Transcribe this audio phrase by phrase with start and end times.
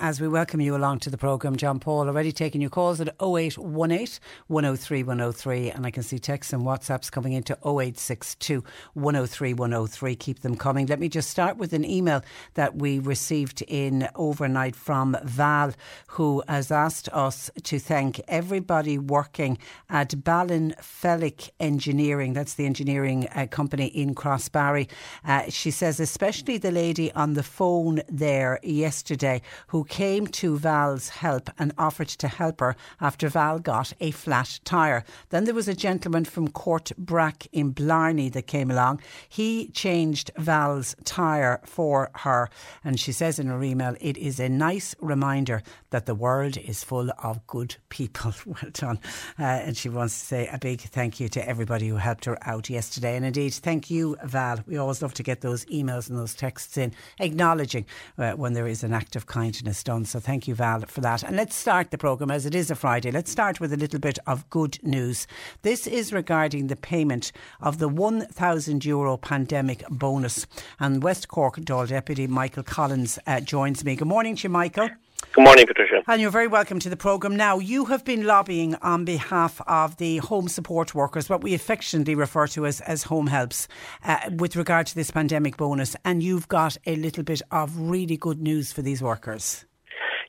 [0.00, 1.56] as we welcome you along to the programme.
[1.56, 6.54] John Paul already taking your calls at 0818 103 103 and I can see texts
[6.54, 10.16] and WhatsApps coming into 0862 103 103.
[10.16, 10.86] Keep them coming.
[10.86, 12.22] Let me just start with an email
[12.54, 15.74] that we received in overnight from Val
[16.08, 19.58] who has asked us to thank everybody working
[19.90, 22.32] at Ballinphellic Engineering.
[22.32, 24.88] That's the engineering uh, company in Crossbarry.
[25.26, 31.08] Uh, she says especially the lady on the phone there yesterday who came to Val's
[31.08, 35.04] help and offered to help her after Val got a flat tyre.
[35.30, 39.02] Then there was a gentleman from Courtbrack in Blarney that came along.
[39.28, 42.48] He changed Val's tyre for her.
[42.84, 46.84] And she says in her email, it is a nice reminder that the world is
[46.84, 48.32] full of good people.
[48.46, 49.00] well done.
[49.38, 52.38] Uh, and she wants to say a big thank you to everybody who helped her
[52.48, 53.16] out yesterday.
[53.16, 54.60] And indeed, thank you, Val.
[54.68, 58.68] We always love to get those emails and those texts in acknowledging uh, when there
[58.68, 60.04] is an act of kindness done.
[60.04, 61.22] So thank you, Val, for that.
[61.22, 63.10] And let's start the programme as it is a Friday.
[63.10, 65.26] Let's start with a little bit of good news.
[65.62, 70.46] This is regarding the payment of the 1,000 euro pandemic bonus.
[70.78, 73.96] And West Cork Dáil Deputy Michael Collins uh, joins me.
[73.96, 74.90] Good morning to you, Michael.
[75.32, 76.02] Good morning, Patricia.
[76.08, 77.36] And you're very welcome to the programme.
[77.36, 82.16] Now, you have been lobbying on behalf of the home support workers, what we affectionately
[82.16, 83.68] refer to as, as home helps,
[84.02, 85.94] uh, with regard to this pandemic bonus.
[86.04, 89.66] And you've got a little bit of really good news for these workers.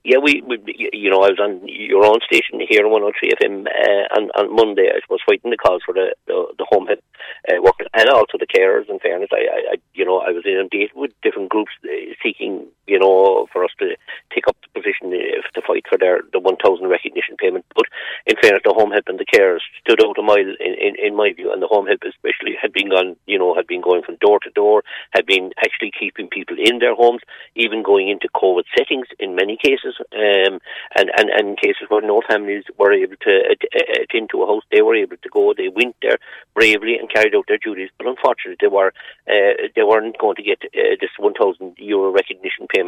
[0.04, 0.58] Yeah, we, we,
[0.94, 4.56] you know, I was on your own station here on 103 FM uh, on, on
[4.56, 4.90] Monday.
[4.90, 7.04] I was fighting the calls for the, the, the home help
[7.46, 8.90] uh, workers and also the carers.
[8.90, 13.00] In fairness, I, I, you know, I was inundated with different groups uh, seeking, you
[13.00, 13.96] know, for us to
[14.36, 17.64] take up the position uh, to fight for their the 1,000 recognition payment.
[17.74, 17.86] But
[18.28, 21.16] in fairness, the home help and the carers stood out a mile in, in, in
[21.16, 24.04] my view, and the home help especially had been gone, you know, had been going
[24.04, 27.22] from door to door, had been actually keeping people in their homes,
[27.56, 30.60] even going into COVID settings in many cases um,
[31.00, 33.56] and, and, and cases where no families were able to
[34.04, 35.54] attend to a house, they were able to go.
[35.56, 36.20] They went there
[36.54, 38.92] bravely and carried out their duties, but unfortunately, they were
[39.32, 42.81] uh, they weren't going to get uh, this 1,000 euro recognition payment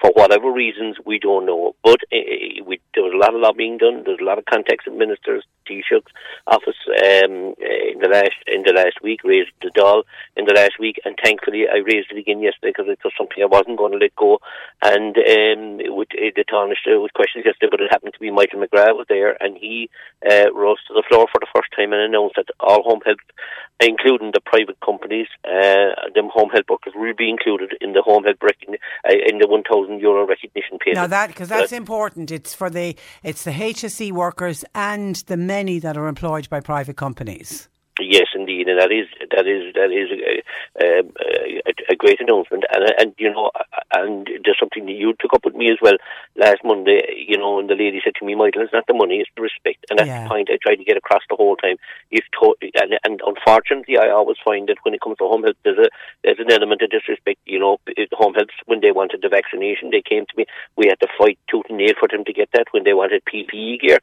[0.00, 1.74] for whatever reasons we don't know.
[1.82, 4.02] But uh, we, there was a lot of lobbying done.
[4.04, 5.44] There's a lot of contacts with ministers.
[6.46, 10.02] Office um, in the last in the last week raised the Dáil
[10.36, 13.42] in the last week, and thankfully I raised it again yesterday because it was something
[13.42, 14.38] I wasn't going to let go.
[14.82, 18.30] And um, with uh, the Tánaiste uh, with questions yesterday, but it happened to be
[18.30, 19.90] Michael McGrath was there, and he
[20.28, 23.18] uh, rose to the floor for the first time and announced that all home help,
[23.80, 28.24] including the private companies, uh, them home help workers, will be included in the home
[28.24, 30.96] help recogni- uh, in the one thousand euro recognition payment.
[30.96, 32.30] Now that because that's important.
[32.30, 36.96] It's for the it's the HSE workers and the many that are employed by private
[36.96, 37.69] companies.
[37.98, 42.20] Yes, indeed, and that is that is that is a, um, uh, a, a, great
[42.20, 43.50] announcement, and uh, and you know,
[43.92, 45.98] and there's something that you took up with me as well
[46.36, 47.02] last Monday.
[47.28, 49.42] You know, and the lady said to me, "Michael, it's not the money, it's the
[49.42, 50.22] respect," and that's yeah.
[50.22, 51.76] the point I tried to get across the whole time.
[52.10, 55.60] If to- and, and unfortunately, I always find that when it comes to home health,
[55.64, 55.90] there's a
[56.24, 57.40] there's an element of disrespect.
[57.44, 57.78] You know,
[58.12, 60.46] home health when they wanted the vaccination, they came to me.
[60.76, 62.68] We had to fight tooth and nail for them to get that.
[62.70, 63.98] When they wanted PPE gear,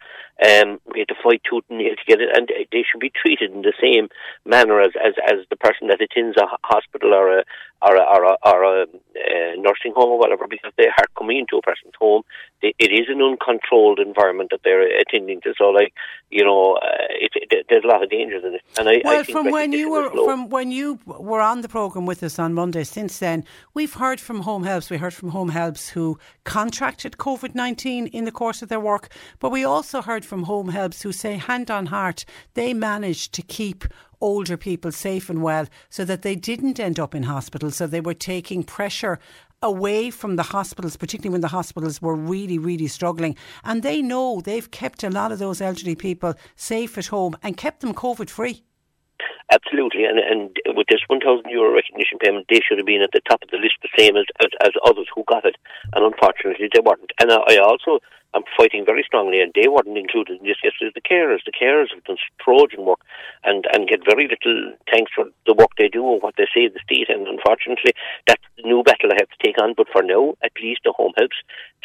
[0.46, 3.10] um, we had to fight tooth and nail to get it, and they should be
[3.10, 4.10] treated in the same
[4.46, 7.44] manner as, as, as the person that attends a hospital or a
[7.82, 11.38] or a, or a, or a uh, nursing home or whatever, because they are coming
[11.38, 12.24] into a person's home.
[12.62, 15.54] They, it is an uncontrolled environment that they're attending to.
[15.58, 15.94] So, like
[16.30, 18.62] you know, uh, it, it, there's a lot of dangers in it.
[18.78, 22.06] And I, well, I from when you were from when you were on the program
[22.06, 24.90] with us on Monday, since then we've heard from home helps.
[24.90, 29.10] We heard from home helps who contracted COVID nineteen in the course of their work,
[29.40, 33.42] but we also heard from home helps who say, hand on heart, they managed to
[33.42, 33.86] keep
[34.22, 37.72] older people safe and well so that they didn't end up in hospital.
[37.72, 39.20] So they were taking pressure
[39.62, 43.36] away from the hospitals, particularly when the hospitals were really, really struggling.
[43.64, 47.58] And they know they've kept a lot of those elderly people safe at home and
[47.58, 48.64] kept them COVID free.
[49.52, 53.12] Absolutely, and and with this one thousand euro recognition payment, they should have been at
[53.14, 55.56] the top of the list, the same as, as, as others who got it,
[55.94, 57.12] and unfortunately they weren't.
[57.20, 58.00] And I also
[58.36, 60.92] am fighting very strongly, and they weren't included in this yesterday.
[60.94, 63.00] The carers, the carers have done Trojan work,
[63.44, 66.74] and and get very little thanks for the work they do and what they save
[66.74, 67.10] the state.
[67.10, 67.94] And unfortunately,
[68.28, 69.74] that's the new battle I have to take on.
[69.76, 71.38] But for now, at least the home helps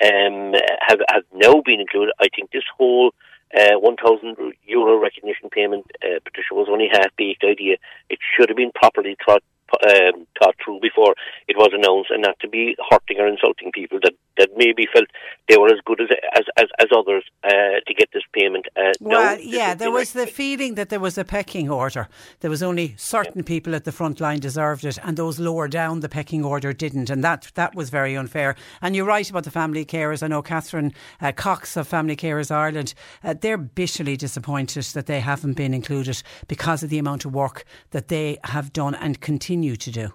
[0.05, 0.55] um,
[0.87, 2.13] have have now been included.
[2.21, 3.15] I think this whole
[3.59, 7.77] uh, 1,000 euro recognition payment, uh, Patricia, was only half baked idea.
[8.09, 9.43] It should have been properly thought
[9.89, 11.15] um, thought through before
[11.49, 15.07] it was announced, and not to be hurting or insulting people that, that maybe felt
[15.49, 18.67] they were as good as as as, as others uh, to get this payment.
[18.77, 22.09] Uh, well, no, yeah, there was the feeling that there was a pecking order.
[22.41, 23.49] There was only certain yeah.
[23.49, 27.11] people at the front line deserved it, and those lower down the pecking order didn't,
[27.11, 28.55] and that that was very unfair.
[28.81, 30.23] And you're right about the family carers.
[30.23, 32.95] I know Catherine uh, Cox of Family Carers Ireland.
[33.23, 37.65] Uh, they're bitterly disappointed that they haven't been included because of the amount of work
[37.91, 40.13] that they have done and continue to do.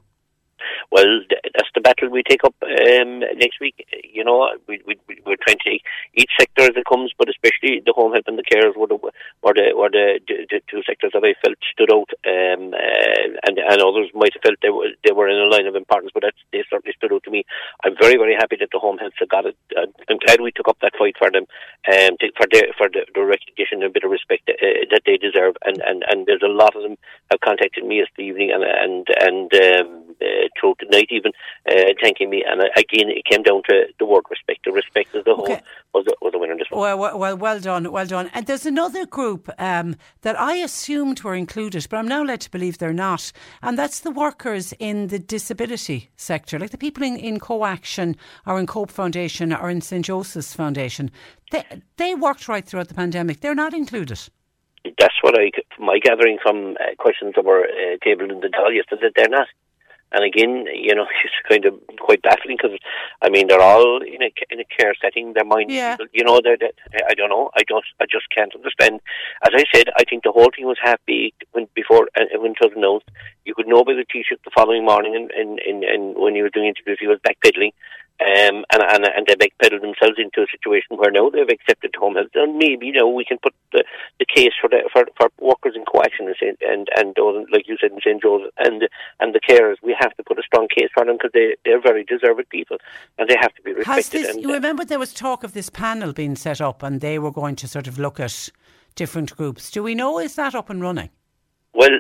[0.92, 3.88] Well, the battle we take up um, next week.
[4.04, 5.84] You know, we, we, we're trying to take
[6.16, 9.00] each sector as it comes, but especially the home help and the carers were the
[9.44, 13.28] were the were the, the, the two sectors that I felt stood out, um, uh,
[13.48, 16.12] and and others might have felt they were they were in a line of importance,
[16.14, 17.46] but that's they certainly stood out to me.
[17.86, 19.56] I'm very very happy that the home help have got it.
[19.78, 21.48] I'm glad we took up that fight for them,
[21.88, 25.04] um, to, for the for the, the recognition and a bit of respect uh, that
[25.06, 26.98] they deserve, and, and and there's a lot of them
[27.32, 31.32] have contacted me this evening and and and um, uh, through tonight even
[31.70, 32.44] uh, thanking me.
[32.48, 34.66] And uh, again, it came down to the word respect.
[34.66, 35.54] The respect as the okay.
[35.54, 35.62] whole
[35.94, 36.82] was the, was the winner this one.
[36.82, 38.30] Well, well, well done, well done.
[38.34, 42.52] And there's another group um, that I assumed were included, but I'm now led to
[42.52, 43.32] believe they're not.
[43.62, 48.16] And that's the workers in the disability sector, like the people in, in Co-Action
[48.46, 50.06] or in Cope Foundation or in St.
[50.06, 51.12] Joseph's Foundation.
[51.52, 51.64] They,
[51.98, 53.40] they worked right throughout the pandemic.
[53.40, 54.20] They're not included
[54.98, 58.76] that's what I, my gathering from uh, questions that were uh, tabled in the Dáil
[58.76, 59.48] yesterday, they're not.
[60.12, 62.78] And again, you know, it's kind of quite baffling because,
[63.22, 65.34] I mean, they're all in a in a care setting.
[65.34, 65.98] Their mind, yeah.
[66.14, 66.72] you know, they're, they're,
[67.10, 67.52] I don't know.
[67.56, 67.86] I don't.
[68.00, 69.02] I just can't understand.
[69.44, 72.52] As I said, I think the whole thing was half baked when before uh, when
[72.52, 73.10] it was announced.
[73.46, 76.42] You could know by the Taoiseach the following morning, and and, and, and when he
[76.42, 77.72] was doing interviews, he was backpedaling
[78.20, 82.16] um, and, and and they backpedal themselves into a situation where now they've accepted home
[82.16, 83.84] health, and maybe you know we can put the,
[84.20, 87.78] the case for the for, for workers in co-action and and and those, like you
[87.80, 89.76] said in St Joe's and and the carers.
[89.84, 92.78] We have to put a strong case for them because they they're very deserved people
[93.18, 94.12] and they have to be respected.
[94.12, 97.20] This, and, you remember there was talk of this panel being set up, and they
[97.20, 98.50] were going to sort of look at
[98.96, 99.70] different groups.
[99.70, 101.10] Do we know is that up and running?
[101.74, 101.92] Well,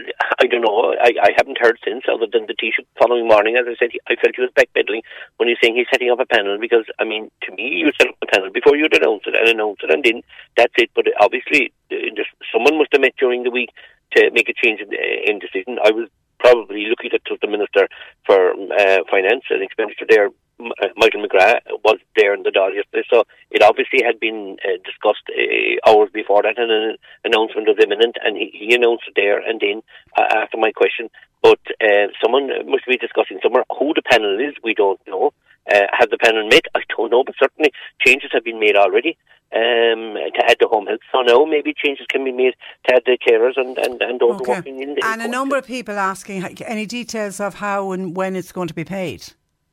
[0.48, 0.96] I don't know.
[0.96, 3.58] I, I haven't heard since, other than the Taoiseach following morning.
[3.58, 5.02] As I said, he, I felt he was backpedaling
[5.36, 8.08] when he's saying he's setting up a panel because, I mean, to me, you set
[8.08, 10.24] up a panel before you'd announce it and announce it, and then
[10.56, 10.90] that's it.
[10.96, 12.24] But obviously, uh,
[12.54, 13.72] someone must have met during the week
[14.16, 15.84] to make a change in, in decision.
[15.84, 16.08] I was
[16.40, 17.90] probably looking at to the Minister
[18.26, 23.06] for uh, Finance and Expenditure there uh, Michael McGrath was there in the Dáil yesterday,
[23.10, 27.78] so it obviously had been uh, discussed uh, hours before that, and an announcement was
[27.82, 29.84] imminent, and he, he announced it there and then
[30.18, 31.10] uh, after my question.
[31.44, 34.56] But uh, someone must be discussing somewhere who the panel is.
[34.64, 35.34] We don't know.
[35.72, 36.66] Uh, has the panel met?
[36.74, 37.72] I don't know, but certainly
[38.06, 39.18] changes have been made already
[39.54, 41.02] um, to add the home health.
[41.12, 42.56] So now maybe changes can be made
[42.88, 44.54] to add the carers and, and, and those okay.
[44.54, 48.36] working in the And a number of people asking any details of how and when
[48.36, 49.24] it's going to be paid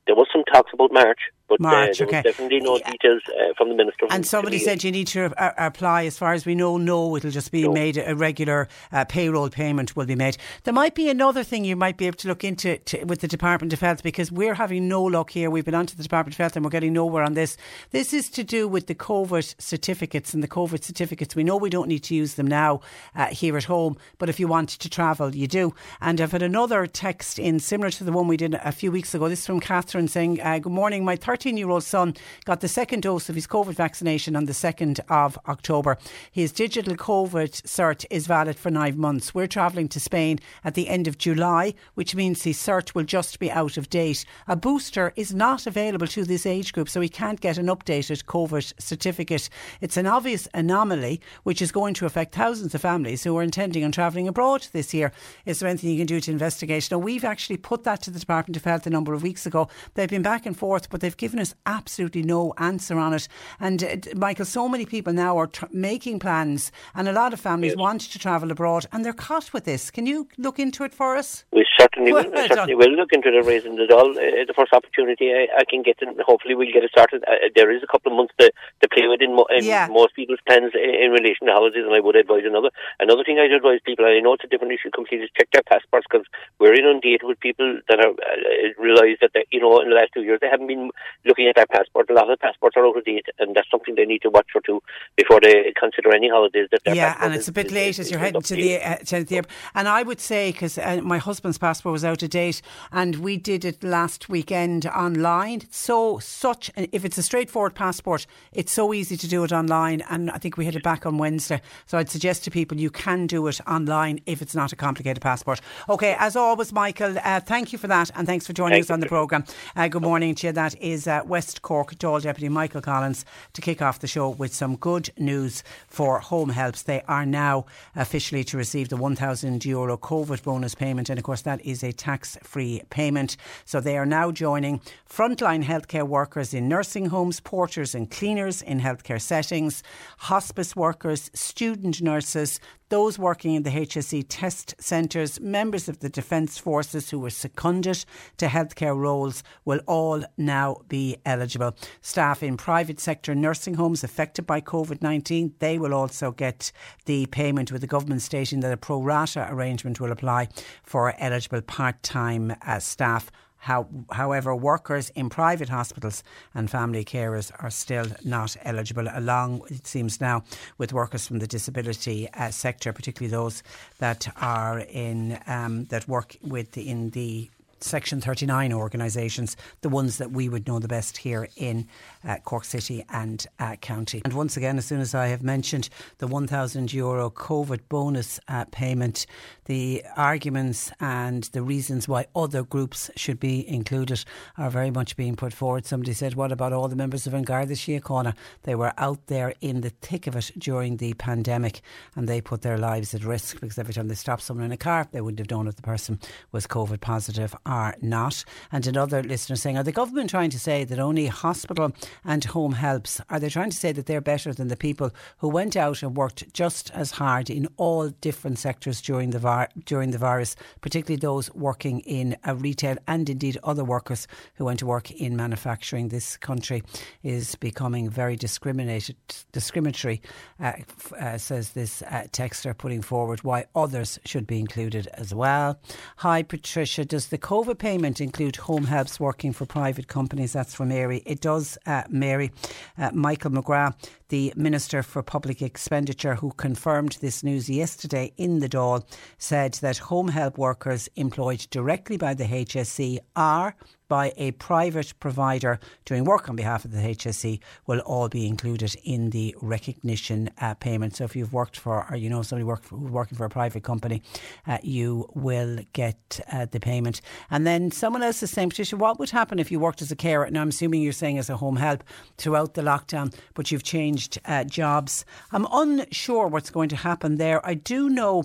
[0.07, 2.23] there was some talks about March, but uh, March, uh, okay.
[2.23, 4.07] definitely no details uh, from the minister.
[4.11, 6.05] And somebody said you need to uh, apply.
[6.05, 7.73] As far as we know, no, it'll just be no.
[7.73, 7.99] made.
[7.99, 10.37] A regular uh, payroll payment will be made.
[10.65, 13.29] There might be another thing you might be able to look into to, with the
[13.29, 15.51] Department of Health because we're having no luck here.
[15.51, 17.57] We've been onto the Department of Health and we're getting nowhere on this.
[17.91, 21.37] This is to do with the COVID certificates and the COVID certificates.
[21.37, 22.81] We know we don't need to use them now
[23.15, 25.75] uh, here at home, but if you want to travel, you do.
[26.01, 29.15] And I've had another text in similar to the one we did a few weeks
[29.15, 29.29] ago.
[29.29, 32.15] This is from Catherine saying, "Good morning, my 13 year old." son
[32.45, 35.99] got the second dose of his COVID vaccination on the 2nd of October.
[36.31, 39.35] His digital COVID cert is valid for nine months.
[39.35, 43.39] We're travelling to Spain at the end of July, which means his cert will just
[43.39, 44.25] be out of date.
[44.47, 48.25] A booster is not available to this age group, so he can't get an updated
[48.25, 49.49] COVID certificate.
[49.81, 53.85] It's an obvious anomaly which is going to affect thousands of families who are intending
[53.85, 55.13] on travelling abroad this year.
[55.47, 56.91] Is there anything you can do to investigate?
[56.91, 59.69] Now, we've actually put that to the Department of Health a number of weeks ago.
[59.95, 63.27] They've been back and forth, but they've given us absolutely no answer on it.
[63.59, 67.41] And uh, Michael, so many people now are tr- making plans, and a lot of
[67.41, 67.79] families yes.
[67.79, 69.91] want to travel abroad, and they're caught with this.
[69.91, 71.47] Can you look into it for us?
[71.51, 72.39] We certainly Well will.
[72.39, 74.11] I certainly will look into the raising the Dáil.
[74.21, 77.25] Uh, the first opportunity I, I can get, and hopefully we'll get it started.
[77.27, 78.53] Uh, there is a couple of months to,
[78.83, 79.89] to play with in, mo- in Yeah.
[79.91, 82.69] most people's plans in, in relation to holidays, and I would advise another.
[83.01, 85.49] Another thing I'd advise people, and I know it's a different issue completely, is check
[85.57, 86.27] their passports because
[86.61, 88.37] we're inundated with people that are uh,
[88.77, 90.91] realise that they, you know in the last two years they haven't been
[91.25, 92.11] looking at their passport.
[92.11, 94.47] A lot of passports are out of date, and that's something they need to watch
[94.53, 94.83] for too
[95.17, 96.69] before they consider any holidays.
[96.71, 98.97] That yeah, and it's is, a bit late is, as you're heading to the, uh,
[98.97, 99.53] to the airport.
[99.75, 102.63] And I would say, because uh, my husband's passport was out of date
[102.93, 105.63] and we did it last weekend online.
[105.71, 110.03] So, such, an, if it's a straightforward passport, it's so easy to do it online.
[110.11, 111.61] And I think we had it back on Wednesday.
[111.87, 115.23] So, I'd suggest to people you can do it online if it's not a complicated
[115.23, 115.61] passport.
[115.89, 118.91] Okay, as always, Michael, uh, thank you for that and thanks for joining Thank us
[118.91, 119.45] on the programme.
[119.77, 120.53] Uh, good morning to you.
[120.53, 124.55] That is uh, West Cork Dáil Deputy Michael Collins to kick off the show with
[124.55, 126.83] some good news for home helps.
[126.83, 131.43] They are now officially to receive the 1,000 euro COVID bonus payment, and of course,
[131.43, 133.37] that is a tax free payment.
[133.65, 138.81] So they are now joining frontline healthcare workers in nursing homes, porters and cleaners in
[138.81, 139.83] healthcare settings,
[140.19, 146.59] hospice workers, student nurses, those working in the HSE test centres, members of the Defence
[146.59, 148.05] Forces who were seconded
[148.37, 151.77] to healthcare roles will all now be eligible.
[152.01, 156.73] Staff in private sector nursing homes affected by COVID 19, they will also get
[157.07, 160.49] the payment with the government stating that a pro rata arrangement will apply
[160.83, 163.31] for eligible part time uh, staff.
[163.65, 166.23] How, however, workers in private hospitals
[166.55, 170.45] and family carers are still not eligible, along, it seems now,
[170.77, 173.63] with workers from the disability uh, sector, particularly those
[174.01, 177.49] that are in, um, that work with in the
[177.85, 181.87] Section 39 organisations, the ones that we would know the best here in
[182.27, 184.23] uh, Cork City and uh, County.
[184.25, 188.65] And once again, as soon as I have mentioned the 1,000 euro COVID bonus uh,
[188.71, 189.27] payment,
[189.67, 194.25] the arguments and the reasons why other groups should be included
[194.57, 195.85] are very much being put forward.
[195.85, 198.35] Somebody said, What about all the members of Garda Síochána?
[198.63, 201.83] They were out there in the thick of it during the pandemic
[202.17, 204.77] and they put their lives at risk because every time they stopped someone in a
[204.77, 206.19] car, they wouldn't have known if the person
[206.53, 208.45] was COVID positive or not.
[208.71, 211.93] And another listener saying, Are the government trying to say that only hospital
[212.25, 213.21] and home helps?
[213.31, 216.17] Are they trying to say that they're better than the people who went out and
[216.17, 221.19] worked just as hard in all different sectors during the vi- during the virus, particularly
[221.21, 226.09] those working in uh, retail and indeed other workers who went to work in manufacturing?
[226.09, 226.83] This country
[227.23, 229.17] is becoming very discriminated,
[229.53, 230.23] discriminatory,
[230.61, 230.73] uh,
[231.19, 235.81] uh, says this uh, texter putting forward why others should be included as well.
[236.19, 237.05] Hi, Patricia.
[237.05, 240.55] Does the COVID payment include home helps working for private companies?
[240.55, 241.23] That's from Mary.
[241.25, 242.51] It does, uh, Mary.
[242.99, 243.95] Uh, Michael McGrath,
[244.35, 249.05] the Minister for Public Expenditure, who confirmed this news yesterday in the Dáil,
[249.39, 253.77] said that home help workers employed directly by the HSE are
[254.09, 258.95] by a private provider doing work on behalf of the HSE will all be included
[259.03, 261.17] in the recognition uh, payment.
[261.17, 264.23] So if you've worked for, or you know somebody for, working for a private company,
[264.67, 267.21] uh, you will get uh, the payment.
[267.51, 270.17] And then someone else is saying, Patricia, what would happen if you worked as a
[270.17, 270.49] carer?
[270.51, 272.05] Now I'm assuming you're saying as a home help
[272.37, 275.25] throughout the lockdown, but you've changed uh, jobs.
[275.53, 277.65] I'm unsure what's going to happen there.
[277.67, 278.45] I do know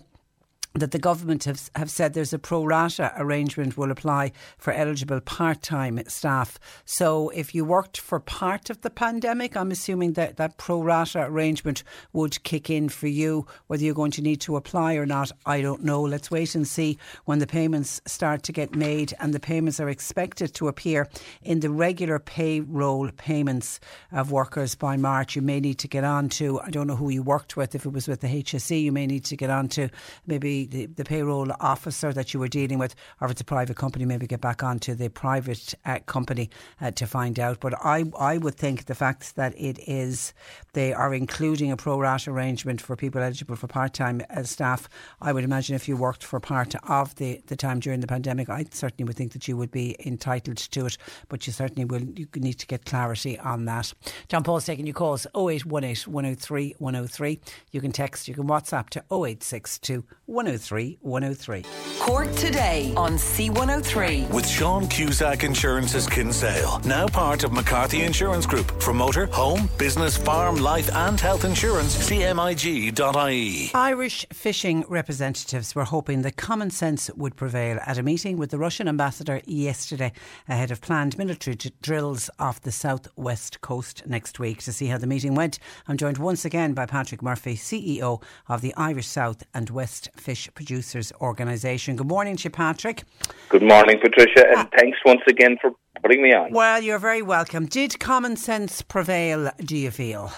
[0.76, 5.20] that the government have, have said there's a pro rata arrangement will apply for eligible
[5.20, 6.60] part time staff.
[6.86, 11.26] So if you worked for part of the pandemic, I'm assuming that that pro rata
[11.26, 11.84] arrangement
[12.14, 13.48] would kick in for you.
[13.68, 16.02] Whether you're going to need to apply or not, I don't know.
[16.02, 19.90] Let's wait and see when the payments start to get made, and the payments are
[19.90, 21.08] expected to appear
[21.42, 23.80] in the regular payroll payments
[24.12, 25.36] of workers by March.
[25.36, 27.86] You may need to get on to, I don't know who you worked with, if
[27.86, 29.90] it was with the HSE, you may need to get on to
[30.28, 33.78] maybe the, the payroll officer that you were dealing with, or if it's a private
[33.78, 36.50] company, maybe get back onto the private uh, company
[36.82, 37.60] uh, to find out.
[37.60, 40.34] But I, I would think the fact that it is,
[40.74, 44.90] they are including a pro rata arrangement for people eligible for part time uh, staff.
[45.22, 48.50] I would imagine if you worked for part of the, the time during the pandemic,
[48.50, 50.98] I certainly would think that you would be entitled to it.
[51.28, 53.94] But you certainly will, you need to get clarity on that.
[54.28, 57.40] John Paul's taking your calls 0818 103 103.
[57.72, 61.64] You can text, you can WhatsApp to 0862 103 103.
[62.00, 64.30] Cork today on C103.
[64.32, 68.82] With Sean Cusack Insurance's Kinsale, now part of McCarthy Insurance Group.
[68.82, 73.72] For motor, home, business, farm, life, and health insurance, cmig.ie.
[73.76, 78.58] Irish fishing representatives were hoping that common sense would prevail at a meeting with the
[78.58, 80.12] Russian ambassador yesterday
[80.48, 84.64] ahead of planned military d- drills off the southwest coast next week.
[84.64, 88.62] To see how the meeting went, I'm joined once again by Patrick Murphy, CEO of
[88.62, 90.39] the Irish South and West Fishing.
[90.40, 91.98] Fish Producers Organisation.
[91.98, 93.04] Good morning to you, Patrick.
[93.50, 96.54] Good morning, Patricia, and uh, thanks once again for putting me on.
[96.54, 97.66] Well, you're very welcome.
[97.66, 100.32] Did common sense prevail, do you feel?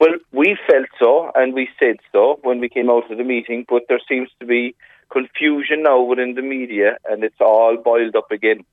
[0.00, 3.66] Well, we felt so, and we said so when we came out of the meeting,
[3.68, 4.74] but there seems to be
[5.12, 8.64] confusion now within the media, and it's all boiled up again.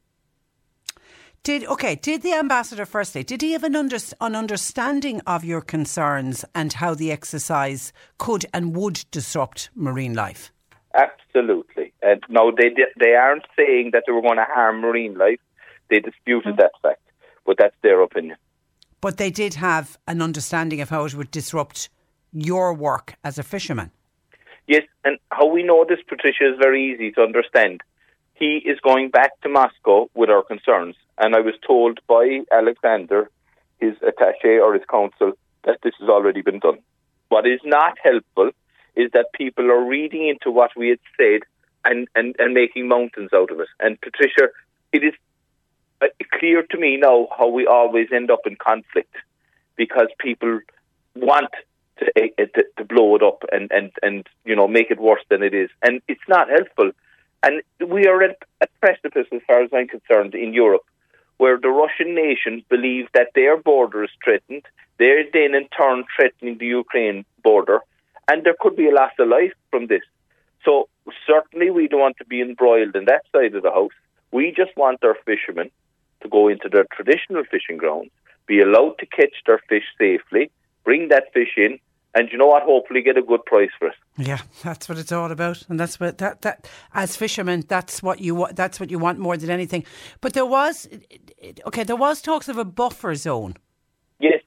[1.43, 1.95] Did okay?
[1.95, 3.23] Did the ambassador firstly?
[3.23, 8.45] Did he have an, under, an understanding of your concerns and how the exercise could
[8.53, 10.53] and would disrupt marine life?
[10.93, 11.93] Absolutely.
[12.01, 12.69] And no, they
[12.99, 15.39] they aren't saying that they were going to harm marine life.
[15.89, 16.57] They disputed mm.
[16.57, 17.01] that fact,
[17.45, 18.37] but that's their opinion.
[18.99, 21.89] But they did have an understanding of how it would disrupt
[22.31, 23.91] your work as a fisherman.
[24.67, 27.81] Yes, and how we know this, Patricia, is very easy to understand.
[28.35, 33.29] He is going back to Moscow with our concerns, and I was told by Alexander,
[33.79, 35.33] his attache or his counsel,
[35.65, 36.79] that this has already been done.
[37.29, 38.51] What is not helpful
[38.95, 41.41] is that people are reading into what we had said
[41.85, 43.67] and, and, and making mountains out of it.
[43.79, 44.49] And Patricia,
[44.91, 45.13] it is
[46.01, 46.07] uh,
[46.39, 49.15] clear to me now how we always end up in conflict
[49.75, 50.59] because people
[51.15, 51.49] want
[51.99, 55.23] to, uh, to, to blow it up and, and, and you know make it worse
[55.29, 56.91] than it is, and it's not helpful.
[57.43, 60.85] And we are at a precipice, as far as I'm concerned, in Europe,
[61.37, 64.63] where the Russian nation believe that their border is threatened.
[64.99, 67.79] They're then in turn threatening the Ukraine border,
[68.31, 70.03] and there could be a loss of life from this.
[70.63, 70.87] So
[71.27, 73.91] certainly we don't want to be embroiled in that side of the house.
[74.31, 75.69] We just want our fishermen
[76.21, 78.11] to go into their traditional fishing grounds,
[78.47, 80.49] be allowed to catch their fish safely,
[80.85, 81.77] bring that fish in,
[82.13, 82.63] and you know what?
[82.63, 83.95] Hopefully, get a good price for it.
[84.17, 88.19] Yeah, that's what it's all about, and that's what that that as fishermen, that's what
[88.19, 88.55] you want.
[88.55, 89.85] That's what you want more than anything.
[90.19, 90.89] But there was,
[91.67, 93.55] okay, there was talks of a buffer zone.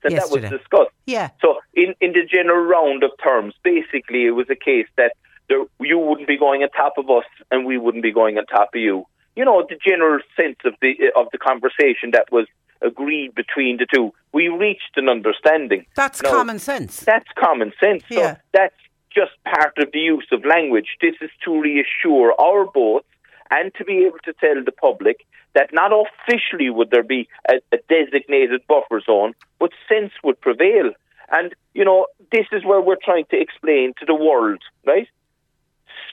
[0.05, 0.91] Yes, and that was discussed.
[1.07, 1.31] Yeah.
[1.41, 5.13] So, in in the general round of terms, basically, it was a case that
[5.49, 8.47] there, you wouldn't be going on top of us, and we wouldn't be going on
[8.47, 9.07] top of you.
[9.37, 12.47] You know, the general sense of the eh, of the conversation that was
[12.83, 14.13] agreed between the two.
[14.33, 15.87] We reached an understanding.
[15.97, 17.01] That's now, common sense.
[17.01, 18.05] That's common sense.
[18.09, 18.35] Yeah.
[18.35, 18.77] So that's
[19.15, 20.97] just part of the use of language.
[21.01, 23.07] This is to reassure our boats
[23.51, 25.19] and to be able to tell the public
[25.55, 30.91] that not officially would there be a, a designated buffer zone, but sense would prevail.
[31.31, 35.09] And, you know, this is where we're trying to explain to the world, right?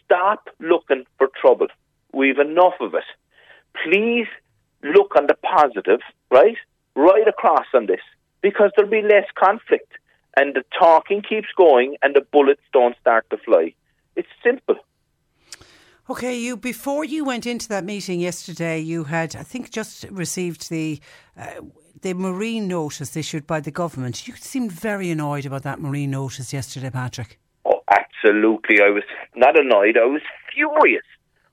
[0.04, 1.68] Stop looking for trouble.
[2.14, 3.04] We've enough of it.
[3.84, 4.28] Please
[4.84, 6.58] look on the positive, right?
[6.96, 8.02] Right across on this,
[8.42, 9.92] because there'll be less conflict
[10.38, 13.74] and the talking keeps going and the bullets don't start to fly.
[14.16, 14.76] It's simple.
[16.10, 20.70] Okay, you before you went into that meeting yesterday, you had I think just received
[20.70, 21.00] the
[21.38, 21.62] uh,
[22.02, 24.28] the marine notice issued by the government.
[24.28, 27.40] You seemed very annoyed about that marine notice yesterday, Patrick.
[27.66, 28.82] Oh, absolutely!
[28.82, 29.04] I was
[29.36, 29.96] not annoyed.
[29.96, 31.04] I was furious.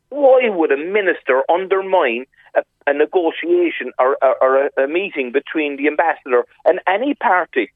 [0.09, 2.25] Why would a minister undermine
[2.57, 7.71] a, a negotiation or, or, or a, a meeting between the ambassador and any party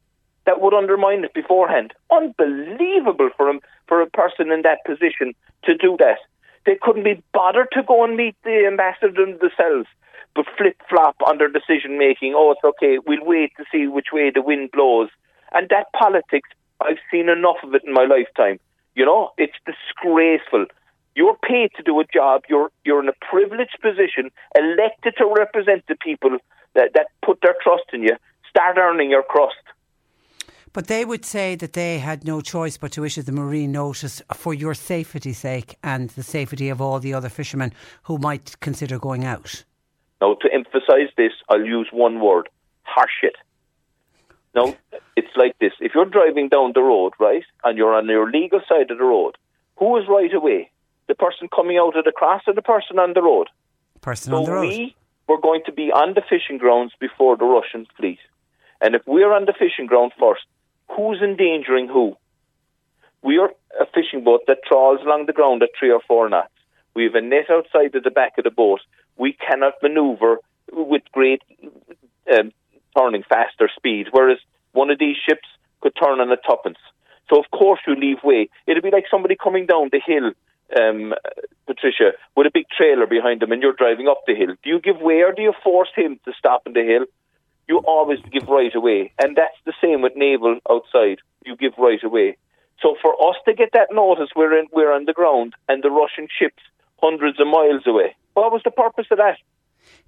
[0.46, 1.92] that would undermine it beforehand?
[2.10, 6.16] Unbelievable for him, for a person in that position to do that.
[6.66, 9.88] They couldn't be bothered to go and meet the ambassador themselves,
[10.34, 12.34] but flip flop on their decision making.
[12.36, 12.98] Oh, it's okay.
[13.06, 15.08] We'll wait to see which way the wind blows.
[15.52, 16.48] And that politics,
[16.80, 18.58] I've seen enough of it in my lifetime.
[18.94, 20.66] You know, it's disgraceful.
[21.14, 22.42] You're paid to do a job.
[22.48, 26.38] You're you're in a privileged position, elected to represent the people
[26.74, 28.16] that, that put their trust in you.
[28.48, 29.56] Start earning your crust.
[30.72, 34.22] But they would say that they had no choice but to issue the marine notice
[34.32, 37.72] for your safety's sake and the safety of all the other fishermen
[38.04, 39.64] who might consider going out.
[40.20, 42.48] Now, to emphasise this, I'll use one word
[42.86, 43.36] horseshit.
[44.54, 44.74] Now,
[45.16, 48.60] it's like this if you're driving down the road, right, and you're on your legal
[48.68, 49.36] side of the road,
[49.76, 50.70] who is right away?
[51.08, 53.48] the person coming out of the cross or the person on the road?
[54.00, 54.68] Person so on the road.
[54.68, 54.96] We
[55.28, 58.18] were going to be on the fishing grounds before the Russian fleet.
[58.80, 60.46] And if we're on the fishing ground first,
[60.90, 62.16] who's endangering who?
[63.22, 66.52] We are a fishing boat that trawls along the ground at three or four knots.
[66.94, 68.80] We have a net outside of the back of the boat.
[69.16, 70.38] We cannot manoeuvre
[70.72, 71.42] with great
[72.30, 72.52] um,
[72.96, 74.38] turning faster speed, whereas
[74.72, 75.48] one of these ships
[75.80, 76.78] could turn on a tuppence.
[77.32, 78.48] So of course you leave way.
[78.66, 80.32] It'll be like somebody coming down the hill
[80.78, 81.14] um,
[81.66, 84.80] Patricia, with a big trailer behind them, and you're driving up the hill, do you
[84.80, 87.06] give way or do you force him to stop in the hill?
[87.72, 89.12] You always give right away.
[89.18, 91.20] And that's the same with naval outside.
[91.46, 92.36] You give right away.
[92.82, 95.90] So for us to get that notice, we're, in, we're on the ground and the
[95.90, 96.62] Russian ship's
[97.02, 98.14] hundreds of miles away.
[98.34, 99.38] What was the purpose of that?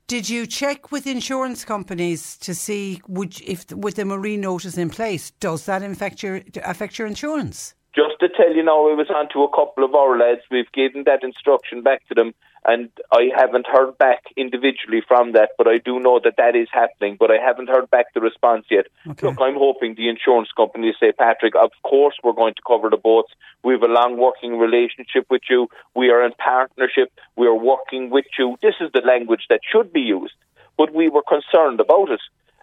[0.08, 4.90] Did you check with insurance companies to see would if with the marine notice in
[4.90, 7.74] place, does that affect your affect your insurance?
[7.96, 10.42] Just to tell you now, I was on to a couple of our lads.
[10.50, 15.50] We've given that instruction back to them, and I haven't heard back individually from that,
[15.58, 17.16] but I do know that that is happening.
[17.18, 18.86] But I haven't heard back the response yet.
[19.06, 19.26] Okay.
[19.26, 22.96] Look, I'm hoping the insurance company say, Patrick, of course we're going to cover the
[22.96, 23.32] boats.
[23.62, 25.68] We have a long working relationship with you.
[25.94, 27.12] We are in partnership.
[27.36, 28.56] We are working with you.
[28.62, 30.34] This is the language that should be used.
[30.78, 32.20] But we were concerned about it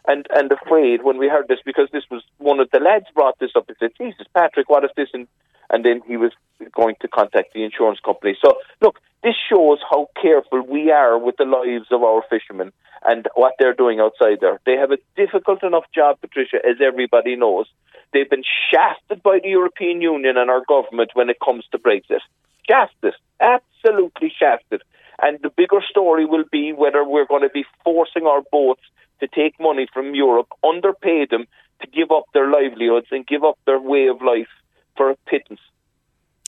[0.08, 3.38] and and afraid when we heard this because this was one of the lads brought
[3.40, 5.10] this up and said, Jesus, Patrick, what if this?
[5.14, 5.28] And,
[5.70, 6.32] and then he was
[6.74, 8.36] going to contact the insurance company.
[8.44, 12.72] So look, this shows how careful we are with the lives of our fishermen
[13.04, 14.60] and what they're doing outside there.
[14.66, 17.68] They have a difficult enough job, Patricia, as everybody knows.
[18.14, 22.20] They've been shafted by the European Union and our government when it comes to Brexit.
[22.68, 24.82] Shafted, absolutely shafted.
[25.22, 28.82] And the bigger story will be whether we're going to be forcing our boats
[29.20, 31.46] to take money from Europe, underpay them
[31.82, 34.50] to give up their livelihoods and give up their way of life
[34.98, 35.62] for a pittance.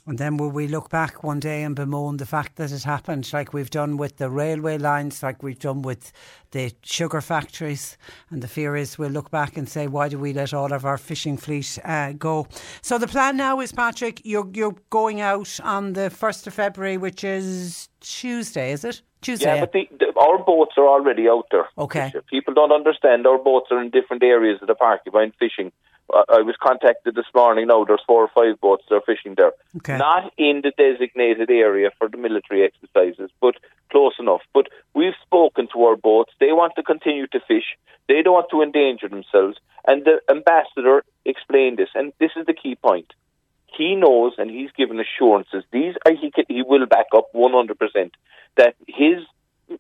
[0.06, 3.32] And then will we look back one day and bemoan the fact that it happened,
[3.32, 6.12] like we've done with the railway lines, like we've done with
[6.52, 7.98] the sugar factories?
[8.30, 10.84] And the fear is we'll look back and say, why do we let all of
[10.84, 12.48] our fishing fleet uh, go?
[12.82, 16.98] So the plan now is, Patrick, you're you're going out on the first of February,
[16.98, 19.02] which is Tuesday, is it?
[19.22, 19.56] Tuesday.
[19.56, 21.70] Yeah, but the, the, our boats are already out there.
[21.78, 22.12] Okay.
[22.30, 25.02] People don't understand our boats are in different areas of the park.
[25.06, 25.72] If I'm fishing,
[26.12, 27.68] I was contacted this morning.
[27.68, 29.54] Now there's four or five boats that are fishing there.
[29.78, 29.98] Okay.
[29.98, 33.56] Not in the designated area for the military exercises, but
[33.90, 34.42] close enough.
[34.54, 36.32] But we've spoken to our boats.
[36.40, 37.78] They want to continue to fish.
[38.08, 39.58] They don't want to endanger themselves.
[39.88, 43.12] And the ambassador explained this, and this is the key point.
[43.76, 45.64] He knows, and he's given assurances.
[45.72, 48.14] These are, he can, he will back up one hundred percent
[48.56, 49.24] that his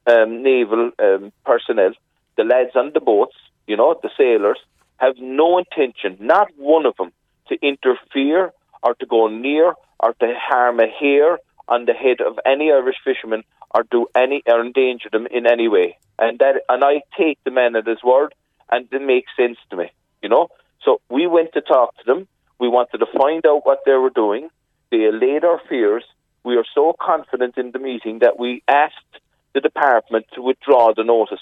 [0.07, 1.91] um, naval um, personnel,
[2.37, 3.35] the lads on the boats,
[3.67, 4.57] you know, the sailors,
[5.03, 7.11] have no intention, not one of them,
[7.49, 12.39] to interfere or to go near or to harm a hair on the head of
[12.45, 15.97] any Irish fisherman or do any or endanger them in any way.
[16.19, 18.33] And that, and I take the man at his word,
[18.71, 20.49] and it makes sense to me, you know.
[20.83, 22.27] So we went to talk to them.
[22.59, 24.49] We wanted to find out what they were doing.
[24.91, 26.03] They allayed our fears.
[26.43, 29.13] We are so confident in the meeting that we asked
[29.53, 31.41] the department to withdraw the notice.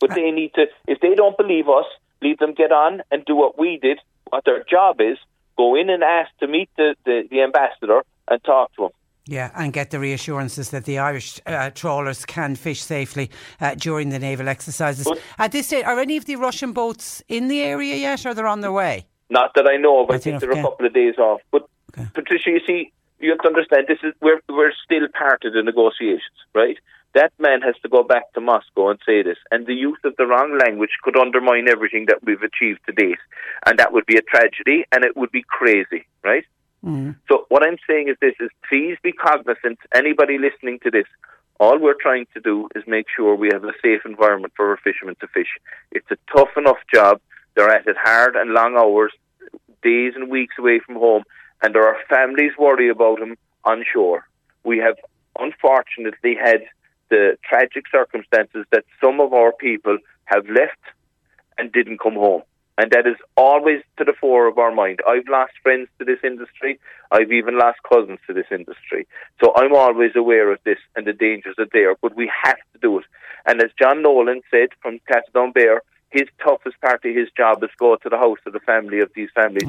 [0.00, 1.86] But they need to, if they don't believe us,
[2.24, 3.98] leave them get on and do what we did,
[4.30, 5.18] what their job is,
[5.56, 8.90] go in and ask to meet the, the, the ambassador and talk to him.
[9.26, 14.10] Yeah, and get the reassurances that the Irish uh, trawlers can fish safely uh, during
[14.10, 15.06] the naval exercises.
[15.06, 18.34] But- At this stage, are any of the Russian boats in the area yet, or
[18.34, 19.06] they're on their way?
[19.30, 20.10] Not that I know of.
[20.10, 21.40] I That's think they're a couple of days off.
[21.50, 22.08] But Okay.
[22.12, 25.62] Patricia, you see, you have to understand this is we're we're still part of the
[25.62, 26.76] negotiations, right?
[27.14, 30.16] That man has to go back to Moscow and say this, and the use of
[30.16, 33.18] the wrong language could undermine everything that we've achieved to date,
[33.64, 36.44] and that would be a tragedy, and it would be crazy, right?
[36.84, 37.14] Mm.
[37.28, 39.78] So what I'm saying is this: is please be cognizant.
[39.94, 41.06] Anybody listening to this,
[41.60, 44.76] all we're trying to do is make sure we have a safe environment for our
[44.78, 45.52] fishermen to fish.
[45.92, 47.20] It's a tough enough job.
[47.54, 49.12] They're at it hard and long hours,
[49.82, 51.22] days and weeks away from home,
[51.62, 54.26] and there are families worry about them on shore.
[54.64, 54.96] We have
[55.38, 56.64] unfortunately had
[57.14, 60.82] the tragic circumstances that some of our people have left
[61.56, 62.42] and didn't come home.
[62.76, 64.98] And that is always to the fore of our mind.
[65.06, 66.80] I've lost friends to this industry.
[67.12, 69.06] I've even lost cousins to this industry.
[69.40, 72.78] So I'm always aware of this and the dangers are there, but we have to
[72.82, 73.04] do it.
[73.46, 75.78] And as John Nolan said from Castletownbere,
[76.10, 79.10] his toughest part of his job is go to the house of the family of
[79.14, 79.68] these families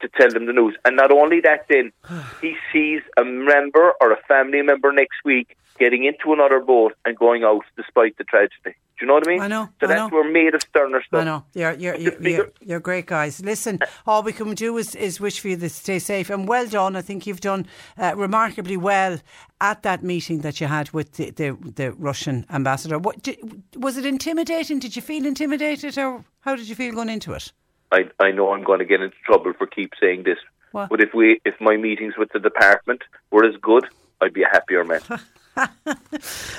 [0.00, 0.76] to tell them the news.
[0.84, 1.92] And not only that, then
[2.40, 7.16] he sees a member or a family member next week getting into another boat and
[7.16, 8.74] going out despite the tragedy.
[8.98, 9.40] Do you know what I mean?
[9.42, 10.16] I know, So I that's know.
[10.16, 11.20] we're made of sterner stuff.
[11.20, 13.40] I know you're you're you're, you're, you're great guys.
[13.44, 16.66] Listen, all we can do is, is wish for you to stay safe and well
[16.66, 16.96] done.
[16.96, 19.20] I think you've done uh, remarkably well
[19.60, 22.98] at that meeting that you had with the the, the Russian ambassador.
[22.98, 23.38] What did,
[23.76, 24.80] was it intimidating?
[24.80, 27.52] Did you feel intimidated, or how did you feel going into it?
[27.90, 30.38] I, I know I'm going to get into trouble for keep saying this,
[30.72, 30.90] What?
[30.90, 33.86] but if we if my meetings with the department were as good,
[34.20, 35.00] I'd be a happier man.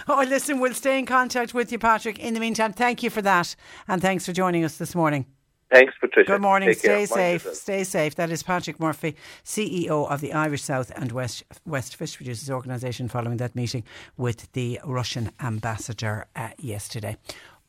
[0.09, 2.19] Oh, listen, we'll stay in contact with you, Patrick.
[2.19, 3.55] In the meantime, thank you for that,
[3.87, 5.25] and thanks for joining us this morning.
[5.71, 6.31] Thanks, Patricia.
[6.31, 6.69] Good morning.
[6.69, 6.79] Take.
[6.79, 7.53] Stay Mind safe.
[7.53, 8.15] Stay safe.
[8.15, 9.15] That is Patrick Murphy,
[9.45, 13.83] CEO of the Irish South and West West Fish Producers Organisation, following that meeting
[14.17, 17.17] with the Russian ambassador uh, yesterday.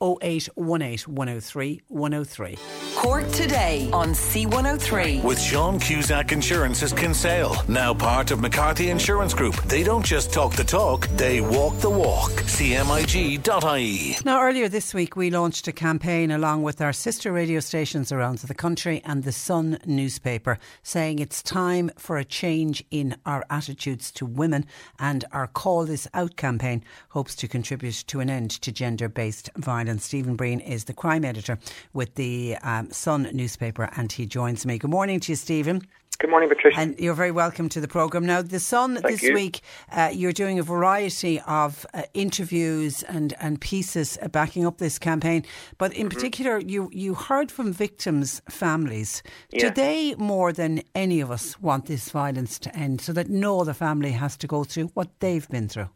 [0.02, 2.56] 0818 103 103.
[2.96, 5.22] Cork today on C103.
[5.22, 9.54] With Sean Cusack Insurance's Kinsale, now part of McCarthy Insurance Group.
[9.64, 12.30] They don't just talk the talk, they walk the walk.
[12.30, 14.16] CMIG.ie.
[14.24, 18.38] Now, earlier this week, we launched a campaign along with our sister radio stations around
[18.38, 24.10] the country and the Sun newspaper saying it's time for a change in our attitudes
[24.12, 24.64] to women.
[24.98, 29.50] And our Call This Out campaign hopes to contribute to an end to gender based
[29.56, 29.89] violence.
[29.98, 31.58] Stephen Breen is the crime editor
[31.92, 34.78] with the um, Sun newspaper and he joins me.
[34.78, 35.82] Good morning to you, Stephen.
[36.18, 36.78] Good morning, Patricia.
[36.78, 38.26] And you're very welcome to the programme.
[38.26, 39.32] Now, The Sun Thank this you.
[39.32, 44.98] week, uh, you're doing a variety of uh, interviews and, and pieces backing up this
[44.98, 45.46] campaign.
[45.78, 46.00] But Mm-hmm.
[46.02, 49.22] in particular, you, you heard from victims' families.
[49.50, 53.58] Do they, more than any of us, want this violence to end so that no
[53.62, 55.88] other family has to go through what they've been through?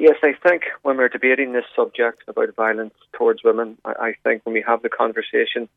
[0.00, 4.54] Yes, I think when we're debating this subject about violence towards women, I, think when
[4.54, 5.68] we have the conversation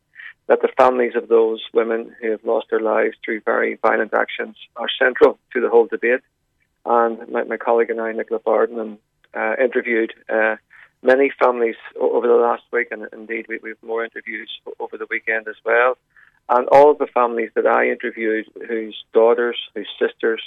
[0.47, 4.55] that the families of those women who have lost their lives through very violent actions
[4.77, 6.21] are central to the whole debate.
[6.85, 8.97] And my, my colleague and I, Nicola Barden,
[9.33, 10.55] uh, interviewed uh,
[11.01, 15.07] many families over the last week, and indeed we, we have more interviews over the
[15.09, 15.97] weekend as well.
[16.47, 20.41] And all of the families that I interviewed, whose daughters, whose sisters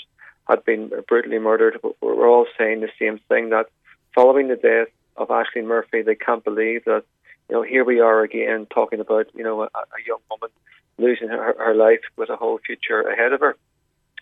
[0.49, 3.67] had been brutally murdered, were all saying the same thing that
[4.15, 7.05] following the death of Ashling Murphy, they can't believe that,
[7.49, 10.51] you know, here we are again talking about, you know, a, a young woman
[10.99, 13.57] losing her, her life with a whole future ahead of her.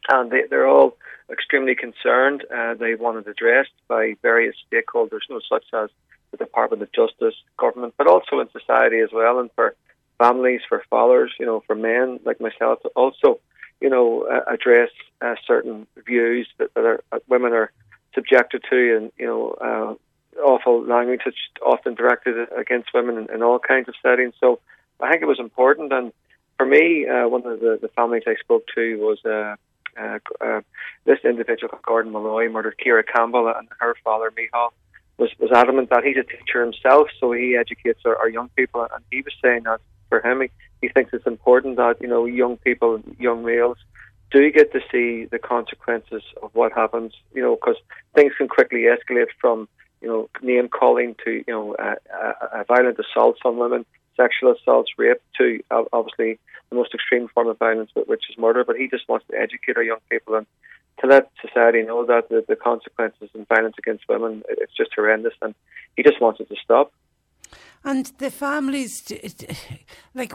[0.09, 0.97] And they, they're all
[1.31, 2.45] extremely concerned.
[2.55, 5.91] Uh, they want it addressed by various stakeholders, you know, such as
[6.31, 9.75] the Department of Justice, government, but also in society as well, and for
[10.19, 13.41] families, for fathers, you know, for men like myself, also,
[13.85, 14.89] you know, uh, address
[15.21, 17.71] uh, certain views that, that are, that women are
[18.15, 23.43] subjected to, and you know, uh, awful language that's often directed against women in, in
[23.43, 24.33] all kinds of settings.
[24.41, 24.59] So
[25.01, 26.15] I think it was important, and
[26.57, 29.19] for me, uh, one of the, the families I spoke to was.
[29.25, 29.57] Uh,
[29.97, 30.61] uh, uh,
[31.05, 34.71] this individual, Gordon Malloy, murdered Kira Campbell, and her father, Mihal,
[35.19, 38.83] was, was adamant that he's a teacher himself, so he educates our, our young people.
[38.83, 39.81] And he was saying that
[40.15, 40.51] for him, he,
[40.81, 43.79] he thinks it's important that you know young people, young males,
[44.31, 47.13] do get to see the consequences of what happens.
[47.35, 47.77] You know, because
[48.15, 49.69] things can quickly escalate from
[50.01, 53.85] you know name calling to you know uh, uh, violent assaults on women,
[54.17, 56.39] sexual assaults, rape, to obviously
[56.71, 58.65] the most extreme form of violence, which is murder.
[58.65, 60.47] But he just wants to educate our young people and
[61.01, 65.35] to let society know that the, the consequences and violence against women it's just horrendous,
[65.43, 65.57] and
[65.97, 66.93] he just wants it to stop.
[67.85, 69.05] And the families,
[70.15, 70.33] like,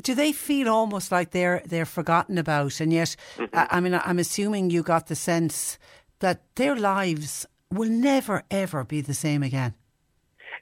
[0.00, 2.80] do they feel almost like they're they're forgotten about?
[2.80, 3.16] And yet,
[3.52, 5.78] I, I mean, I'm assuming you got the sense
[6.20, 9.74] that their lives will never ever be the same again.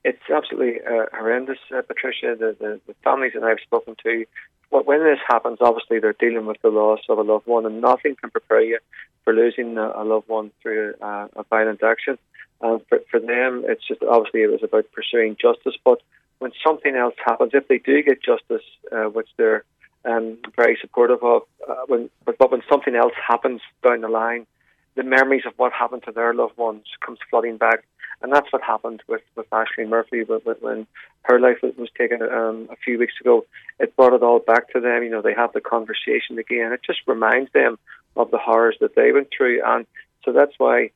[0.05, 2.35] It's absolutely uh, horrendous, uh, Patricia.
[2.38, 4.25] The, the, the families that I've spoken to,
[4.71, 8.16] when this happens, obviously they're dealing with the loss of a loved one, and nothing
[8.18, 8.79] can prepare you
[9.25, 12.16] for losing a, a loved one through a, a violent action.
[12.61, 15.75] And for, for them, it's just obviously it was about pursuing justice.
[15.85, 16.01] But
[16.38, 19.64] when something else happens, if they do get justice, uh, which they're
[20.05, 24.47] um, very supportive of, uh, when but, but when something else happens down the line,
[24.94, 27.85] the memories of what happened to their loved ones comes flooding back.
[28.21, 30.87] And that's what happened with, with Ashling Murphy when, when-
[31.23, 33.44] her life was, was taken um, a few weeks ago.
[33.79, 35.03] It brought it all back to them.
[35.03, 36.73] You know, they have the conversation again.
[36.73, 37.79] It just reminds them
[38.16, 39.61] of the horrors that they went through.
[39.62, 39.87] And
[40.25, 40.90] so that's why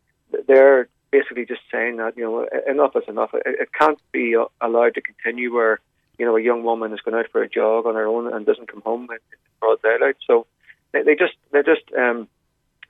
[0.48, 3.31] they're basically just saying that, you know, enough is enough.
[3.35, 5.79] It, it can't be uh, allowed to continue where,
[6.18, 8.44] you know, a young woman is going out for a jog on her own and
[8.44, 9.18] doesn't come home in
[9.61, 10.16] broad daylight.
[10.27, 10.46] So
[10.92, 12.27] they, they just, they're just, um,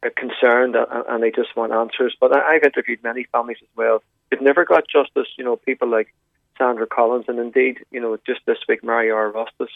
[0.04, 2.16] uh, concerned and, they just want answers.
[2.18, 4.02] But I've interviewed many families as well.
[4.30, 5.28] They've never got justice.
[5.36, 6.14] You know, people like
[6.58, 9.68] Sandra Collins, and indeed, you know, just this week, Mariora Rostas,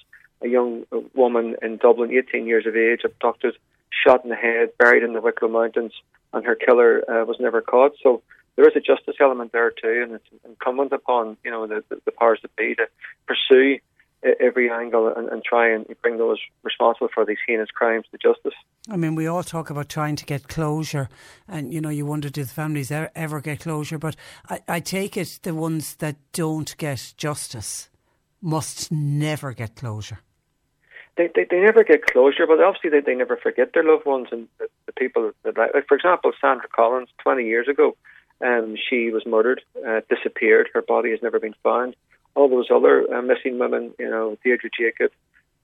[0.43, 3.55] a young uh, woman in Dublin, 18 years of age, abducted,
[3.91, 5.93] shot in the head, buried in the Wicklow Mountains,
[6.37, 7.93] and her killer uh, was never caught.
[8.03, 8.23] So
[8.57, 12.13] there is a justice element there too, and it's incumbent upon you know the, the,
[12.13, 12.87] powers that be to
[13.27, 13.79] pursue
[14.41, 18.55] every angle and, and try and bring those responsible for these heinous crimes to justice.
[18.91, 21.09] I mean, we all talk about trying to get closure,
[21.49, 23.99] and you know, you wonder do the families ever, ever get closure?
[23.99, 24.17] But
[24.49, 27.89] I, I take it the ones that don't get justice
[28.41, 30.21] must never get closure.
[31.17, 34.29] They, they they never get closure, but obviously they, they never forget their loved ones
[34.31, 35.71] and the, the people that like.
[35.89, 37.97] For example, Sandra Collins, twenty years ago,
[38.45, 40.69] um, she was murdered, uh, disappeared.
[40.75, 41.97] Her body has never been found.
[42.35, 45.11] All those other uh, missing women, you know, Deirdre Jacob,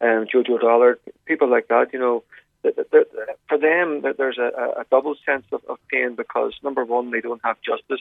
[0.00, 2.24] um, Jojo Dollard, people like that, you know,
[2.62, 7.40] for them, there's a, a double sense of, of, pain because number one, they don't
[7.44, 8.00] have justice,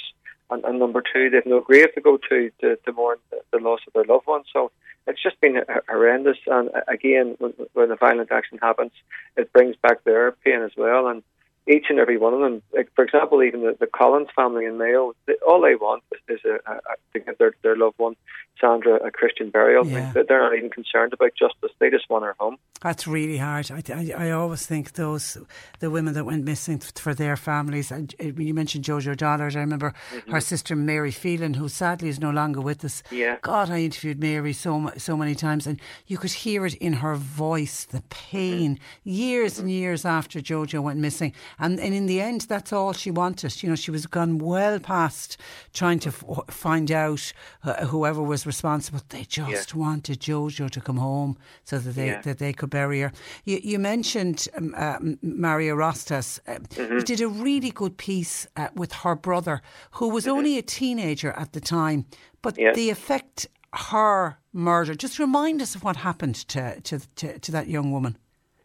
[0.49, 3.17] and, and number two, they've no grave to go to to, to mourn
[3.51, 4.43] the loss of their loved one.
[4.53, 4.71] So
[5.07, 6.37] it's just been horrendous.
[6.47, 8.91] And uh, again, when, when a violent action happens,
[9.35, 11.07] it brings back their pain as well.
[11.07, 11.23] And
[11.67, 12.61] each and every one of them.
[12.73, 16.39] Like, for example, even the, the Collins family in Mayo, they, all they want is,
[16.45, 16.79] a, a,
[17.13, 18.15] to get their, their loved one,
[18.59, 19.85] Sandra, a Christian burial.
[19.85, 20.11] Yeah.
[20.13, 21.71] They're not even concerned about justice.
[21.79, 22.57] They just want her home.
[22.81, 23.71] That's really hard.
[23.71, 25.37] I, I, I always think those
[25.79, 27.91] the women that went missing for their families.
[27.91, 29.55] And uh, you mentioned Jojo Dollard.
[29.55, 30.31] I remember mm-hmm.
[30.31, 33.03] her sister Mary Phelan, who sadly is no longer with us.
[33.11, 33.37] Yeah.
[33.41, 37.15] God, I interviewed Mary so so many times, and you could hear it in her
[37.15, 39.09] voice, the pain, mm-hmm.
[39.09, 39.61] years mm-hmm.
[39.61, 41.33] and years after Jojo went missing.
[41.59, 43.61] And, and in the end, that's all she wanted.
[43.61, 45.37] You know, she was gone well past
[45.73, 47.33] trying to f- find out
[47.63, 49.01] uh, whoever was responsible.
[49.09, 49.79] They just yeah.
[49.79, 52.21] wanted Jojo to come home so that they yeah.
[52.21, 53.11] that they could bury her.
[53.45, 56.39] You, you mentioned um, uh, Mariora Rostas.
[56.47, 56.93] Uh, mm-hmm.
[56.95, 59.61] You did a really good piece uh, with her brother,
[59.91, 60.37] who was mm-hmm.
[60.37, 62.05] only a teenager at the time,
[62.41, 62.73] but yeah.
[62.73, 64.95] the effect her murder.
[64.95, 68.17] Just remind us of what happened to, to, to, to that young woman.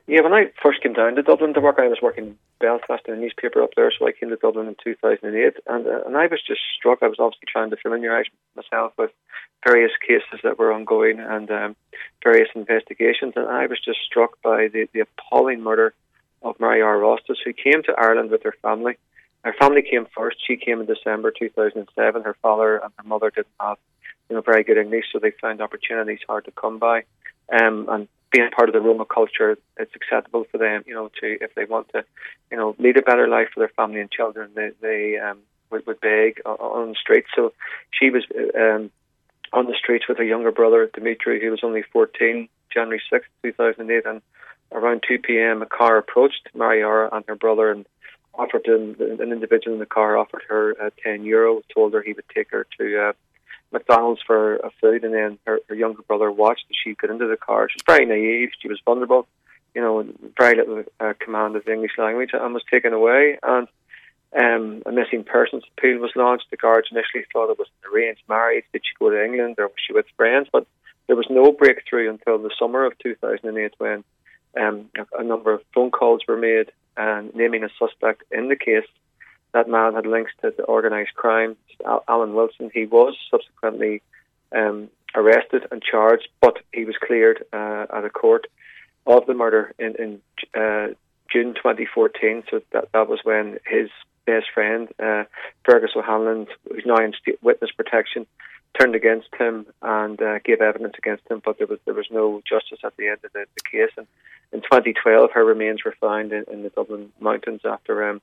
[0.06, 3.02] Yeah, when I first came down to Dublin to work, I was working in Belfast
[3.06, 6.16] in a newspaper up there, so I came to Dublin in 2008, and uh, and
[6.16, 7.02] I was just struck.
[7.02, 9.10] I was obviously trying to familiarise myself with
[9.66, 11.76] various cases that were ongoing and um,
[12.22, 15.92] various investigations, and I was just struck by the, the appalling murder
[16.42, 18.96] of Mariora Rostas, who came to Ireland with her family.
[19.44, 20.38] Her family came first.
[20.46, 22.22] She came in December 2007.
[22.22, 23.78] Her father and her mother didn't have,
[24.28, 27.04] you know, very good English, so they found opportunities hard to come by.
[27.52, 31.38] Um, and being part of the Roma culture, it's acceptable for them, you know, to
[31.40, 32.04] if they want to,
[32.50, 35.38] you know, lead a better life for their family and children, they, they um,
[35.70, 37.28] would, would beg on the streets.
[37.34, 37.52] So
[37.90, 38.24] she was
[38.58, 38.90] um,
[39.52, 44.06] on the streets with her younger brother Dimitri, who was only 14, January 6, 2008,
[44.06, 44.22] and
[44.72, 45.62] around 2 p.m.
[45.62, 47.86] a car approached Mariora and her brother and
[48.34, 52.12] offered them, an individual in the car offered her uh, 10 euro, told her he
[52.12, 53.12] would take her to uh,
[53.72, 57.26] McDonald's for a food, and then her, her younger brother watched as she got into
[57.26, 57.68] the car.
[57.68, 58.50] She was very naive.
[58.60, 59.26] She was vulnerable,
[59.74, 60.06] you know,
[60.38, 63.38] very little uh, command of the English language, and was taken away.
[63.42, 63.68] And
[64.36, 66.46] um, a missing persons appeal was launched.
[66.50, 68.64] The guards initially thought it was an arranged marriage.
[68.72, 70.48] Did she go to England or was she with friends?
[70.52, 70.66] But
[71.06, 74.04] there was no breakthrough until the summer of 2008 when
[74.60, 78.56] um, a, a number of phone calls were made and naming a suspect in the
[78.56, 78.86] case
[79.56, 81.56] that man had links to the organised crime.
[82.08, 84.02] Alan Wilson, he was subsequently
[84.54, 88.46] um, arrested and charged, but he was cleared uh, at a court
[89.06, 90.20] of the murder in, in
[90.54, 90.88] uh,
[91.32, 92.44] June 2014.
[92.50, 93.88] So that, that was when his
[94.26, 95.24] best friend, uh,
[95.64, 98.26] Fergus O'Hanlon, who's now in witness protection,
[98.78, 102.42] turned against him and uh, gave evidence against him, but there was there was no
[102.46, 103.92] justice at the end of the, the case.
[103.96, 104.06] And
[104.52, 108.20] in 2012, her remains were found in, in the Dublin mountains after um,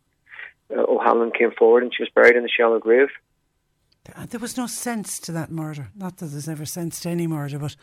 [0.69, 3.10] uh, O'Hanlon came forward and she was buried in a shallow grave.
[4.30, 5.89] There was no sense to that murder.
[5.95, 7.76] Not that there's ever sense to any murder, but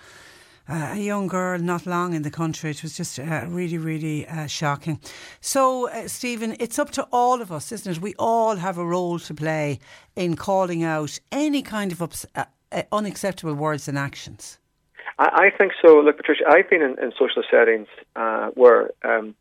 [0.68, 2.70] uh, a young girl, not long in the country.
[2.70, 5.00] It was just uh, really, really uh, shocking.
[5.40, 8.00] So, uh, Stephen, it's up to all of us, isn't it?
[8.00, 9.80] We all have a role to play
[10.14, 14.58] in calling out any kind of ups- uh, uh, unacceptable words and actions.
[15.18, 16.00] I, I, think so.
[16.00, 17.88] Look, Patricia, I've been in, in social settings
[18.54, 19.34] where um,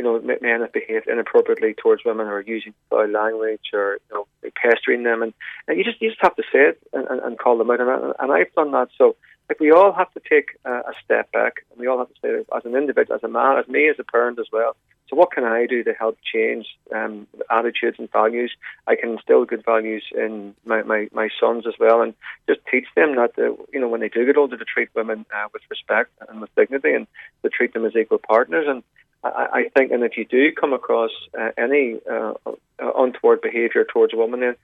[0.00, 4.50] you know, men have behaved inappropriately towards women or using foul language or, you know,
[4.56, 5.22] pestering them.
[5.22, 5.34] And,
[5.68, 7.80] and you just you just have to say it and, and, and call them out.
[7.80, 8.88] And, and I've done that.
[8.96, 9.16] So,
[9.50, 12.14] like, we all have to take uh, a step back and we all have to
[12.22, 14.74] say, as an individual, as a man, as me, as a parent as well.
[15.10, 18.52] So, what can I do to help change um, attitudes and values?
[18.86, 22.14] I can instill good values in my, my, my sons as well, and
[22.48, 25.26] just teach them that uh, you know when they do get older to treat women
[25.34, 27.06] uh, with respect and with dignity, and
[27.42, 28.66] to treat them as equal partners.
[28.66, 28.82] And
[29.22, 32.34] I, I think, and if you do come across uh, any uh,
[32.78, 34.56] untoward behaviour towards a woman, then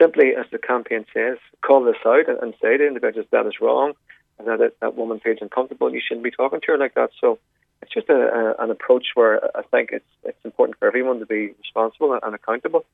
[0.00, 3.60] simply, as the campaign says, call this out and, and say to individuals that is
[3.60, 3.92] wrong,
[4.38, 5.92] and that it, that woman feels uncomfortable.
[5.92, 7.10] You shouldn't be talking to her like that.
[7.20, 7.38] So
[7.82, 11.26] it's just a, a, an approach where I think it's it's important for everyone to
[11.26, 12.84] be responsible and accountable.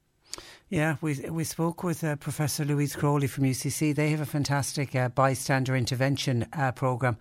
[0.68, 3.94] Yeah, we we spoke with uh, Professor Louise Crowley from UCC.
[3.94, 7.18] They have a fantastic uh, bystander intervention uh, program,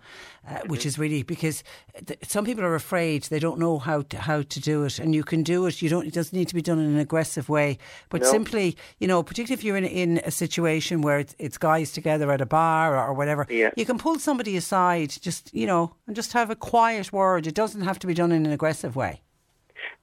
[0.48, 1.62] uh, which is really because
[2.06, 5.14] th- some people are afraid they don't know how to, how to do it, and
[5.14, 5.80] you can do it.
[5.80, 6.08] You don't.
[6.08, 7.78] It doesn't need to be done in an aggressive way,
[8.08, 8.28] but no.
[8.28, 12.32] simply, you know, particularly if you're in in a situation where it's, it's guys together
[12.32, 13.70] at a bar or, or whatever, yeah.
[13.76, 17.46] you can pull somebody aside, just you know, and just have a quiet word.
[17.46, 19.22] It doesn't have to be done in an aggressive way.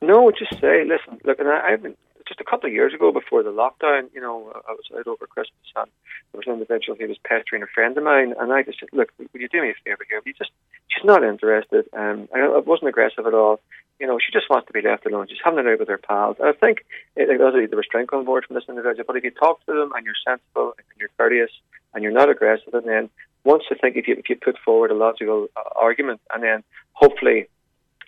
[0.02, 1.96] No, just say, listen, look, and I, I've been
[2.34, 5.28] just a couple of years ago before the lockdown, you know, I was out over
[5.28, 5.90] Christmas and
[6.32, 8.90] there was an individual who was pestering a friend of mine, and I just said,
[8.92, 10.20] "Look, would you do me a favour here?
[10.26, 10.50] You just,
[10.88, 13.62] she's not interested." Um, I, I wasn't aggressive at all.
[14.00, 15.28] You know, she just wants to be left alone.
[15.30, 16.38] She's having it out with her pals.
[16.40, 16.80] And I think
[17.16, 19.06] it, it does the restraint on board from this individual.
[19.06, 21.52] But if you talk to them and you're sensible and you're courteous
[21.94, 23.10] and you're not aggressive, and then
[23.44, 26.64] once I think if you if you put forward a logical uh, argument, and then
[26.94, 27.48] hopefully,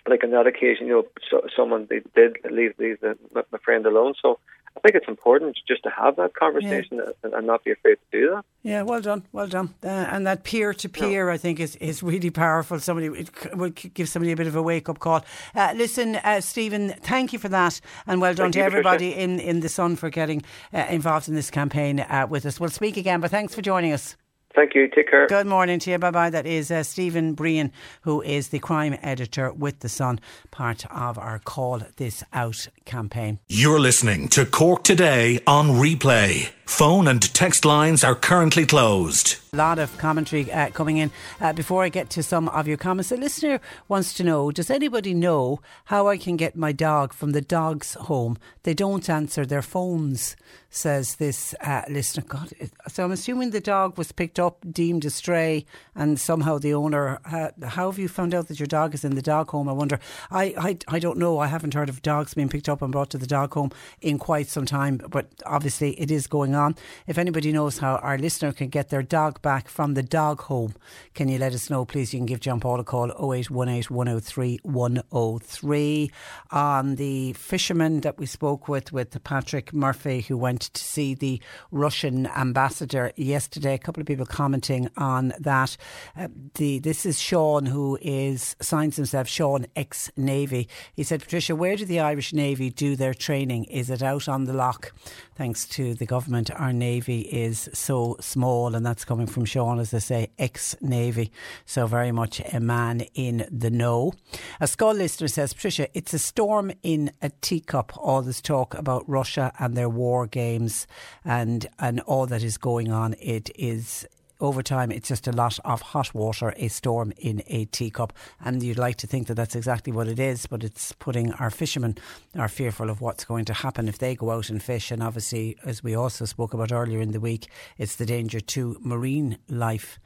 [0.08, 3.86] like on that occasion, you know, so, someone they did leave leave the, my friend
[3.86, 4.14] alone.
[4.20, 4.38] So
[4.76, 7.12] I think it's important just to have that conversation yeah.
[7.22, 8.44] and, and, not be afraid to do that.
[8.62, 9.74] Yeah, well done, well done.
[9.82, 12.78] Uh, and that peer to peer, I think, is, is really powerful.
[12.78, 15.24] Somebody it will give somebody a bit of a wake up call.
[15.54, 19.40] Uh, listen, uh, Stephen, thank you for that, and well done thank to everybody in,
[19.40, 20.42] in the Sun for getting
[20.74, 22.60] uh, involved in this campaign uh, with us.
[22.60, 24.16] We'll speak again, but thanks for joining us.
[24.56, 24.88] Thank you.
[24.88, 25.26] Take care.
[25.26, 25.98] Good morning to you.
[25.98, 26.30] Bye bye.
[26.30, 27.70] That is uh, Stephen Breen,
[28.02, 30.18] who is the crime editor with The Sun,
[30.50, 33.38] part of our Call This Out campaign.
[33.48, 36.48] You're listening to Cork Today on replay.
[36.66, 39.36] Phone and text lines are currently closed.
[39.52, 41.10] A lot of commentary uh, coming in.
[41.40, 44.68] Uh, before I get to some of your comments, a listener wants to know Does
[44.68, 48.36] anybody know how I can get my dog from the dog's home?
[48.64, 50.36] They don't answer their phones,
[50.68, 52.24] says this uh, listener.
[52.28, 52.52] God,
[52.88, 55.64] so I'm assuming the dog was picked up, deemed a stray,
[55.94, 57.20] and somehow the owner.
[57.24, 59.68] Uh, how have you found out that your dog is in the dog home?
[59.68, 60.00] I wonder.
[60.30, 61.38] I, I, I don't know.
[61.38, 63.70] I haven't heard of dogs being picked up and brought to the dog home
[64.02, 66.74] in quite some time, but obviously it is going on.
[67.06, 70.74] If anybody knows how our listener can get their dog back from the dog home,
[71.14, 72.12] can you let us know, please?
[72.12, 76.10] You can give John Paul a call 0818 103 103.
[76.50, 81.40] On the fisherman that we spoke with, with Patrick Murphy, who went to see the
[81.70, 85.76] Russian ambassador yesterday, a couple of people commenting on that.
[86.16, 90.68] Uh, the This is Sean, who is signs himself Sean ex Navy.
[90.94, 93.64] He said, Patricia, where do the Irish Navy do their training?
[93.64, 94.92] Is it out on the lock?
[95.34, 99.92] Thanks to the government our Navy is so small, and that's coming from Sean, as
[99.92, 101.30] I say, ex Navy.
[101.64, 104.12] So, very much a man in the know.
[104.60, 109.08] A Schull listener says, Patricia, it's a storm in a teacup, all this talk about
[109.08, 110.86] Russia and their war games
[111.24, 113.14] and, and all that is going on.
[113.20, 114.06] It is
[114.40, 118.12] over time, it's just a lot of hot water, a storm in a teacup.
[118.44, 121.50] And you'd like to think that that's exactly what it is, but it's putting our
[121.50, 121.96] fishermen
[122.36, 124.90] are fearful of what's going to happen if they go out and fish.
[124.90, 128.76] And obviously, as we also spoke about earlier in the week, it's the danger to
[128.80, 129.98] marine life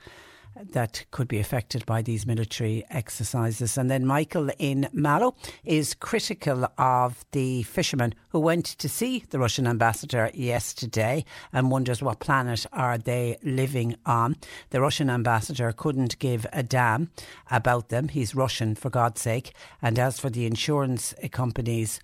[0.73, 3.79] that could be affected by these military exercises.
[3.79, 5.35] And then Michael in Mallow
[5.65, 12.03] is critical of the fishermen who went to see the Russian ambassador yesterday and wonders
[12.03, 14.37] what planet are they living on.
[14.71, 17.11] The Russian ambassador couldn't give a damn
[17.51, 18.09] about them.
[18.09, 19.53] He's Russian, for God's sake.
[19.81, 22.01] And as for the insurance companies,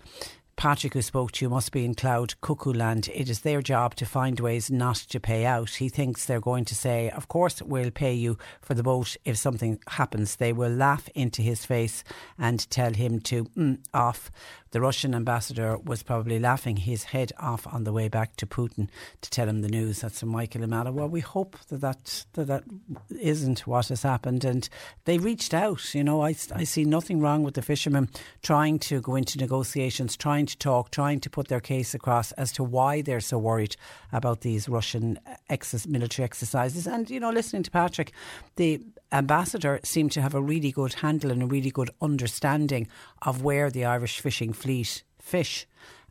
[0.57, 3.09] Patrick, who spoke to you, must be in cloud cuckoo land.
[3.13, 5.69] It is their job to find ways not to pay out.
[5.69, 9.37] He thinks they're going to say, Of course, we'll pay you for the boat if
[9.37, 10.37] something happens.
[10.37, 12.03] They will laugh into his face
[12.39, 14.31] and tell him to mm, off
[14.71, 18.89] the Russian ambassador was probably laughing his head off on the way back to Putin
[19.21, 20.01] to tell him the news.
[20.01, 20.91] That's from Michael in Mallow.
[20.91, 22.63] Well, we hope that that, that that
[23.19, 24.43] isn't what has happened.
[24.43, 24.67] And
[25.05, 25.95] they reached out.
[25.95, 28.09] You know, I, I see nothing wrong with the fishermen
[28.41, 32.51] trying to go into negotiations, trying to talk, trying to put their case across as
[32.53, 33.75] to why they're so worried
[34.11, 35.19] about these Russian
[35.49, 36.87] ex- military exercises.
[36.87, 38.11] And, you know, listening to Patrick,
[38.55, 38.81] the
[39.11, 42.87] ambassador seemed to have a really good handle and a really good understanding
[43.21, 45.67] of where the Irish fishing fleet fish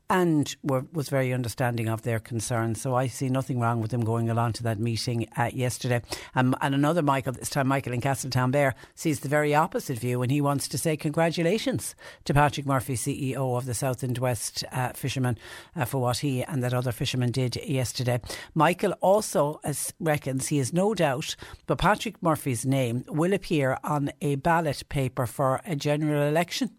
[0.08, 2.80] and were, was very understanding of their concerns.
[2.80, 6.02] So I see nothing wrong with them going along to that meeting uh, yesterday.
[6.34, 10.22] Um, and another Michael, this time Michael in Castletown Castletownbere, sees the very opposite view
[10.22, 11.94] and he wants to say congratulations
[12.24, 15.38] to Patrick Murphy, CEO of the South and West uh, Fishermen,
[15.74, 18.20] uh, for what he and that other fisherman did yesterday.
[18.54, 19.60] Michael also
[20.00, 21.36] reckons he has no doubt,
[21.66, 26.70] but Patrick Murphy's name will appear on a ballot paper for a general election.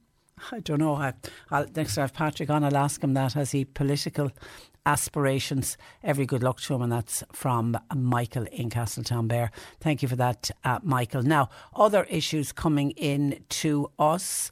[0.51, 0.95] I don't know.
[0.95, 1.13] I,
[1.51, 3.33] I'll, next I have Patrick on, I'll ask him that.
[3.33, 4.31] Has he political
[4.85, 5.77] aspirations?
[6.03, 6.81] Every good luck to him.
[6.81, 9.49] And that's from Michael in Castletownbere.
[9.79, 11.23] Thank you for that, uh, Michael.
[11.23, 14.51] Now, other issues coming in to us.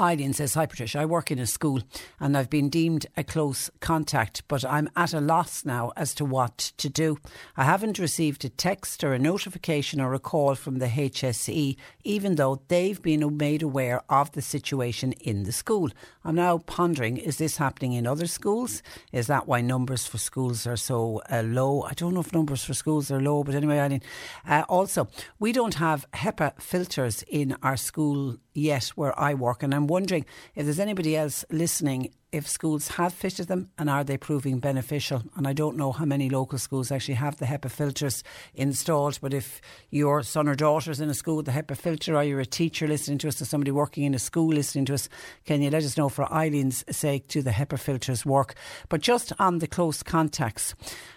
[0.00, 1.82] Eileen says, Hi Patricia, I work in a school
[2.20, 6.24] and I've been deemed a close contact, but I'm at a loss now as to
[6.24, 7.18] what to do.
[7.56, 12.36] I haven't received a text or a notification or a call from the HSE, even
[12.36, 15.90] though they've been made aware of the situation in the school.
[16.24, 18.82] I'm now pondering, is this happening in other schools?
[19.10, 21.82] Is that why numbers for schools are so uh, low?
[21.82, 24.02] I don't know if numbers for schools are low, but anyway, Eileen.
[24.48, 25.08] Uh, also,
[25.40, 29.62] we don't have HEPA filters in our school yet where I work.
[29.62, 30.24] And I'm wondering
[30.54, 35.22] if there's anybody else listening if schools have fitted them and are they proving beneficial.
[35.36, 38.24] And I don't know how many local schools actually have the HEPA filters
[38.54, 39.60] installed, but if
[39.90, 42.46] your son or daughter is in a school with the HEPA filter or you're a
[42.46, 45.10] teacher listening to us or somebody working in a school listening to us,
[45.44, 48.54] can you let us know for Eileen's sake do the HEPA filters work?
[48.88, 50.74] But just on the close contacts.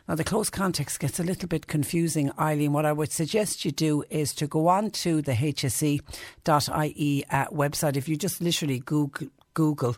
[0.07, 2.73] Now, the close contacts gets a little bit confusing, Eileen.
[2.73, 7.95] What I would suggest you do is to go on to the hse.ie uh, website.
[7.95, 9.95] If you just literally Google, Google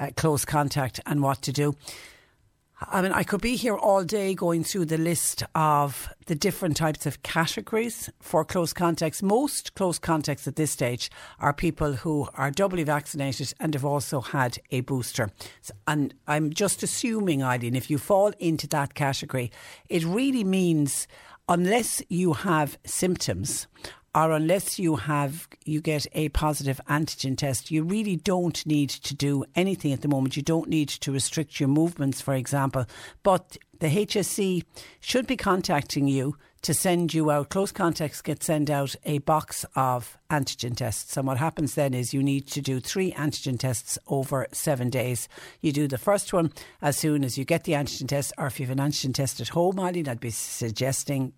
[0.00, 1.76] uh, close contact and what to do.
[2.88, 6.78] I mean, I could be here all day going through the list of the different
[6.78, 9.22] types of categories for close contacts.
[9.22, 14.22] Most close contacts at this stage are people who are doubly vaccinated and have also
[14.22, 15.30] had a booster.
[15.86, 19.52] And I'm just assuming, Eileen, if you fall into that category,
[19.90, 21.06] it really means
[21.50, 23.66] unless you have symptoms
[24.14, 29.14] or unless you have you get a positive antigen test, you really don't need to
[29.14, 30.36] do anything at the moment.
[30.36, 32.86] You don't need to restrict your movements, for example.
[33.22, 34.64] But the HSE
[35.00, 37.48] should be contacting you to send you out.
[37.48, 41.16] Close contacts get sent out a box of antigen tests.
[41.16, 45.28] And what happens then is you need to do three antigen tests over seven days.
[45.60, 46.52] You do the first one
[46.82, 49.40] as soon as you get the antigen test, or if you have an antigen test
[49.40, 51.32] at home, Eileen, I'd be suggesting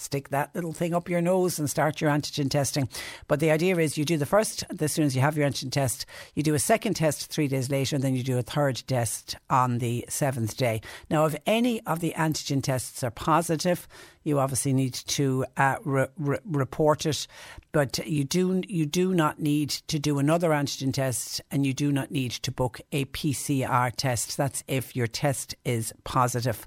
[0.00, 2.88] stick that little thing up your nose and start your antigen testing.
[3.26, 5.72] But the idea is you do the first as soon as you have your antigen
[5.72, 8.82] test, you do a second test three days later, and then you do a third
[8.86, 10.80] test on the seventh day.
[11.10, 13.88] Now, if any of the antigen tests are positive,
[14.28, 17.26] you obviously need to uh, re- re- report it.
[17.72, 21.90] But you do you do not need to do another antigen test, and you do
[21.90, 24.36] not need to book a PCR test.
[24.36, 26.66] That's if your test is positive.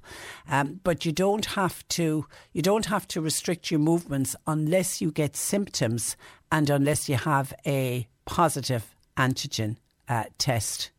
[0.49, 5.11] Um, but you don't have to you don't have to restrict your movements unless you
[5.11, 6.15] get symptoms
[6.51, 10.91] and unless you have a positive antigen uh, test.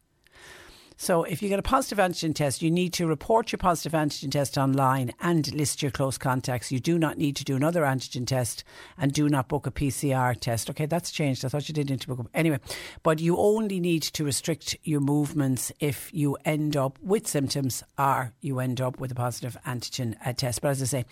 [1.02, 4.30] So if you get a positive antigen test, you need to report your positive antigen
[4.30, 6.70] test online and list your close contacts.
[6.70, 8.62] You do not need to do another antigen test
[8.96, 10.70] and do not book a PCR test.
[10.70, 11.44] Okay, that's changed.
[11.44, 12.20] I thought you did need to book.
[12.32, 12.60] A, anyway,
[13.02, 18.32] but you only need to restrict your movements if you end up with symptoms or
[18.40, 20.60] you end up with a positive antigen uh, test.
[20.62, 21.04] But as I say,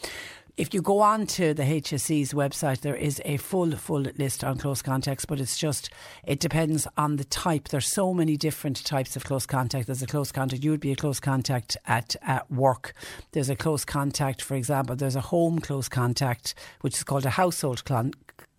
[0.61, 4.59] if you go on to the HSE's website, there is a full, full list on
[4.59, 5.89] close contacts, but it's just,
[6.23, 7.69] it depends on the type.
[7.69, 9.87] There's so many different types of close contact.
[9.87, 12.93] There's a close contact, you would be a close contact at, at work.
[13.33, 17.31] There's a close contact, for example, there's a home close contact, which is called a
[17.31, 18.11] household cl-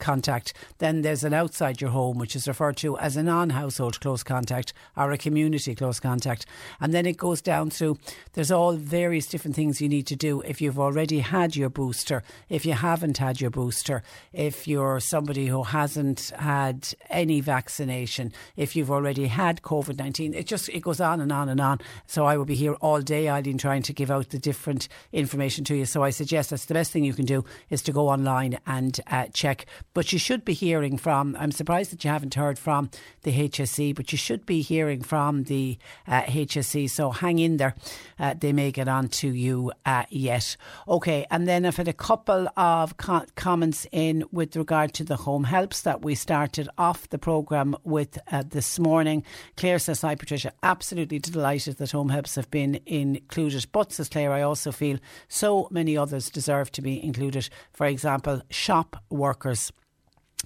[0.01, 0.53] contact.
[0.79, 4.23] Then there's an outside your home, which is referred to as a non household close
[4.23, 6.45] contact or a community close contact.
[6.81, 7.99] And then it goes down through,
[8.33, 12.23] there's all various different things you need to do if you've already had your booster,
[12.49, 18.75] if you haven't had your booster, if you're somebody who hasn't had any vaccination, if
[18.75, 20.33] you've already had COVID 19.
[20.33, 21.79] It just, it goes on and on and on.
[22.07, 25.63] So I will be here all day, Eileen, trying to give out the different information
[25.65, 25.85] to you.
[25.85, 28.99] So I suggest that's the best thing you can do is to go online and
[29.07, 32.89] uh, check but you should be hearing from, I'm surprised that you haven't heard from
[33.23, 35.77] the HSE, but you should be hearing from the
[36.07, 36.89] uh, HSE.
[36.89, 37.75] So hang in there.
[38.17, 40.55] Uh, they may get on to you uh, yet.
[40.87, 45.17] Okay, and then I've had a couple of co- comments in with regard to the
[45.17, 49.23] home helps that we started off the programme with uh, this morning.
[49.57, 53.65] Claire says, Hi Patricia, absolutely delighted that home helps have been included.
[53.71, 57.49] But, says Claire, I also feel so many others deserve to be included.
[57.71, 59.71] For example, shop workers.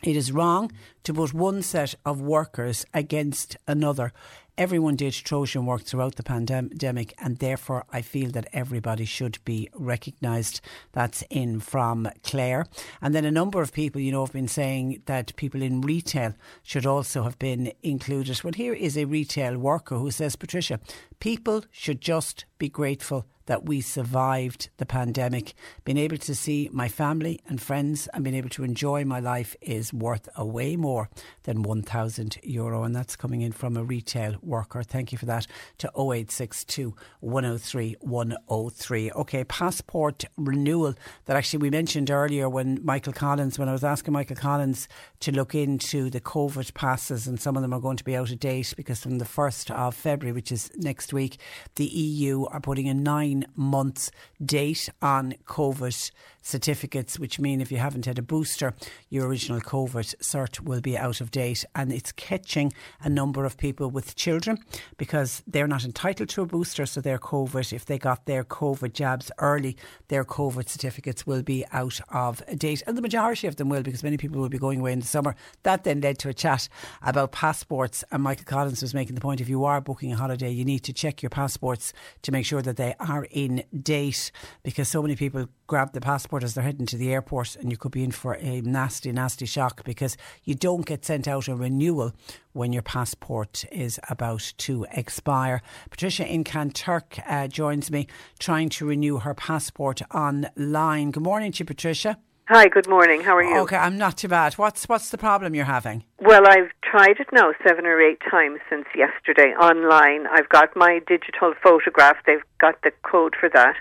[0.04, 0.72] It is wrong
[1.04, 4.12] to put one set of workers against another.
[4.58, 9.70] Everyone did Trojan work throughout the pandemic, and therefore I feel that everybody should be
[9.74, 10.62] recognised.
[10.94, 12.66] That's in from Claire.
[13.02, 16.36] And then a number of people, you know, have been saying that people in retail
[16.64, 18.42] should also have been included.
[18.44, 20.80] Well, here is a retail worker who says, Patricia,
[21.20, 25.54] people should just be grateful that we survived the pandemic.
[25.84, 29.56] Being able to see my family and friends and being able to enjoy my life
[29.62, 31.10] is worth a way more
[31.44, 32.84] than 1,000 euro.
[32.84, 34.84] And that's coming in from a retail worker.
[34.84, 35.48] Thank you for that
[35.80, 39.12] to 0862 103 103.
[39.12, 40.96] Okay, passport renewal
[41.26, 44.88] that actually we mentioned earlier when Michael Collins, when I was asking Michael Collins
[45.20, 48.32] to look into the COVID passes, and some of them are going to be out
[48.32, 51.38] of date because from the 1st of February, which is next week,
[51.76, 54.12] the EU are putting a nine months
[54.44, 58.76] date on COVID certificates, which mean if you haven't had a booster,
[59.10, 63.58] your original COVID cert will be out of date, and it's catching a number of
[63.58, 64.60] people with children
[64.98, 68.94] because they're not entitled to a booster, so their COVID, if they got their COVID
[68.94, 69.76] jabs early,
[70.10, 74.04] their COVID certificates will be out of date, and the majority of them will because
[74.04, 75.36] many people will be going away in the summer.
[75.64, 76.70] That then led to a chat
[77.02, 80.52] about passports, and Michael Collins was making the point: if you are booking a holiday,
[80.52, 81.94] you need to check your passports
[82.24, 84.32] to make sure that they are in date
[84.64, 87.78] because so many people grab the passport as they're heading to the airport and you
[87.78, 91.56] could be in for a nasty, nasty shock because you don't get sent out a
[91.56, 92.14] renewal
[92.54, 95.62] when your passport is about to expire.
[95.90, 98.08] Patricia in Kanturk uh, joins me
[98.40, 101.12] trying to renew her passport online.
[101.12, 102.18] Good morning to you, Patricia.
[102.48, 103.22] Hi, good morning.
[103.22, 103.58] How are you?
[103.62, 104.54] Okay, I'm not too bad.
[104.54, 106.04] What's what's the problem you're having?
[106.20, 110.28] Well, I've tried it now seven or eight times since yesterday online.
[110.28, 112.18] I've got my digital photograph.
[112.28, 113.76] They've got the code for that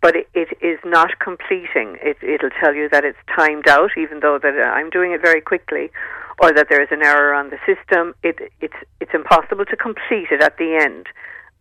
[0.00, 1.96] but it, it is not completing.
[2.02, 5.40] It, it'll tell you that it's timed out, even though that I'm doing it very
[5.40, 5.90] quickly,
[6.40, 8.14] or that there is an error on the system.
[8.22, 11.06] It, it's it's impossible to complete it at the end.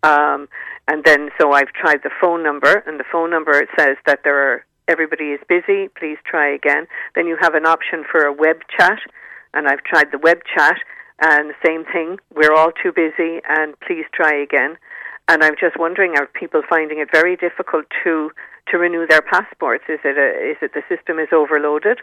[0.03, 0.47] Um,
[0.87, 4.19] and then, so I've tried the phone number, and the phone number it says that
[4.23, 5.89] there are everybody is busy.
[5.97, 6.88] Please try again.
[7.15, 8.99] Then you have an option for a web chat,
[9.53, 10.77] and I've tried the web chat,
[11.21, 12.17] and the same thing.
[12.33, 14.77] We're all too busy, and please try again.
[15.27, 18.31] And I'm just wondering, are people finding it very difficult to
[18.71, 19.85] to renew their passports?
[19.88, 21.99] Is it a, is it the system is overloaded?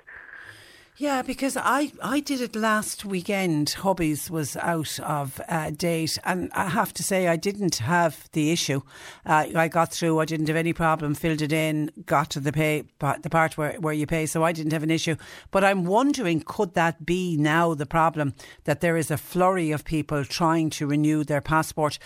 [0.97, 3.71] Yeah, because I, I did it last weekend.
[3.71, 8.53] Hobbies was out of uh, date, and I have to say I didn't have the
[8.53, 8.81] issue.
[9.27, 10.21] Uh, I got through.
[10.21, 11.17] I didn't have any problem.
[11.17, 11.91] Filled it in.
[12.07, 12.85] Got to the pay
[13.23, 15.17] the part where, where you pay, so I didn't have an issue.
[15.51, 19.85] But I'm wondering, could that be now the problem that there is a flurry of
[19.85, 21.99] people trying to renew their passport,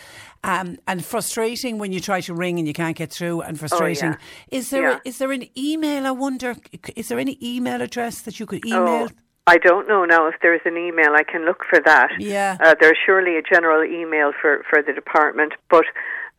[0.44, 4.14] um, and frustrating when you try to ring and you can't get through, and frustrating.
[4.14, 4.16] Oh,
[4.50, 4.58] yeah.
[4.58, 4.98] Is there yeah.
[5.04, 6.06] a, is there an email?
[6.06, 6.56] I wonder.
[6.96, 8.77] Is there any email address that you could email?
[8.78, 9.08] Oh,
[9.46, 11.14] I don't know now if there's an email.
[11.14, 12.10] I can look for that.
[12.18, 12.58] Yeah.
[12.62, 15.84] Uh, there's surely a general email for, for the department, but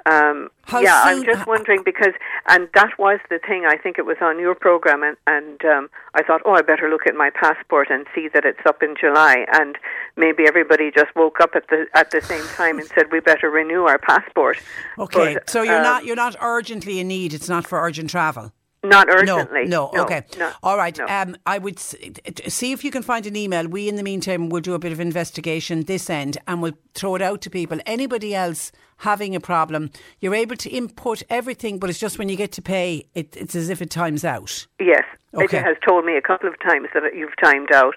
[0.05, 2.13] um, yeah, I'm just wondering because,
[2.47, 3.65] and that was the thing.
[3.67, 6.89] I think it was on your program, and, and um, I thought, oh, I better
[6.89, 9.45] look at my passport and see that it's up in July.
[9.51, 9.77] And
[10.15, 13.49] maybe everybody just woke up at the at the same time and said we better
[13.49, 14.57] renew our passport.
[14.97, 17.33] Okay, but, so you're um, not you're not urgently in need.
[17.33, 18.53] It's not for urgent travel.
[18.83, 19.65] Not urgently.
[19.65, 20.23] No, no, okay.
[20.37, 20.97] No, All right.
[20.97, 21.05] no.
[21.05, 23.67] Um, I would see if you can find an email.
[23.67, 27.15] We, in the meantime, will do a bit of investigation this end and we'll throw
[27.15, 27.79] it out to people.
[27.85, 32.37] Anybody else having a problem, you're able to input everything, but it's just when you
[32.37, 34.65] get to pay, it, it's as if it times out.
[34.79, 35.03] Yes.
[35.33, 35.57] Okay.
[35.57, 37.95] It has told me a couple of times that you've timed out.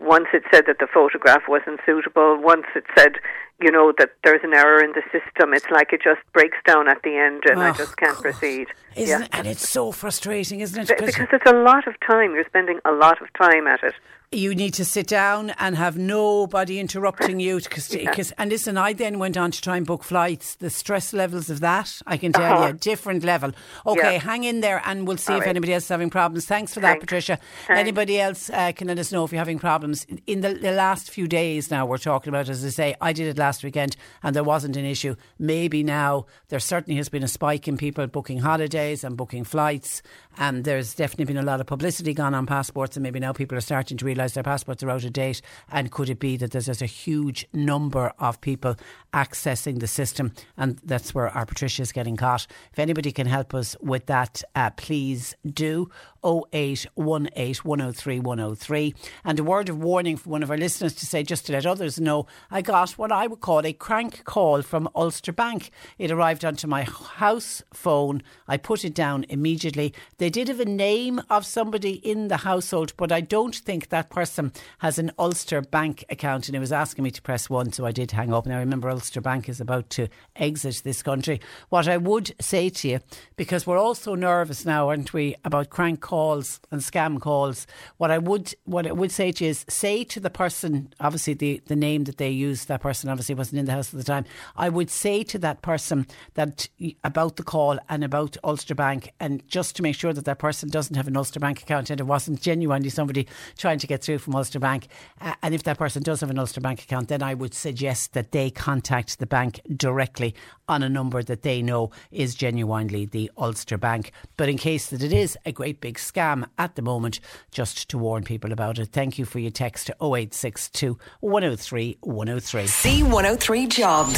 [0.00, 2.38] Once it said that the photograph wasn't suitable.
[2.40, 3.16] Once it said,
[3.60, 5.52] you know, that there's an error in the system.
[5.54, 8.22] It's like it just breaks down at the end and I Oh, just can't God.
[8.22, 8.68] proceed.
[8.96, 9.24] Isn't yeah.
[9.26, 9.30] it?
[9.32, 10.98] And it's so frustrating, isn't it?
[10.98, 12.34] 'Cause Because it's a lot of time.
[12.34, 13.94] You're spending a lot of time at it.
[14.36, 17.60] You need to sit down and have nobody interrupting you.
[17.70, 20.54] Cause, 'cause- and listen, I then went on to try and book flights.
[20.56, 22.66] The stress levels of that, I can tell Uh-huh.
[22.68, 23.52] you, different level.
[23.86, 24.20] Okay, Yeah.
[24.20, 25.50] hang in there and we'll see All if right.
[25.50, 26.46] anybody else is having problems.
[26.46, 27.38] Thanks for that, Patricia.
[27.66, 27.80] Thanks.
[27.80, 30.06] Anybody else uh, can let us know if you're having problems.
[30.26, 33.26] In the, the last few days now, we're talking about, as I say, I did
[33.28, 35.14] it last weekend and there wasn't an issue.
[35.38, 40.02] Maybe now there certainly has been a spike in people booking holidays and booking flights.
[40.36, 43.56] And there's definitely been a lot of publicity gone on passports, and maybe now people
[43.56, 45.42] are starting to realise their passports are out of date.
[45.70, 48.76] And could it be that there's just a huge number of people
[49.12, 52.46] accessing the system, and that's where our Patricia is getting caught?
[52.72, 55.90] If anybody can help us with that, uh, please do.
[56.24, 58.94] 0818 103 103.
[59.24, 61.66] And a word of warning from one of our listeners to say, just to let
[61.66, 65.70] others know, I got what I would call a crank call from Ulster Bank.
[65.98, 68.22] It arrived onto my house phone.
[68.48, 69.92] I put it down immediately.
[70.18, 74.10] They did have a name of somebody in the household, but I don't think that
[74.10, 76.48] person has an Ulster Bank account.
[76.48, 78.46] And it was asking me to press one, so I did hang up.
[78.46, 81.40] Now, remember, Ulster Bank is about to exit this country.
[81.68, 83.00] What I would say to you,
[83.36, 87.66] because we're all so nervous now, aren't we, about crank calls and scam calls.
[87.96, 91.34] What I would what I would say to you is say to the person, obviously
[91.34, 94.04] the, the name that they used, that person obviously wasn't in the house at the
[94.04, 94.24] time.
[94.56, 96.68] I would say to that person that
[97.02, 100.68] about the call and about Ulster Bank, and just to make sure that that person
[100.68, 103.26] doesn't have an Ulster Bank account and it wasn't genuinely somebody
[103.58, 104.86] trying to get through from Ulster Bank.
[105.20, 108.12] Uh, and if that person does have an Ulster Bank account, then I would suggest
[108.12, 110.34] that they contact the bank directly
[110.68, 114.12] on a number that they know is genuinely the Ulster Bank.
[114.36, 117.98] But in case that it is a great big scam at the moment, just to
[117.98, 122.64] warn people about it, thank you for your text to 0862 103 103.
[122.64, 124.14] C103 Jobs.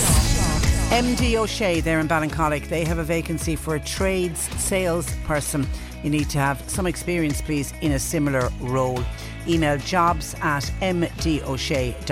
[0.91, 5.67] MD O'Shea there in Ballincollig, they have a vacancy for a trades salesperson.
[6.05, 9.03] You need to have some experience, please, in a similar role.
[9.49, 12.05] Email jobs at mdoshea.ie.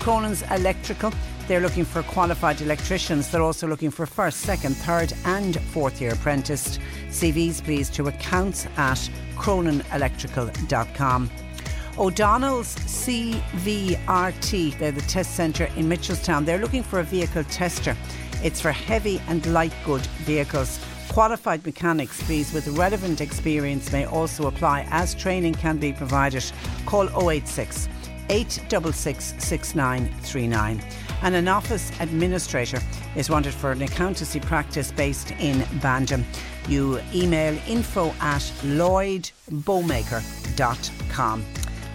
[0.00, 1.12] Cronin's Electrical.
[1.48, 3.30] They're looking for qualified electricians.
[3.30, 6.80] They're also looking for first, second, third, and fourth year apprenticed.
[7.08, 8.98] CVs, please, to accounts at
[9.36, 11.30] croninelectrical.com.
[11.98, 16.44] O'Donnell's CVRT, they're the test centre in Mitchelstown.
[16.44, 17.96] They're looking for a vehicle tester.
[18.42, 20.84] It's for heavy and light good vehicles.
[21.08, 26.44] Qualified mechanics, please, with relevant experience may also apply as training can be provided.
[26.84, 27.88] Call 086
[28.28, 31.05] 866 6939.
[31.22, 32.78] And an office administrator
[33.14, 36.24] is wanted for an accountancy practice based in Banjum.
[36.68, 41.44] You email info at lloydbowmaker.com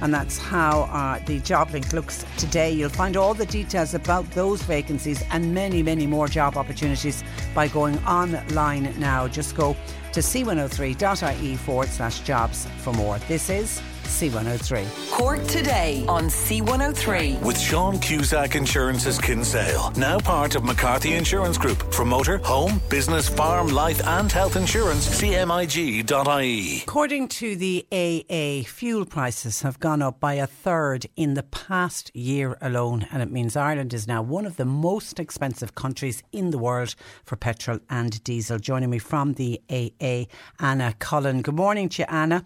[0.01, 2.71] and that's how uh, the job link looks today.
[2.71, 7.67] You'll find all the details about those vacancies and many, many more job opportunities by
[7.67, 9.27] going online now.
[9.27, 9.75] Just go
[10.13, 13.19] to c103.ie forward slash jobs for more.
[13.27, 15.11] This is C103.
[15.11, 17.41] Cork today on C103.
[17.41, 21.93] With Sean Cusack Insurance's Kinsale, now part of McCarthy Insurance Group.
[21.93, 26.83] For motor, home, business, farm, life, and health insurance, cmig.ie.
[26.83, 32.15] According to the AA, fuel prices have gone up by a third in the past
[32.15, 36.51] year alone, and it means Ireland is now one of the most expensive countries in
[36.51, 38.59] the world for petrol and diesel.
[38.59, 40.25] Joining me from the AA,
[40.59, 41.41] Anna Cullen.
[41.41, 42.45] Good morning to you, Anna.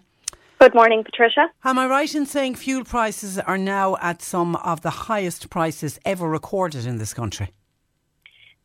[0.58, 1.50] Good morning, Patricia.
[1.64, 6.00] Am I right in saying fuel prices are now at some of the highest prices
[6.06, 7.50] ever recorded in this country?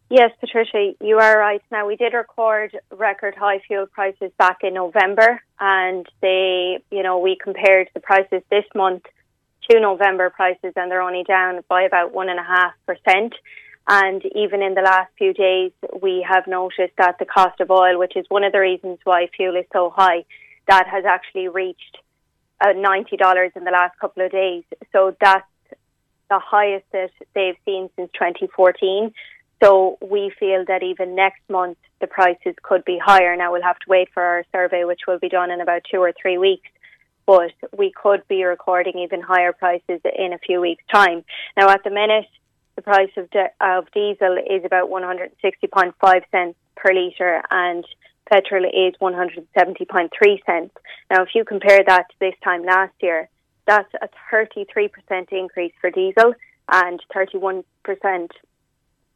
[0.10, 1.62] Yes, Patricia, you are right.
[1.70, 7.20] Now, we did record record high fuel prices back in November, and they, you know,
[7.20, 9.04] we compared the prices this month
[9.70, 13.32] to November prices, and they're only down by about 1.5%.
[13.90, 18.00] And even in the last few days, we have noticed that the cost of oil,
[18.00, 20.24] which is one of the reasons why fuel is so high,
[20.68, 21.98] that has actually reached
[22.62, 24.64] uh, $90 in the last couple of days.
[24.92, 25.46] So that's
[26.30, 29.14] the highest that they've seen since 2014.
[29.64, 33.36] So we feel that even next month the prices could be higher.
[33.36, 36.00] Now we'll have to wait for our survey, which will be done in about two
[36.00, 36.70] or three weeks.
[37.28, 41.24] But we could be recording even higher prices in a few weeks' time.
[41.56, 42.26] Now, at the minute,
[42.76, 43.30] the price of,
[43.62, 47.86] of diesel is about 160.5 cents per litre, and
[48.32, 50.10] petrol is 170.3
[50.46, 50.74] cents.
[51.10, 53.30] Now, if you compare that to this time last year,
[53.68, 54.90] that's a 33%
[55.32, 56.34] increase for diesel
[56.72, 57.64] and 31%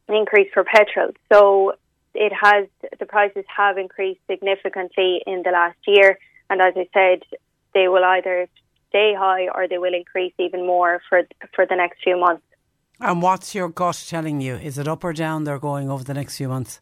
[0.08, 1.10] increase for petrol.
[1.32, 1.72] So
[2.14, 6.18] it has, the prices have increased significantly in the last year.
[6.48, 7.22] And as I said,
[7.74, 8.48] they will either
[8.88, 11.22] stay high or they will increase even more for,
[11.54, 12.44] for the next few months.
[13.00, 14.54] And what's your gut telling you?
[14.54, 16.80] Is it up or down they're going over the next few months?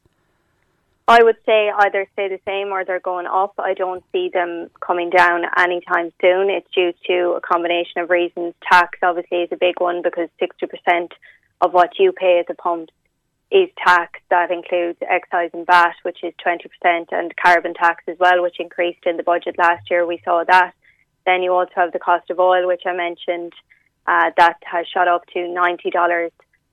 [1.07, 3.55] I would say either stay the same or they're going up.
[3.59, 6.49] I don't see them coming down anytime soon.
[6.49, 8.55] It's due to a combination of reasons.
[8.63, 11.11] Tax obviously is a big one because 60%
[11.61, 12.89] of what you pay at the pump
[13.51, 14.19] is tax.
[14.31, 19.05] That includes excise and VAT, which is 20%, and carbon tax as well, which increased
[19.05, 20.07] in the budget last year.
[20.07, 20.73] We saw that.
[21.27, 23.53] Then you also have the cost of oil, which I mentioned,
[24.07, 26.31] uh, that has shot up to $90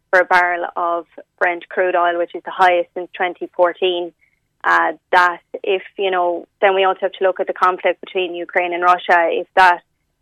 [0.10, 1.06] for a barrel of
[1.38, 4.14] Brent crude oil, which is the highest since 2014
[4.64, 8.36] uh, that if, you know, then we also have to look at the conflict between
[8.36, 9.30] Ukraine and Russia.
[9.32, 9.82] If that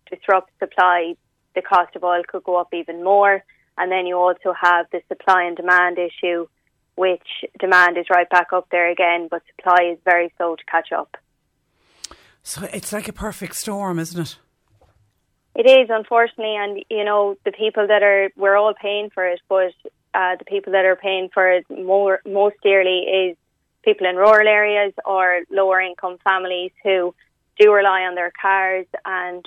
[0.10, 1.16] disrupts supply,
[1.56, 3.44] the cost of oil could go up even more.
[3.78, 6.48] And then you also have the supply and demand issue,
[6.96, 7.28] which
[7.60, 11.18] demand is right back up there again, but supply is very slow to catch up.
[12.44, 14.38] So it's like a perfect storm, isn't it?
[15.56, 19.42] It is, unfortunately, and you know the people that are we're all paying for it,
[19.50, 19.74] but
[20.14, 23.38] uh, the people that are paying for it more most dearly is
[23.84, 27.14] people in rural areas or lower income families who
[27.60, 29.46] do rely on their cars and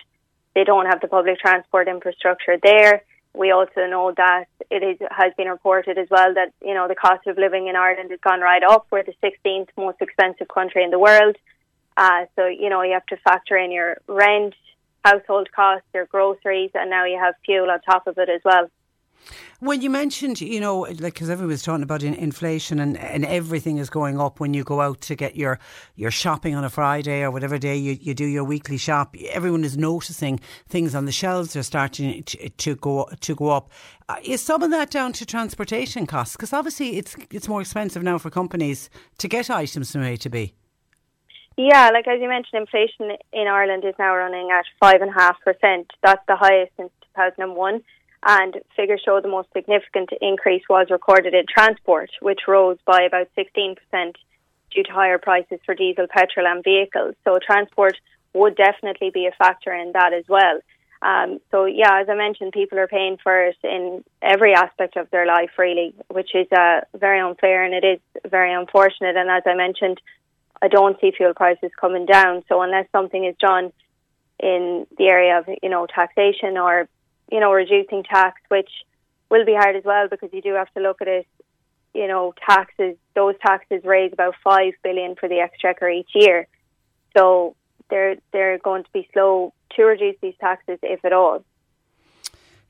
[0.55, 3.03] they don't have the public transport infrastructure there.
[3.35, 6.95] We also know that it is, has been reported as well that you know the
[6.95, 8.87] cost of living in Ireland has gone right up.
[8.91, 11.37] We're the 16th most expensive country in the world.
[11.97, 14.55] Uh, so you know you have to factor in your rent,
[15.03, 18.71] household costs, your groceries, and now you have fuel on top of it as well.
[19.61, 23.77] When you mentioned, you know, like because everyone's talking about in, inflation and, and everything
[23.77, 25.61] is going up when you go out to get your
[25.95, 29.15] your shopping on a Friday or whatever day you, you do your weekly shop.
[29.31, 33.71] Everyone is noticing things on the shelves are starting to, to go to go up.
[34.09, 36.35] Uh, is some of that down to transportation costs?
[36.35, 40.29] Because obviously it's it's more expensive now for companies to get items from A to
[40.29, 40.55] B.
[41.57, 45.15] Yeah, like as you mentioned, inflation in Ireland is now running at five and a
[45.15, 45.87] half percent.
[46.03, 47.83] That's the highest since two thousand and one
[48.25, 53.29] and figures show the most significant increase was recorded in transport, which rose by about
[53.37, 53.77] 16%
[54.71, 57.15] due to higher prices for diesel, petrol, and vehicles.
[57.25, 57.97] So, transport
[58.33, 60.61] would definitely be a factor in that as well.
[61.03, 65.11] Um, so yeah, as I mentioned, people are paying for it in every aspect of
[65.11, 69.17] their life, really, which is uh, very unfair and it is very unfortunate.
[69.17, 70.01] And as I mentioned,
[70.63, 72.45] I don't see fuel prices coming down.
[72.49, 73.73] So unless something is done
[74.39, 76.89] in the area of you know taxation or
[77.33, 78.71] you know reducing tax, which
[79.31, 81.27] will be hard as well because you do have to look at it.
[81.95, 86.47] You know, taxes; those taxes raise about five billion for the exchequer each year.
[87.17, 87.57] So
[87.91, 91.43] they're they're going to be slow to reduce these taxes, if at all.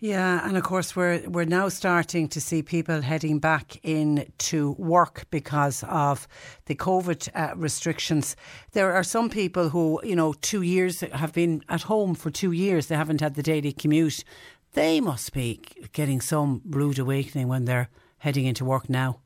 [0.03, 4.72] Yeah, and of course we're we're now starting to see people heading back in to
[4.72, 6.26] work because of
[6.64, 8.34] the COVID uh, restrictions.
[8.72, 12.50] There are some people who, you know, two years have been at home for two
[12.50, 12.88] years.
[12.88, 14.24] They haven't had the daily commute.
[14.72, 15.61] They must be
[15.92, 17.88] getting some rude awakening when they're
[18.18, 19.20] heading into work now.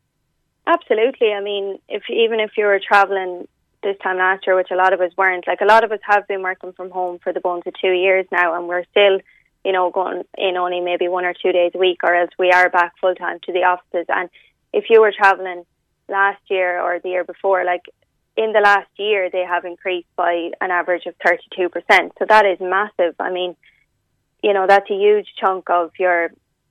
[0.67, 1.33] Absolutely.
[1.33, 3.49] I mean, if even if you were traveling
[3.83, 5.47] this time last year, which a lot of us weren't.
[5.47, 7.93] Like a lot of us have been working from home for the bones of two
[7.93, 9.21] years now, and we're still,
[9.67, 12.53] you know, going in only maybe one or two days a week, or else we
[12.53, 14.07] are back full time to the offices.
[14.09, 14.31] And
[14.73, 15.67] if you were traveling
[16.09, 17.83] last year or the year before, like
[18.37, 22.13] in the last year, they have increased by an average of 32%.
[22.17, 23.17] So that is massive.
[23.19, 23.57] I mean,
[24.41, 26.31] you know, that's a huge chunk of your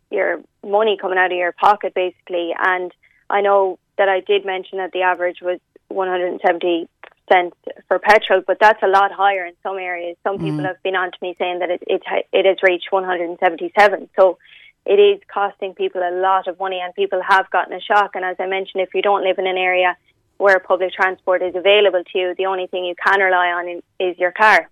[0.09, 2.55] your money coming out of your pocket, basically.
[2.57, 2.93] And
[3.29, 6.87] I know that I did mention that the average was 170
[7.31, 7.53] cent
[7.87, 10.17] for petrol, but that's a lot higher in some areas.
[10.23, 10.67] Some people mm.
[10.67, 12.01] have been on to me saying that it, it
[12.31, 14.09] it has reached 177.
[14.15, 14.37] So
[14.85, 18.11] it is costing people a lot of money, and people have gotten a shock.
[18.15, 19.97] And as I mentioned, if you don't live in an area
[20.37, 24.17] where public transport is available to you, the only thing you can rely on is
[24.17, 24.69] your car.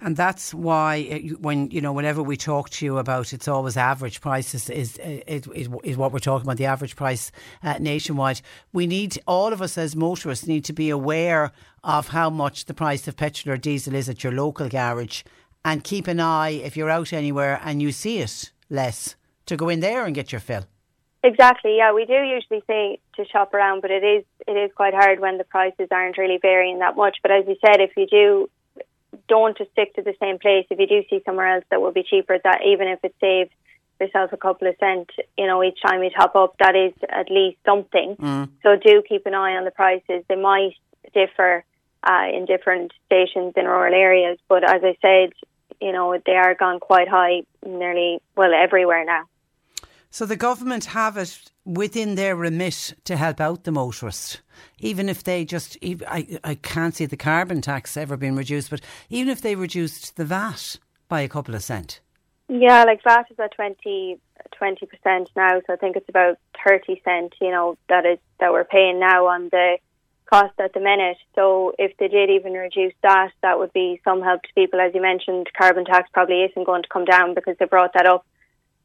[0.00, 3.76] And that's why it, when you know whenever we talk to you about it's always
[3.76, 7.32] average prices is is, is, is what we're talking about the average price
[7.62, 8.42] uh, nationwide.
[8.72, 12.74] We need all of us as motorists need to be aware of how much the
[12.74, 15.22] price of petrol or diesel is at your local garage,
[15.64, 19.16] and keep an eye if you're out anywhere and you see it less
[19.46, 20.66] to go in there and get your fill.
[21.22, 21.78] Exactly.
[21.78, 25.20] Yeah, we do usually say to shop around, but it is it is quite hard
[25.20, 27.16] when the prices aren't really varying that much.
[27.22, 28.50] But as you said, if you do
[29.28, 30.66] don't just stick to the same place.
[30.70, 33.50] If you do see somewhere else that will be cheaper, that even if it saves
[34.00, 37.30] yourself a couple of cents, you know, each time you top up, that is at
[37.30, 38.16] least something.
[38.16, 38.48] Mm.
[38.62, 40.24] So do keep an eye on the prices.
[40.28, 40.74] They might
[41.14, 41.64] differ
[42.02, 45.32] uh, in different stations in rural areas, but as I said,
[45.80, 49.24] you know, they are gone quite high nearly, well, everywhere now.
[50.16, 54.40] So the government have it within their remit to help out the motorist,
[54.78, 58.80] even if they just, I, I can't see the carbon tax ever being reduced, but
[59.10, 60.78] even if they reduced the VAT
[61.10, 62.00] by a couple of cent.
[62.48, 64.18] Yeah, like VAT is at 20
[64.86, 67.34] percent now, so I think it's about thirty cent.
[67.38, 69.76] You know that is that we're paying now on the
[70.32, 71.18] cost at the minute.
[71.34, 74.80] So if they did even reduce that, that would be some help to people.
[74.80, 78.06] As you mentioned, carbon tax probably isn't going to come down because they brought that
[78.06, 78.24] up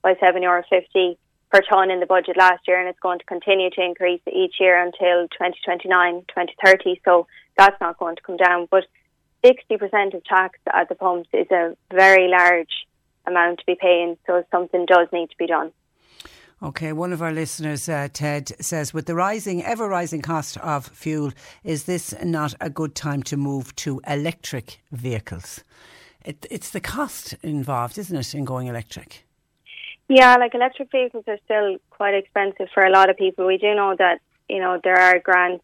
[0.01, 1.17] by seven euro fifty
[1.51, 4.55] per tonne in the budget last year, and it's going to continue to increase each
[4.59, 7.01] year until 2029, 2030.
[7.03, 7.27] So
[7.57, 8.67] that's not going to come down.
[8.71, 8.85] But
[9.43, 12.87] 60% of tax at the pumps is a very large
[13.27, 15.71] amount to be paying, so something does need to be done.
[16.63, 20.87] Okay, one of our listeners, uh, Ted, says, with the rising, ever rising cost of
[20.87, 21.31] fuel,
[21.63, 25.63] is this not a good time to move to electric vehicles?
[26.23, 29.25] It, it's the cost involved, isn't it, in going electric?
[30.13, 33.47] Yeah, like electric vehicles are still quite expensive for a lot of people.
[33.47, 35.63] We do know that you know there are grants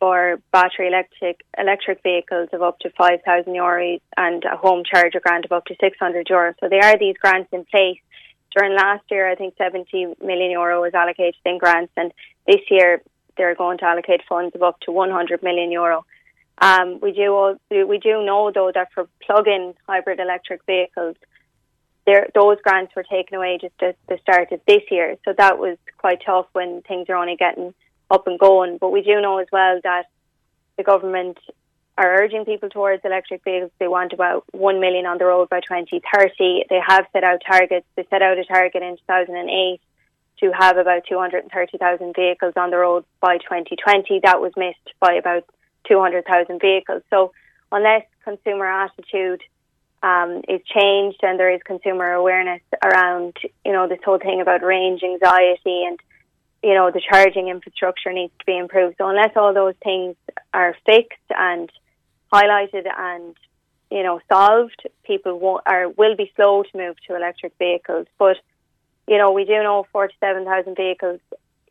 [0.00, 5.20] for battery electric electric vehicles of up to five thousand euros and a home charger
[5.20, 6.54] grant of up to six hundred euros.
[6.58, 8.00] So there are these grants in place.
[8.56, 12.12] During last year, I think seventy million euro was allocated in grants, and
[12.48, 13.02] this year
[13.36, 16.04] they're going to allocate funds of up to one hundred million euro.
[16.60, 21.14] Um, we do all, we do know though that for plug-in hybrid electric vehicles,
[22.10, 25.16] there, those grants were taken away just at the start of this year.
[25.24, 27.72] So that was quite tough when things are only getting
[28.10, 28.78] up and going.
[28.78, 30.06] But we do know as well that
[30.76, 31.38] the government
[31.96, 33.70] are urging people towards electric vehicles.
[33.78, 36.64] They want about 1 million on the road by 2030.
[36.68, 37.86] They have set out targets.
[37.94, 39.80] They set out a target in 2008
[40.40, 44.20] to have about 230,000 vehicles on the road by 2020.
[44.24, 45.44] That was missed by about
[45.86, 47.02] 200,000 vehicles.
[47.10, 47.32] So
[47.70, 49.42] unless consumer attitude
[50.02, 54.62] um, is changed and there is consumer awareness around, you know, this whole thing about
[54.62, 55.98] range anxiety and,
[56.62, 58.96] you know, the charging infrastructure needs to be improved.
[58.98, 60.16] So unless all those things
[60.54, 61.70] are fixed and
[62.32, 63.36] highlighted and,
[63.90, 68.06] you know, solved, people will, are, will be slow to move to electric vehicles.
[68.18, 68.36] But,
[69.06, 71.20] you know, we do know 47,000 vehicles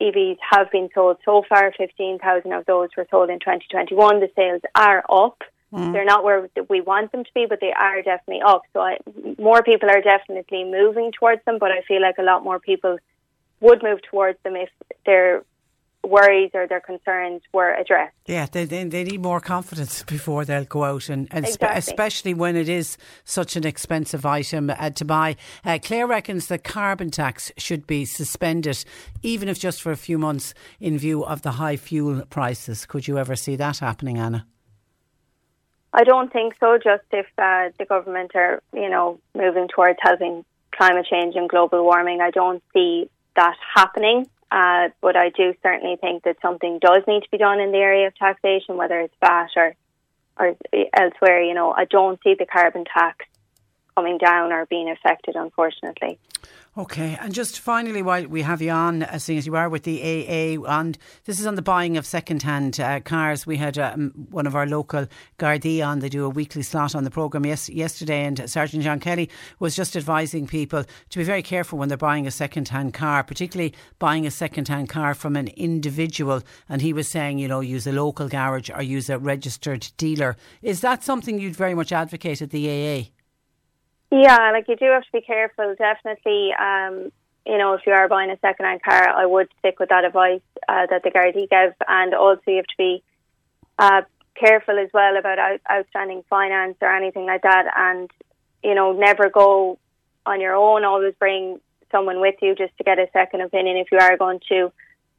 [0.01, 1.73] EVs have been sold so far.
[1.77, 4.19] 15,000 of those were sold in 2021.
[4.19, 5.41] The sales are up
[5.73, 5.93] Mm.
[5.93, 8.63] They're not where we want them to be, but they are definitely up.
[8.73, 8.97] So I,
[9.37, 12.97] more people are definitely moving towards them, but I feel like a lot more people
[13.59, 14.69] would move towards them if
[15.05, 15.43] they're
[16.03, 18.15] worries or their concerns were addressed.
[18.25, 21.77] Yeah, they, they, they need more confidence before they'll go out, and, and exactly.
[21.77, 25.35] especially when it is such an expensive item uh, to buy.
[25.65, 28.83] Uh, Claire reckons the carbon tax should be suspended,
[29.21, 32.85] even if just for a few months, in view of the high fuel prices.
[32.85, 34.45] Could you ever see that happening, Anna?
[35.93, 36.77] I don't think so.
[36.77, 41.83] Just if uh, the government are, you know, moving towards helping climate change and global
[41.83, 44.29] warming, I don't see that happening.
[44.51, 47.77] Uh, but I do certainly think that something does need to be done in the
[47.77, 49.75] area of taxation, whether it's VAT or
[50.39, 50.55] or
[50.93, 51.43] elsewhere.
[51.43, 53.25] You know, I don't see the carbon tax
[53.95, 56.17] coming down or being affected, unfortunately.
[56.79, 59.83] Okay, and just finally, while we have you on, uh, seeing as you are with
[59.83, 63.45] the AA, and this is on the buying of second-hand uh, cars.
[63.45, 65.05] We had um, one of our local
[65.37, 65.99] Gardaí on.
[65.99, 69.75] They do a weekly slot on the programme yes, yesterday, and Sergeant John Kelly was
[69.75, 74.25] just advising people to be very careful when they're buying a second-hand car, particularly buying
[74.25, 76.43] a second-hand car from an individual.
[76.69, 80.37] And he was saying, you know, use a local garage or use a registered dealer.
[80.61, 83.18] Is that something you'd very much advocate at the AA?
[84.11, 85.75] Yeah, like you do have to be careful.
[85.77, 87.11] Definitely, um,
[87.45, 90.41] you know, if you are buying a second-hand car, I would stick with that advice
[90.67, 93.03] uh, that the Gardaí gave, and also you have to be
[93.77, 94.01] uh,
[94.35, 98.09] careful as well about out- outstanding finance or anything like that, and
[98.63, 99.77] you know, never go
[100.25, 100.83] on your own.
[100.83, 101.59] Always bring
[101.91, 104.71] someone with you just to get a second opinion if you are going to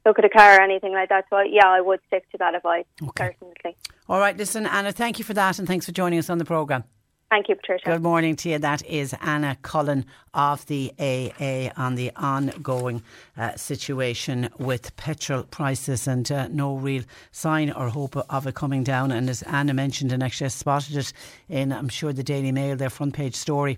[0.05, 1.25] look at a car or anything like that.
[1.29, 3.35] So yeah, I would stick to that advice okay.
[3.39, 3.77] certainly.
[4.09, 6.45] All right, listen, Anna, thank you for that, and thanks for joining us on the
[6.45, 6.83] programme.
[7.31, 7.85] Thank you, Patricia.
[7.85, 8.59] Good morning to you.
[8.59, 13.03] That is Anna Cullen of the AA on the ongoing
[13.37, 18.83] uh, situation with petrol prices and uh, no real sign or hope of it coming
[18.83, 19.11] down.
[19.13, 21.13] And as Anna mentioned, and actually I spotted it
[21.47, 23.77] in, I'm sure, the Daily Mail, their front page story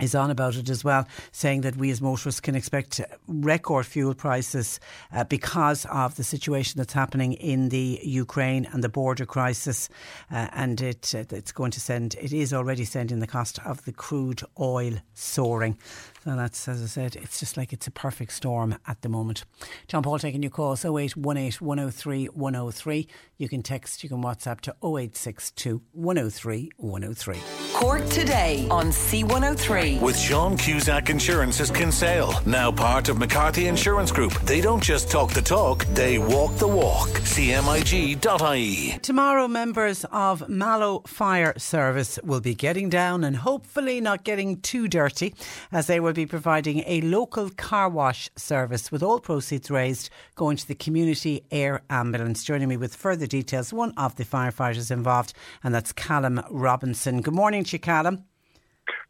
[0.00, 4.14] is on about it as well, saying that we as motorists can expect record fuel
[4.14, 4.80] prices
[5.12, 9.88] uh, because of the situation that's happening in the Ukraine and the border crisis,
[10.30, 13.84] uh, and it uh, it's going to send it is already sending the cost of
[13.84, 15.78] the crude oil soaring.
[16.26, 19.44] So that's, as I said, it's just like it's a perfect storm at the moment.
[19.86, 23.08] John Paul taking your calls 0818 103 103.
[23.38, 27.36] You can text, you can WhatsApp to 0862 103 103.
[27.74, 30.00] Cork today on C103.
[30.00, 34.32] With Sean Cusack Insurance's Kinsale, now part of McCarthy Insurance Group.
[34.40, 37.08] They don't just talk the talk, they walk the walk.
[37.10, 38.98] CMIG.ie.
[38.98, 44.88] Tomorrow, members of Mallow Fire Service will be getting down and hopefully not getting too
[44.88, 45.32] dirty
[45.70, 50.56] as they will be providing a local car wash service with all proceeds raised going
[50.56, 52.42] to the Community Air Ambulance.
[52.42, 57.20] Joining me with further details, one of the firefighters involved, and that's Callum Robinson.
[57.20, 58.24] Good morning to you, Callum.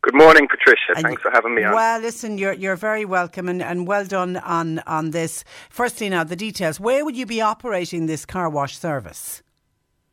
[0.02, 0.94] Good morning, Patricia.
[0.96, 1.74] And Thanks for having me on.
[1.74, 5.44] Well, listen, you're you're very welcome and, and well done on on this.
[5.70, 6.80] Firstly, now the details.
[6.80, 9.44] Where would you be operating this car wash service?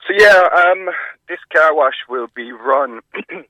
[0.07, 0.89] So yeah, um,
[1.27, 2.99] this car wash will be run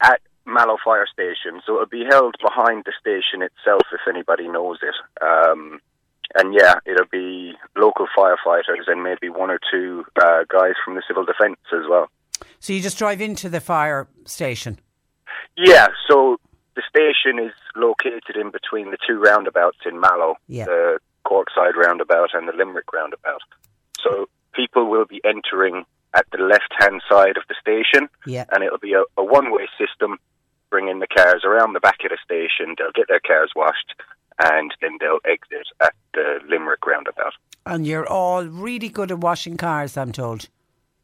[0.00, 4.78] at Mallow Fire Station, so it'll be held behind the station itself if anybody knows
[4.82, 4.94] it.
[5.22, 5.80] Um,
[6.34, 11.02] and yeah, it'll be local firefighters and maybe one or two uh, guys from the
[11.06, 12.08] civil defence as well.
[12.60, 14.78] So you just drive into the fire station?
[15.56, 16.38] Yeah, so
[16.76, 20.64] the station is located in between the two roundabouts in Mallow, yeah.
[20.64, 23.42] the Corkside roundabout and the Limerick roundabout.
[24.02, 25.84] So people will be entering
[26.14, 28.44] at the left hand side of the station, yeah.
[28.52, 30.18] and it'll be a, a one way system
[30.70, 32.74] bringing the cars around the back of the station.
[32.78, 33.94] They'll get their cars washed,
[34.42, 37.34] and then they'll exit at the Limerick roundabout.
[37.66, 40.48] And you're all really good at washing cars, I'm told.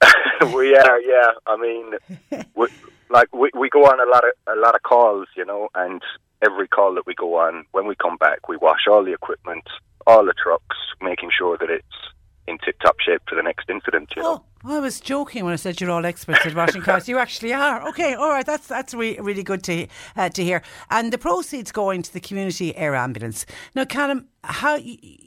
[0.54, 1.32] we are, yeah.
[1.46, 2.68] I mean, we,
[3.10, 6.02] like we we go on a lot of a lot of calls, you know, and
[6.42, 9.64] every call that we go on, when we come back, we wash all the equipment,
[10.06, 11.84] all the trucks, making sure that it's
[12.46, 14.12] in tip top shape for the next incident.
[14.16, 14.44] You know?
[14.64, 17.08] Oh, I was joking when I said you're all experts at washing cars.
[17.08, 17.88] You actually are.
[17.88, 18.46] Okay, all right.
[18.46, 19.86] That's that's re- really good to
[20.16, 20.62] uh, to hear.
[20.90, 23.46] And the proceeds going to the community air ambulance.
[23.74, 24.78] Now, Callum, how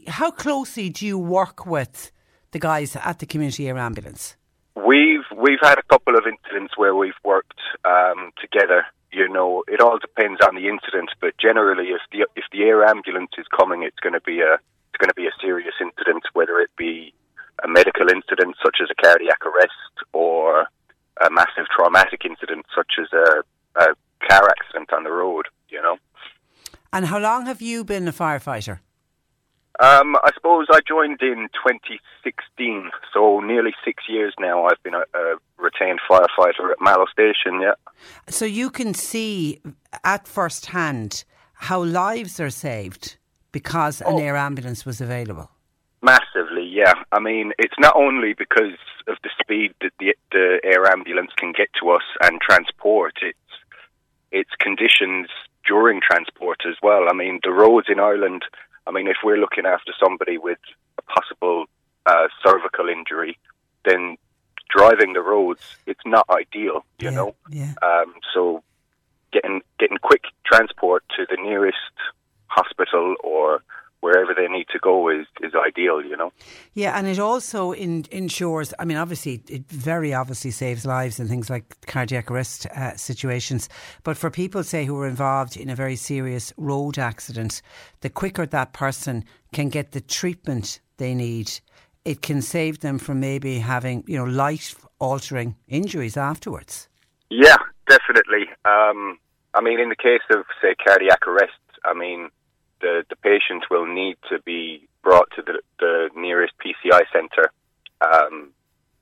[0.08, 2.12] how closely do you work with
[2.52, 4.36] the guys at the community air ambulance?
[4.76, 8.86] We've we've had a couple of incidents where we've worked um, together.
[9.12, 12.86] You know, it all depends on the incident, but generally, if the if the air
[12.86, 14.60] ambulance is coming, it's going to be a
[15.00, 17.14] going to be a serious incident, whether it be
[17.64, 20.68] a medical incident such as a cardiac arrest or
[21.26, 23.44] a massive traumatic incident such as a,
[23.82, 23.88] a
[24.28, 25.48] car accident on the road.
[25.70, 25.98] You know.
[26.92, 28.80] And how long have you been a firefighter?
[29.82, 34.66] Um, I suppose I joined in 2016, so nearly six years now.
[34.66, 37.62] I've been a, a retained firefighter at Mallow Station.
[37.62, 37.76] Yeah.
[38.28, 39.62] So you can see
[40.04, 41.24] at first hand
[41.54, 43.19] how lives are saved
[43.52, 44.20] because an Oh.
[44.20, 45.50] air ambulance was available.
[46.02, 46.94] Massively, yeah.
[47.12, 48.78] I mean, it's not only because
[49.08, 53.16] of the speed that the, the air ambulance can get to us and transport.
[53.22, 53.38] It's
[54.32, 55.28] it's conditions
[55.68, 57.08] during transport as well.
[57.10, 58.44] I mean, the roads in Ireland.
[58.88, 60.60] I mean, if we're looking after somebody with
[60.98, 61.66] a possible
[62.06, 63.38] uh, cervical injury,
[63.86, 64.16] then
[64.70, 66.86] driving the roads it's not ideal.
[67.00, 67.36] You know.
[67.50, 67.74] Yeah.
[67.82, 68.64] Um, so
[69.34, 71.78] getting getting quick transport to the nearest
[72.50, 73.62] hospital or
[74.02, 76.32] wherever they need to go is, is ideal, you know.
[76.74, 81.28] Yeah, and it also in, ensures, I mean, obviously, it very obviously saves lives in
[81.28, 83.68] things like cardiac arrest uh, situations.
[84.04, 87.62] But for people, say, who are involved in a very serious road accident,
[88.02, 91.52] the quicker that person can get the treatment they need,
[92.06, 96.88] it can save them from maybe having, you know, life altering injuries afterwards.
[97.30, 98.48] Yeah, definitely.
[98.66, 99.20] Um,
[99.54, 101.52] I mean, in the case of, say, cardiac arrest,
[101.86, 102.30] I mean,
[102.82, 107.52] the, the patient will need to be brought to the, the nearest PCI centre.
[108.02, 108.52] Um,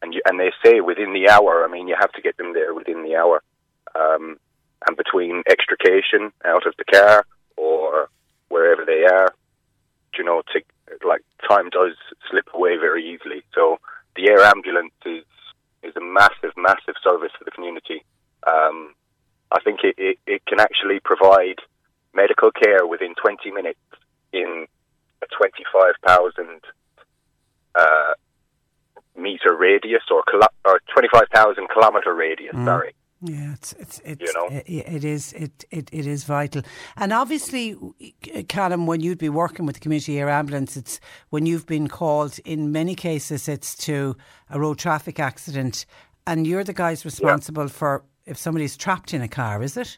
[0.02, 2.54] and, you, and they say within the hour, I mean, you have to get them
[2.54, 3.42] there within the hour.
[3.96, 4.38] Um,
[4.88, 7.26] and between extrication out of the car
[7.56, 8.10] or
[8.50, 9.34] wherever they are,
[10.18, 10.62] you know, to,
[11.06, 11.94] like time does
[12.30, 13.44] slip away very easily.
[13.54, 13.78] So
[14.16, 15.24] the air ambulance is
[15.84, 18.04] is a massive, massive service for the community.
[18.48, 18.94] Um,
[19.52, 21.60] I think it, it, it can actually provide
[22.18, 23.80] medical care within 20 minutes
[24.34, 24.66] in
[25.22, 26.62] a 25,000
[27.76, 28.14] uh,
[29.16, 32.94] meter radius or, kilo- or 25,000 kilometer radius, sorry.
[33.20, 34.48] Yeah, it's it's it's You know?
[34.56, 36.62] it, it is it, it it is vital,
[36.96, 37.76] and obviously,
[38.48, 41.00] Callum, when you'd be working with the community air ambulance, it's
[41.32, 42.38] when you've been called.
[42.46, 44.16] In many cases, it's to
[44.52, 45.88] a road traffic accident,
[46.28, 49.64] and you're the guys responsible for if somebody's trapped in a car.
[49.64, 49.98] Is it?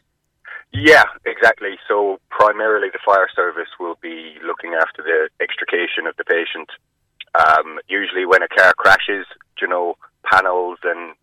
[0.72, 1.78] Yeah, exactly.
[1.88, 6.70] So primarily the fire service will be looking after the extrication of the patient.
[7.34, 9.26] Um, usually when a car crashes,
[9.60, 11.14] you know, panels and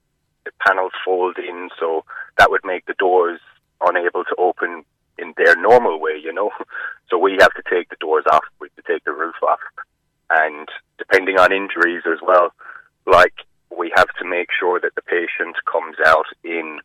[0.66, 2.04] panels fold in, so
[2.38, 3.40] that would make the doors
[3.82, 4.84] unable to open
[5.18, 6.52] in their normal way, you know.
[7.10, 9.62] So we have to take the doors off, we have to take the roof off.
[10.30, 10.68] And
[10.98, 12.52] depending on injuries as well,
[13.06, 13.34] like
[13.72, 16.80] we have to make sure that the patient comes out in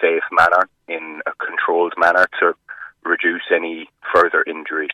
[0.00, 2.54] safe manner, in a controlled manner to
[3.04, 4.88] reduce any further injury.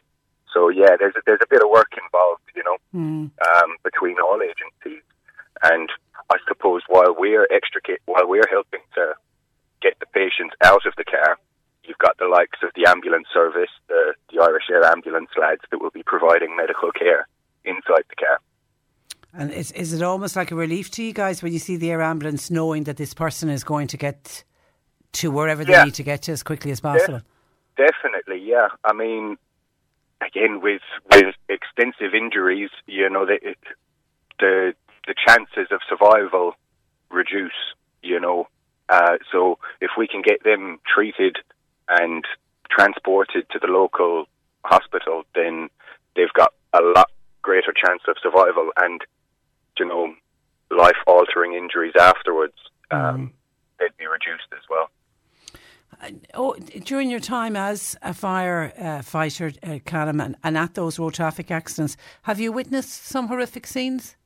[0.53, 2.79] So yeah, there's a, there's a bit of work involved, you know,
[3.43, 5.03] um, between all agencies.
[5.63, 5.89] And
[6.31, 9.15] I suppose while we're extricate, while we're helping to
[9.83, 11.39] get the patients out of the car,
[11.85, 15.81] you've got the likes of the ambulance service, the, the Irish Air Ambulance lads that
[15.81, 17.27] will be providing medical care
[17.65, 18.39] inside the car.
[19.37, 21.91] And is is it almost like a relief to you guys when you see the
[21.91, 24.45] air ambulance, knowing that this person is going to get
[25.15, 25.85] to wherever they Yeah.
[25.85, 27.21] need to get to as quickly as possible?
[27.77, 28.69] Definitely, yeah.
[28.85, 29.37] I mean,
[30.21, 33.39] again, with with extensive injuries, you know, the
[34.39, 34.75] the
[35.07, 36.55] the chances of survival
[37.11, 37.53] reduce.
[38.03, 38.49] You know,
[38.91, 41.39] uh, so if we can get them treated
[41.89, 42.25] and
[42.71, 44.27] transported to the local
[44.65, 45.69] hospital, then
[46.17, 47.11] they've got a lot
[47.43, 49.01] greater chance of survival and
[49.79, 50.15] you know
[50.71, 52.55] life altering injuries afterwards.
[52.91, 53.33] Um,
[53.79, 54.89] They'd be reduced as well.
[56.35, 61.15] Oh, during your time as a fire uh, uh, Callum, and, and at those road
[61.15, 64.17] traffic accidents, have you witnessed some horrific scenes?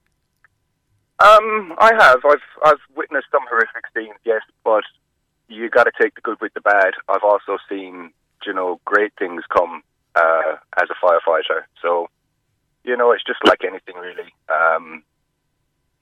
[1.20, 2.20] Um, I have.
[2.24, 4.84] I've I've witnessed some horrific scenes, yes, but
[5.48, 6.92] you got to take the good with the bad.
[7.08, 8.12] I've also seen,
[8.46, 9.82] you know, great things come
[10.14, 11.62] uh, as a firefighter.
[11.82, 12.08] So,
[12.84, 14.32] you know, it's just like anything, really.
[14.48, 15.02] Um,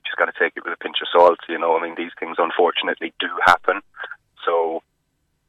[0.05, 1.39] just got to take it with a pinch of salt.
[1.49, 3.81] You know, I mean, these things unfortunately do happen.
[4.45, 4.83] So,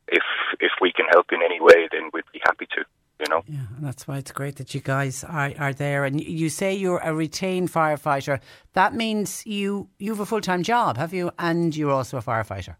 [0.07, 0.23] if
[0.59, 2.83] if we can help in any way, then we'd be happy to.
[3.19, 3.41] You know.
[3.47, 6.05] Yeah, and that's why it's great that you guys are, are there.
[6.05, 8.39] And you- say you're a retained firefighter.
[8.73, 11.31] That means you you have a full time job, have you?
[11.39, 12.75] And you're also a firefighter.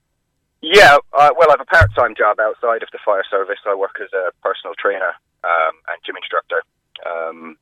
[0.62, 3.60] Yeah, uh, well, I have a part-time job outside of the fire service.
[3.66, 5.14] I work as a personal trainer
[5.44, 6.62] um, and gym instructor.
[7.06, 7.58] Um,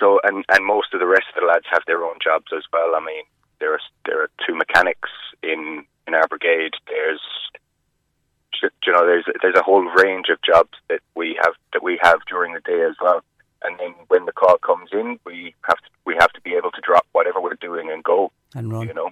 [0.00, 2.64] so, and and most of the rest of the lads have their own jobs as
[2.72, 2.94] well.
[2.96, 3.24] I mean,
[3.60, 5.10] there are there are two mechanics
[5.42, 6.72] in in our brigade.
[6.86, 7.22] There's
[8.86, 12.20] you know there's there's a whole range of jobs that we have that we have
[12.28, 13.22] during the day as well.
[13.62, 16.70] And then when the call comes in, we have to we have to be able
[16.70, 18.30] to drop whatever we're doing and go.
[18.54, 18.86] And run.
[18.88, 19.10] You know.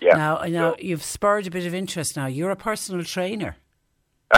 [0.00, 0.16] Yeah.
[0.16, 2.16] Now, now you've spurred a bit of interest.
[2.16, 3.56] Now you're a personal trainer.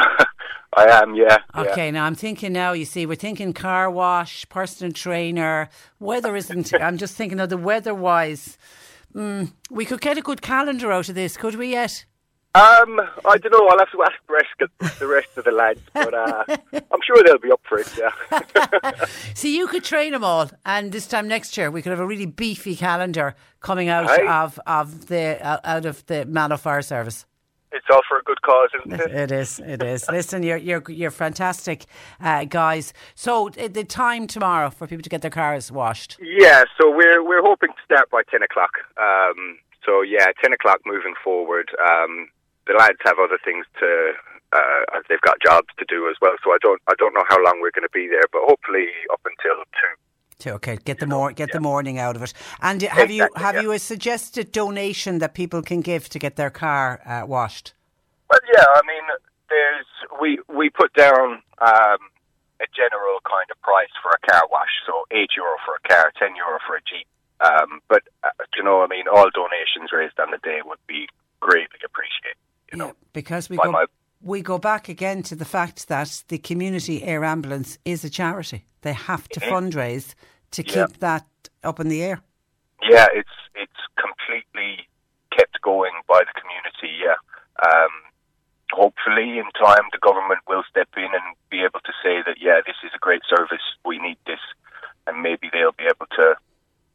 [0.79, 1.39] I am, yeah.
[1.57, 1.91] Okay, yeah.
[1.91, 6.99] now I'm thinking now, you see, we're thinking car wash, personal trainer, weather isn't, I'm
[6.99, 8.59] just thinking of the weather wise.
[9.15, 12.05] Mm, we could get a good calendar out of this, could we yet?
[12.59, 13.69] Um, I don't know.
[13.69, 17.23] I'll have to ask the rest, the rest of the lads, but uh, I'm sure
[17.25, 17.93] they'll be up for it.
[17.97, 19.05] Yeah.
[19.35, 22.07] See, you could train them all, and this time next year we could have a
[22.07, 24.43] really beefy calendar coming out Aye.
[24.45, 27.27] of of the uh, out of the Mallow Fire Service.
[27.71, 29.15] It's all for a good cause, isn't it?
[29.15, 29.61] It is.
[29.61, 30.09] It is.
[30.09, 31.85] Listen, you're you're you're fantastic,
[32.21, 32.93] uh, guys.
[33.15, 36.19] So the time tomorrow for people to get their cars washed.
[36.21, 36.65] Yeah.
[36.81, 38.73] So we're we're hoping to start by ten o'clock.
[38.97, 41.71] Um, so yeah, ten o'clock moving forward.
[41.79, 42.29] Um,
[42.69, 44.13] the lads have other things to.
[44.51, 47.43] Uh, they've got jobs to do as well, so I don't I don't know how
[47.43, 49.95] long we're going to be there, but hopefully up until two.
[50.45, 52.33] To, okay, get the more get the morning out of it.
[52.63, 53.61] And have you Exactly, have yeah.
[53.63, 57.75] you a suggested donation that people can give to get their car uh, washed?
[58.31, 59.05] Well, yeah, I mean,
[59.51, 59.87] there's
[60.21, 62.01] we we put down um,
[62.61, 66.13] a general kind of price for a car wash, so eight euro for a car,
[66.19, 67.09] ten euro for a jeep.
[67.41, 71.09] Um, but uh, you know, I mean, all donations raised on the day would be
[71.41, 72.39] greatly appreciated.
[72.73, 73.87] You know, Because we go my
[74.21, 78.65] we go back again to the fact that the community air ambulance is a charity.
[78.83, 80.15] They have to fundraise
[80.51, 81.27] to keep that
[81.63, 82.21] up in the air.
[82.83, 84.89] yeah, it's it's completely
[85.37, 86.93] kept going by the community.
[86.99, 87.19] Yeah.
[87.67, 87.91] Um,
[88.73, 92.61] hopefully, in time, the government will step in and be able to say that yeah,
[92.67, 93.63] this is a great service.
[93.85, 94.41] We need this,
[95.07, 96.35] and maybe they'll be able to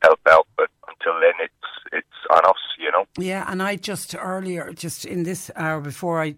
[0.03, 0.47] help out.
[0.57, 1.53] But until then, it's
[1.91, 2.61] it's on us.
[2.77, 3.05] You know.
[3.17, 6.35] Yeah, and I just earlier, just in this hour before I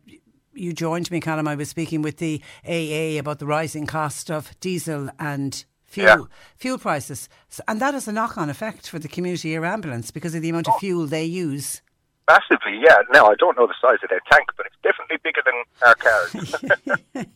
[0.54, 4.58] you joined me, Callum, I was speaking with the AA about the rising cost of
[4.60, 6.18] diesel and fuel Yeah.
[6.58, 7.30] fuel prices,
[7.68, 10.50] and that has a knock on effect for the community air ambulance because of the
[10.50, 10.80] amount of oh.
[10.80, 11.82] fuel they use.
[12.28, 12.98] Massively, yeah.
[13.14, 15.96] Now I don't know the size of their tank, but it's definitely bigger than our
[15.96, 17.26] cars.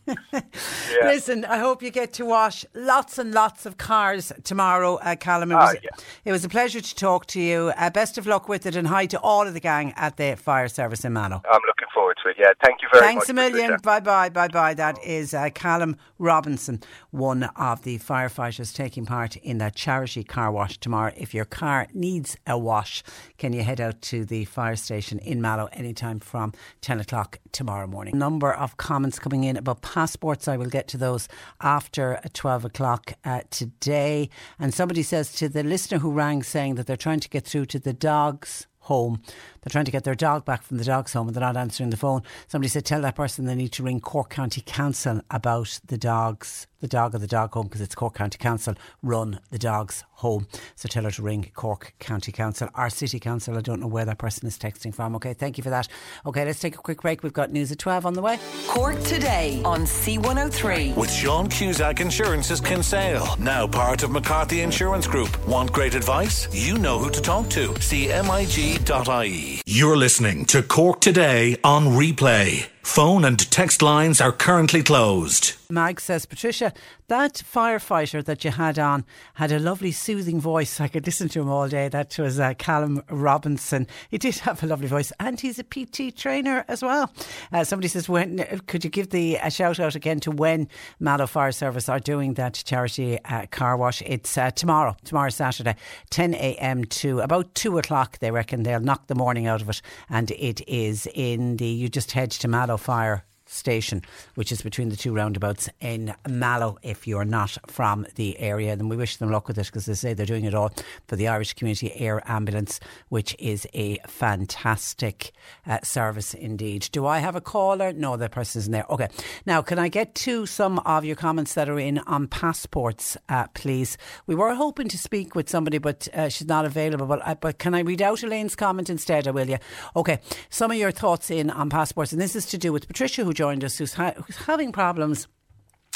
[0.90, 1.06] Yeah.
[1.06, 5.52] Listen, I hope you get to wash lots and lots of cars tomorrow, uh, Callum.
[5.52, 5.90] It Ah, was, yeah.
[6.24, 7.72] it was a pleasure to talk to you.
[7.76, 10.34] Uh, best of luck with it, and hi to all of the gang at the
[10.36, 11.40] fire service in Mallow.
[11.48, 12.36] I'm looking forward to it.
[12.38, 13.36] Yeah, thank you very Thanks much.
[13.36, 13.78] Thanks a million.
[13.84, 14.28] Bye bye.
[14.30, 14.74] Bye bye.
[14.74, 20.50] That is uh, Callum Robinson, one of the firefighters taking part in that charity car
[20.50, 21.12] wash tomorrow.
[21.16, 23.04] If your car needs a wash,
[23.38, 27.86] can you head out to the fire station in Mallow anytime from 10 o'clock tomorrow
[27.86, 28.18] morning?
[28.18, 30.48] Number of comments coming in about passports.
[30.48, 31.28] I will get to those
[31.60, 34.30] after 12 o'clock uh, today.
[34.58, 37.66] And somebody says to the listener who rang saying that they're trying to get through
[37.66, 39.22] to the dogs home.
[39.62, 41.90] They're trying to get their dog back from the dog's home and they're not answering
[41.90, 42.22] the phone.
[42.48, 46.66] Somebody said, tell that person they need to ring Cork County Council about the dogs,
[46.80, 50.46] the dog of the dog home, because it's Cork County Council run the dog's home.
[50.76, 52.68] So tell her to ring Cork County Council.
[52.74, 55.14] Our City Council, I don't know where that person is texting from.
[55.16, 55.88] Okay, thank you for that.
[56.24, 57.22] Okay, let's take a quick break.
[57.22, 58.38] We've got news at 12 on the way.
[58.66, 60.96] Cork today on C103.
[60.96, 65.46] With Sean Cusack Insurance's Kinsale, now part of McCarthy Insurance Group.
[65.46, 66.48] Want great advice?
[66.52, 67.68] You know who to talk to.
[67.74, 69.49] CMIG.ie.
[69.66, 72.68] You're listening to Cork Today on replay.
[72.82, 75.54] Phone and text lines are currently closed.
[75.70, 76.72] Mag says, Patricia,
[77.08, 79.04] that firefighter that you had on
[79.34, 80.80] had a lovely soothing voice.
[80.80, 81.88] I could listen to him all day.
[81.88, 83.86] That was uh, Callum Robinson.
[84.10, 87.12] He did have a lovely voice and he's a PT trainer as well.
[87.52, 91.26] Uh, somebody says, when could you give the a shout out again to when Mallow
[91.26, 94.02] Fire Service are doing that charity uh, car wash?
[94.02, 95.76] It's uh, tomorrow, tomorrow Saturday,
[96.10, 96.84] 10 a.m.
[96.86, 98.18] to about 2 o'clock.
[98.18, 99.82] They reckon they'll knock the morning out of it.
[100.08, 104.02] And it is in the, you just head to Mallow Fire station,
[104.34, 108.72] which is between the two roundabouts in Mallow, if you're not from the area.
[108.72, 110.72] And we wish them luck with it because they say they're doing it all
[111.08, 115.32] for the Irish Community Air Ambulance, which is a fantastic
[115.66, 116.88] uh, service indeed.
[116.92, 117.92] Do I have a caller?
[117.92, 118.86] No, the person isn't there.
[118.90, 119.08] Okay.
[119.46, 123.48] Now, can I get to some of your comments that are in on passports, uh,
[123.54, 123.98] please?
[124.26, 127.06] We were hoping to speak with somebody, but uh, she's not available.
[127.06, 129.58] But, uh, but can I read out Elaine's comment instead, or will you?
[129.96, 130.20] Okay.
[130.50, 133.32] Some of your thoughts in on passports, and this is to do with Patricia, who
[133.40, 135.26] joined us, who's, ha- who's having problems.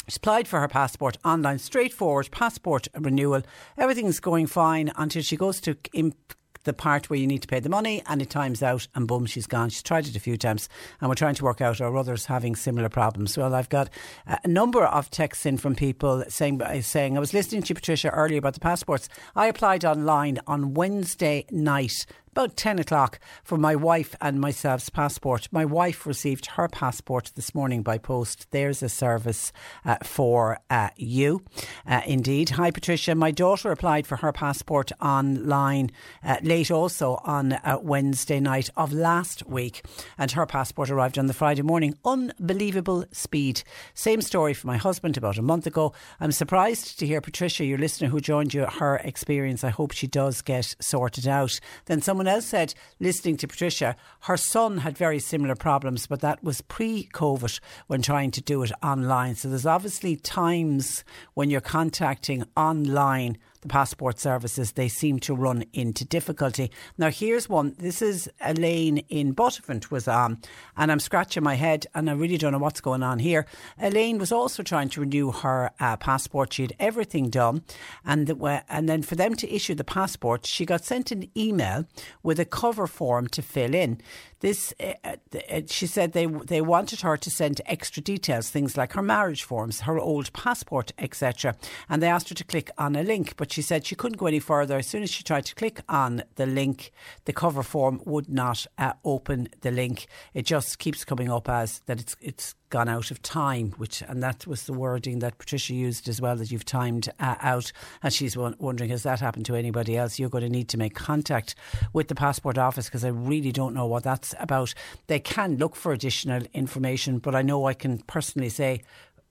[0.07, 3.43] She's applied for her passport online, straightforward passport renewal.
[3.77, 7.59] Everything's going fine until she goes to imp- the part where you need to pay
[7.59, 9.69] the money and it times out and boom, she's gone.
[9.69, 10.67] She's tried it a few times
[10.99, 13.37] and we're trying to work out are others having similar problems.
[13.37, 13.91] Well, I've got
[14.25, 18.09] a number of texts in from people saying, uh, saying I was listening to Patricia
[18.09, 19.07] earlier about the passports.
[19.35, 25.47] I applied online on Wednesday night about 10 o'clock for my wife and myself's passport.
[25.53, 28.47] My wife received her passport this morning by post.
[28.51, 29.53] There's a service
[29.85, 31.45] uh, for uh, you.
[31.87, 32.49] Uh, indeed.
[32.49, 33.15] Hi, Patricia.
[33.15, 35.91] My daughter applied for her passport online
[36.25, 39.85] uh, late also on uh, Wednesday night of last week,
[40.17, 41.97] and her passport arrived on the Friday morning.
[42.03, 43.63] Unbelievable speed.
[43.93, 45.93] Same story for my husband about a month ago.
[46.19, 49.63] I'm surprised to hear Patricia, your listener who joined you, her experience.
[49.63, 51.61] I hope she does get sorted out.
[51.85, 56.43] Then someone else said, listening to Patricia, her son had very similar problems, but that
[56.43, 59.35] was pre COVID when trying to do it online.
[59.35, 61.03] So there's obviously times
[61.33, 66.69] when you're contacting online the passport services, they seem to run into difficulty.
[66.97, 67.75] Now, here's one.
[67.79, 70.37] This is Elaine in Buttevant was on,
[70.77, 73.47] and I'm scratching my head, and I really don't know what's going on here.
[73.79, 76.53] Elaine was also trying to renew her uh, passport.
[76.53, 77.63] She had everything done,
[78.05, 81.85] and the, and then for them to issue the passport, she got sent an email
[82.21, 83.99] with a cover form to fill in.
[84.41, 88.93] This, uh, uh, she said they they wanted her to send extra details, things like
[88.93, 91.55] her marriage forms, her old passport, etc.
[91.89, 94.25] And they asked her to click on a link, but she said she couldn't go
[94.25, 94.77] any further.
[94.77, 96.91] As soon as she tried to click on the link,
[97.23, 100.07] the cover form would not uh, open the link.
[100.33, 104.21] It just keeps coming up as that it's it's gone out of time, which and
[104.21, 107.71] that was the wording that Patricia used as well that you've timed uh, out.
[108.03, 110.19] And she's wondering has that happened to anybody else?
[110.19, 111.55] You're going to need to make contact
[111.93, 114.73] with the passport office because I really don't know what that's about.
[115.07, 118.81] They can look for additional information, but I know I can personally say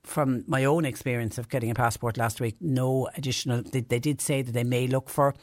[0.04, 3.62] from my own experience of getting a passport last week, no additional.
[3.62, 5.34] They, they, did say that they may look for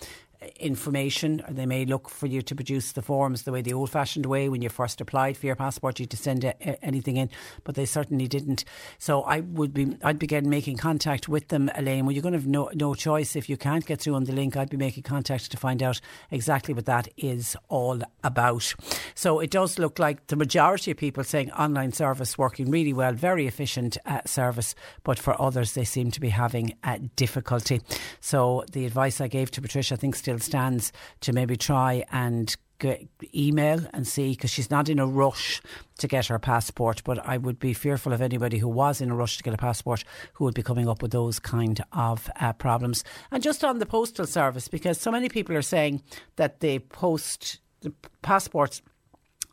[0.55, 3.89] information or they may look for you to produce the forms the way the old
[3.89, 4.49] fashioned way.
[4.49, 7.30] When you first applied for your passport you to send a, anything in
[7.63, 8.63] but they certainly didn't.
[8.97, 12.05] So I would be I'd begin making contact with them Elaine.
[12.05, 14.34] Well you're going to have no, no choice if you can't get through on the
[14.34, 14.57] link.
[14.57, 16.01] I'd be making contact to find out
[16.31, 18.73] exactly what that is all about.
[19.13, 23.13] So it does look like the majority of people saying online service working really well
[23.13, 24.73] very efficient uh, service
[25.03, 27.81] but for others they seem to be having uh, difficulty.
[28.19, 32.06] So the advice I gave to Patricia I think still still stands to maybe try
[32.12, 33.06] and get
[33.36, 35.62] email and see because she's not in a rush
[35.99, 37.02] to get her passport.
[37.03, 39.58] But I would be fearful of anybody who was in a rush to get a
[39.58, 40.03] passport
[40.34, 43.03] who would be coming up with those kind of uh, problems.
[43.30, 46.02] And just on the postal service, because so many people are saying
[46.38, 48.82] that they post the passports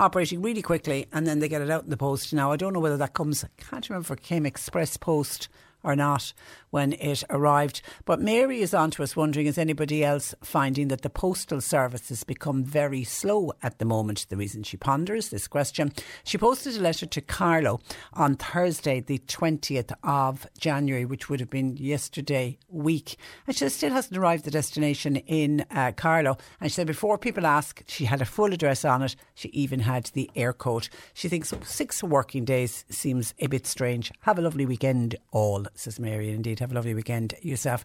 [0.01, 2.33] operating really quickly and then they get it out in the post.
[2.33, 5.49] Now, I don't know whether that comes, I can't remember if it came express post
[5.83, 6.33] or not
[6.71, 7.83] when it arrived.
[8.05, 12.09] But Mary is on to us wondering is anybody else finding that the postal service
[12.09, 14.27] has become very slow at the moment?
[14.29, 15.93] The reason she ponders this question.
[16.25, 17.81] She posted a letter to Carlow
[18.13, 23.17] on Thursday, the 20th of January, which would have been yesterday week.
[23.47, 26.37] And she still hasn't arrived at the destination in uh, Carlow.
[26.61, 29.17] And she said before people ask, she had a full address on it.
[29.35, 30.89] She even had the Eircode.
[31.15, 34.13] She thinks six working days seems a bit strange.
[34.21, 36.31] Have a lovely weekend, all, says Mary.
[36.31, 37.85] Indeed have a lovely weekend yourself.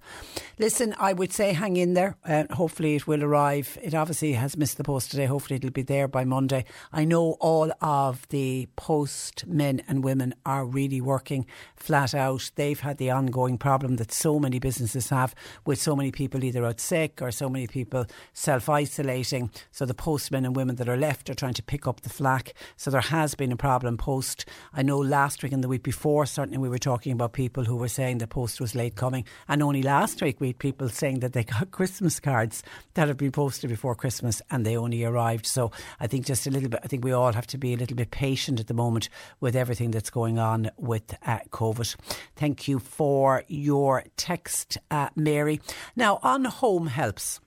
[0.60, 2.16] Listen, I would say hang in there.
[2.26, 3.78] Uh, hopefully it will arrive.
[3.82, 5.26] It obviously has missed the post today.
[5.26, 6.66] Hopefully it'll be there by Monday.
[6.92, 11.46] I know all of the post men and women are really working
[11.76, 12.52] flat out.
[12.56, 15.36] They've had the ongoing problem that so many businesses have
[15.66, 19.52] with so many people either out sick or so many people self isolating.
[19.72, 22.54] So the postmen and women that are left are trying to pick up the slack.
[22.78, 24.46] So there has been a problem post.
[24.74, 27.76] I know last week and the week before, certainly we were talking about people who
[27.76, 29.26] were saying the post was late coming.
[29.50, 32.64] And only last week we had people saying that they got Christmas cards
[32.94, 35.46] that had been posted before Christmas and they only arrived.
[35.46, 37.78] So I think just a little bit, I think we all have to be a
[37.78, 39.10] little bit patient at the moment
[39.42, 41.96] with everything that's going on with uh, COVID.
[42.38, 45.60] Thank you for your text, uh, Mary.
[45.98, 47.42] Now, on home helps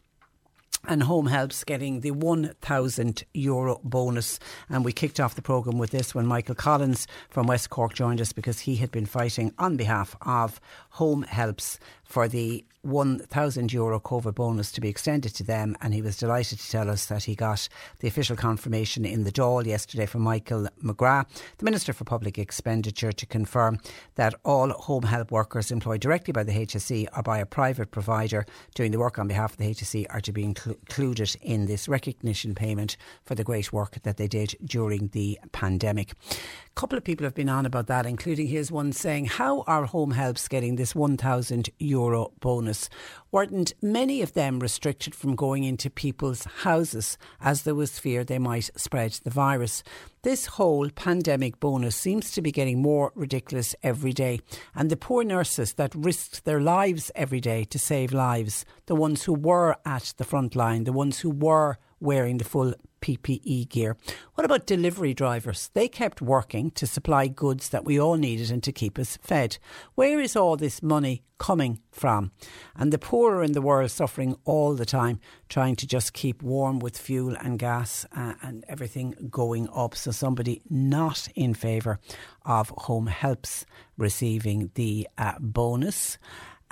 [0.89, 4.39] and Home Helps getting the 1,000 euro bonus.
[4.69, 8.21] And we kicked off the programme with this when Michael Collins from West Cork joined
[8.21, 10.61] us because he had been fighting on behalf of
[10.97, 15.77] Home Helps for the 1,000 euro COVID bonus to be extended to them.
[15.81, 17.69] And he was delighted to tell us that he got
[17.99, 21.27] the official confirmation in the Dáil yesterday from Michael McGrath,
[21.59, 23.79] the Minister for Public Expenditure, to confirm
[24.15, 28.47] that all home help workers employed directly by the HSE or by a private provider
[28.75, 31.89] doing the work on behalf of the HSE are to be inclu- included in this
[31.89, 36.13] recognition payment for the great work that they did during the pandemic.
[36.13, 39.87] A couple of people have been on about that, including here's one saying, How are
[39.87, 42.89] home helps getting this 1,000 euro bonus?
[43.33, 48.39] Weren't many of them restricted from going into people's houses as there was fear they
[48.39, 49.83] might spread the virus?
[50.23, 54.41] This whole pandemic bonus seems to be getting more ridiculous every day.
[54.75, 59.25] And the poor nurses that risked their lives every day to save lives, the ones
[59.25, 63.97] who were at the front line, the ones who were wearing the full PPE gear.
[64.35, 65.71] What about delivery drivers?
[65.75, 69.59] They kept working to supply goods that we all needed and to keep us fed.
[69.95, 72.33] Where is all this money coming from?
[72.75, 76.81] And the poorer in the world suffering all the time, trying to just keep warm
[76.81, 79.95] with fuel and gas uh, and everything going up.
[79.95, 82.01] So somebody not in favour
[82.45, 83.67] of home helps
[83.97, 86.19] receiving the uh, bonus.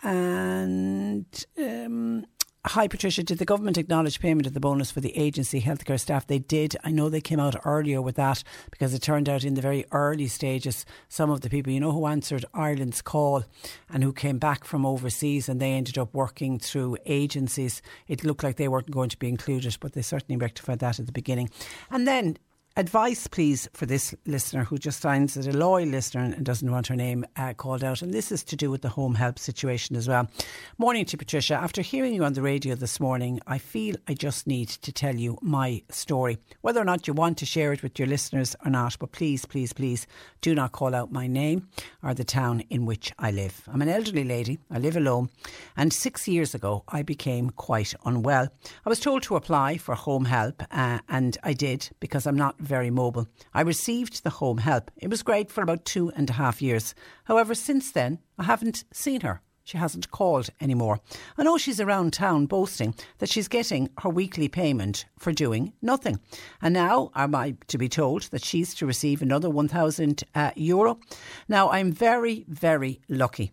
[0.03, 1.27] And
[1.57, 2.27] um,
[2.69, 3.23] Hi, Patricia.
[3.23, 6.27] Did the government acknowledge payment of the bonus for the agency healthcare staff?
[6.27, 6.75] They did.
[6.83, 9.85] I know they came out earlier with that because it turned out in the very
[9.93, 13.45] early stages, some of the people, you know, who answered Ireland's call
[13.91, 18.43] and who came back from overseas and they ended up working through agencies, it looked
[18.43, 21.51] like they weren't going to be included, but they certainly rectified that at the beginning.
[21.91, 22.39] And then
[22.77, 26.89] advice, please, for this listener who just finds it a loyal listener and doesn't want
[26.89, 28.03] her name uh, called out.
[28.03, 30.29] And this is to do with the home help situation as well.
[30.77, 31.55] Morning to Patricia.
[31.55, 35.15] After hearing you on the radio this morning, I feel I just need to tell
[35.15, 36.39] you my story.
[36.63, 39.47] Whether or not you want to share it with your listeners or not, but please,
[39.47, 40.09] please, please
[40.41, 41.69] do not call out my name
[42.03, 43.63] or the town in which I live.
[43.73, 44.59] I'm an elderly lady.
[44.71, 45.31] I live alone.
[45.77, 48.49] And six years ago, I became quite unwell.
[48.85, 52.57] I was told to apply for home help, uh, and I did because I'm not
[52.65, 53.29] very mobile.
[53.53, 54.91] I received the home help.
[54.97, 56.95] It was great for about two and a half years.
[57.25, 59.41] However, since then, I haven't seen her.
[59.65, 61.01] She hasn't called anymore.
[61.39, 66.21] I know she's around town boasting that she's getting her weekly payment for doing nothing.
[66.61, 71.01] And now am I to be told that she's to receive another 1,000 uh, euro?
[71.49, 73.53] Now, I'm very, very lucky.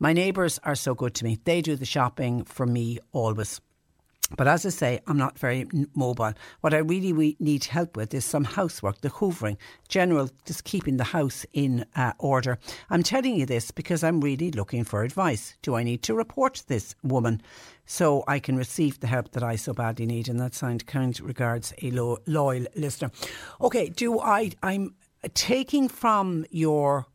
[0.00, 1.38] My neighbours are so good to me.
[1.44, 3.60] They do the shopping for me always.
[4.36, 6.32] But as I say, I'm not very mobile.
[6.60, 9.56] What I really need help with is some housework, the hoovering,
[9.88, 12.58] general, just keeping the house in uh, order.
[12.90, 15.54] I'm telling you this because I'm really looking for advice.
[15.62, 17.42] Do I need to report this woman
[17.86, 20.28] so I can receive the help that I so badly need?
[20.28, 23.10] And that signed kind regards a lo- loyal listener.
[23.60, 24.52] Okay, do I?
[24.62, 24.94] I'm
[25.34, 27.06] taking from your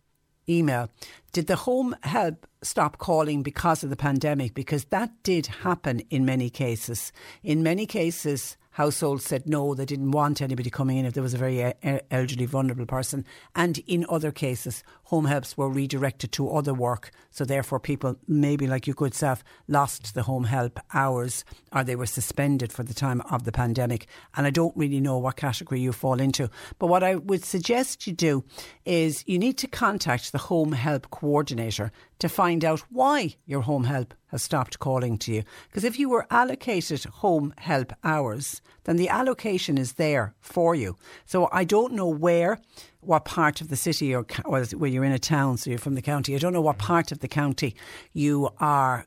[0.50, 0.90] email.
[1.32, 4.54] Did the home help stop calling because of the pandemic?
[4.54, 7.12] Because that did happen in many cases.
[7.44, 11.34] In many cases, households said no, they didn't want anybody coming in if there was
[11.34, 11.74] a very
[12.12, 13.26] elderly, vulnerable person.
[13.56, 17.12] And in other cases, home helps were redirected to other work.
[17.30, 21.96] So therefore, people, maybe like you could self, lost the home help hours or they
[21.96, 24.08] were suspended for the time of the pandemic.
[24.36, 26.50] And I don't really know what category you fall into.
[26.78, 28.44] But what I would suggest you do
[28.84, 33.86] is you need to contact the home help coordinator to find out why your home
[33.86, 35.44] help has stopped calling to you.
[35.70, 40.96] Because if you were allocated home help hours, then the allocation is there for you.
[41.26, 42.60] So I don't know where,
[43.02, 46.02] what part of the city or where you're in a town, so you're from the
[46.02, 46.34] county.
[46.34, 47.76] I don't know what part of the county
[48.14, 49.06] you are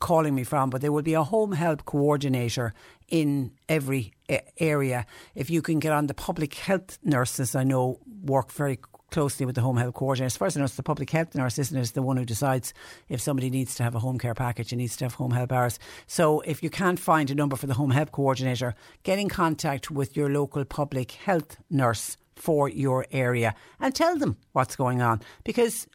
[0.00, 2.74] calling me from, but there will be a home help coordinator
[3.08, 4.12] in every
[4.58, 5.06] area.
[5.34, 8.78] If you can get on the public health nurses, I know work very
[9.12, 10.26] closely with the home health coordinator.
[10.26, 12.16] As far as I know, it's the public health nurse, isn't it, is the one
[12.16, 12.74] who decides
[13.08, 15.52] if somebody needs to have a home care package and needs to have home help
[15.52, 15.78] hours.
[16.06, 18.74] So if you can't find a number for the home health coordinator,
[19.04, 24.36] get in contact with your local public health nurse for your area and tell them
[24.52, 25.86] what's going on because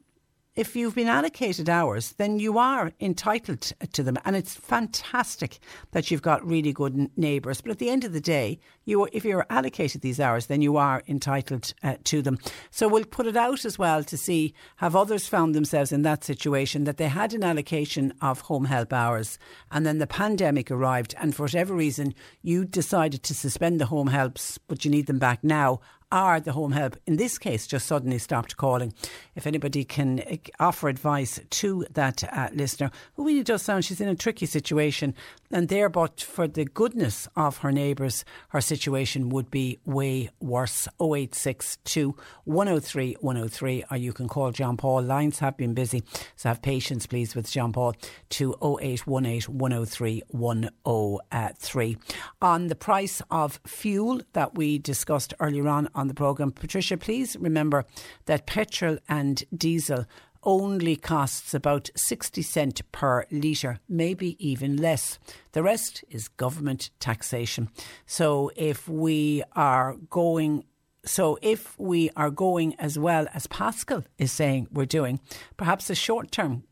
[0.58, 3.62] if you've been allocated hours, then you are entitled
[3.94, 4.18] to them.
[4.26, 5.60] And it's fantastic
[5.92, 7.62] that you've got really good neighbours.
[7.62, 10.76] But at the end of the day, you, if you're allocated these hours, then you
[10.78, 12.40] are entitled uh, to them.
[12.72, 16.24] So we'll put it out as well to see have others found themselves in that
[16.24, 19.38] situation that they had an allocation of home help hours
[19.72, 24.08] and then the pandemic arrived and for whatever reason you decided to suspend the home
[24.08, 25.82] helps, but you need them back now
[26.12, 28.94] are the home help in this case just suddenly stopped calling.
[29.36, 34.02] If anybody can uh, offer advice to that uh, listener, who really does sound she's
[34.02, 35.14] in a tricky situation,
[35.52, 40.88] and there, but for the goodness of her neighbours, her situation would be way worse.
[41.00, 45.04] 0862 103 103, or you can call John Paul.
[45.04, 46.04] Lines have been busy,
[46.36, 47.96] so have patience, please, with John Paul
[48.30, 51.98] to 0818 103 103.
[52.42, 57.36] On the price of fuel that we discussed earlier on on the programme, Patricia, please
[57.40, 57.86] remember
[58.26, 60.06] that petrol and diesel
[60.44, 65.19] only costs about 60 cent per litre, maybe even less.
[65.52, 67.69] The rest is government taxation.
[68.06, 70.64] So if we are going
[71.06, 75.22] so if we are going as well as Paschal is saying we're doing,
[75.56, 76.64] perhaps a short term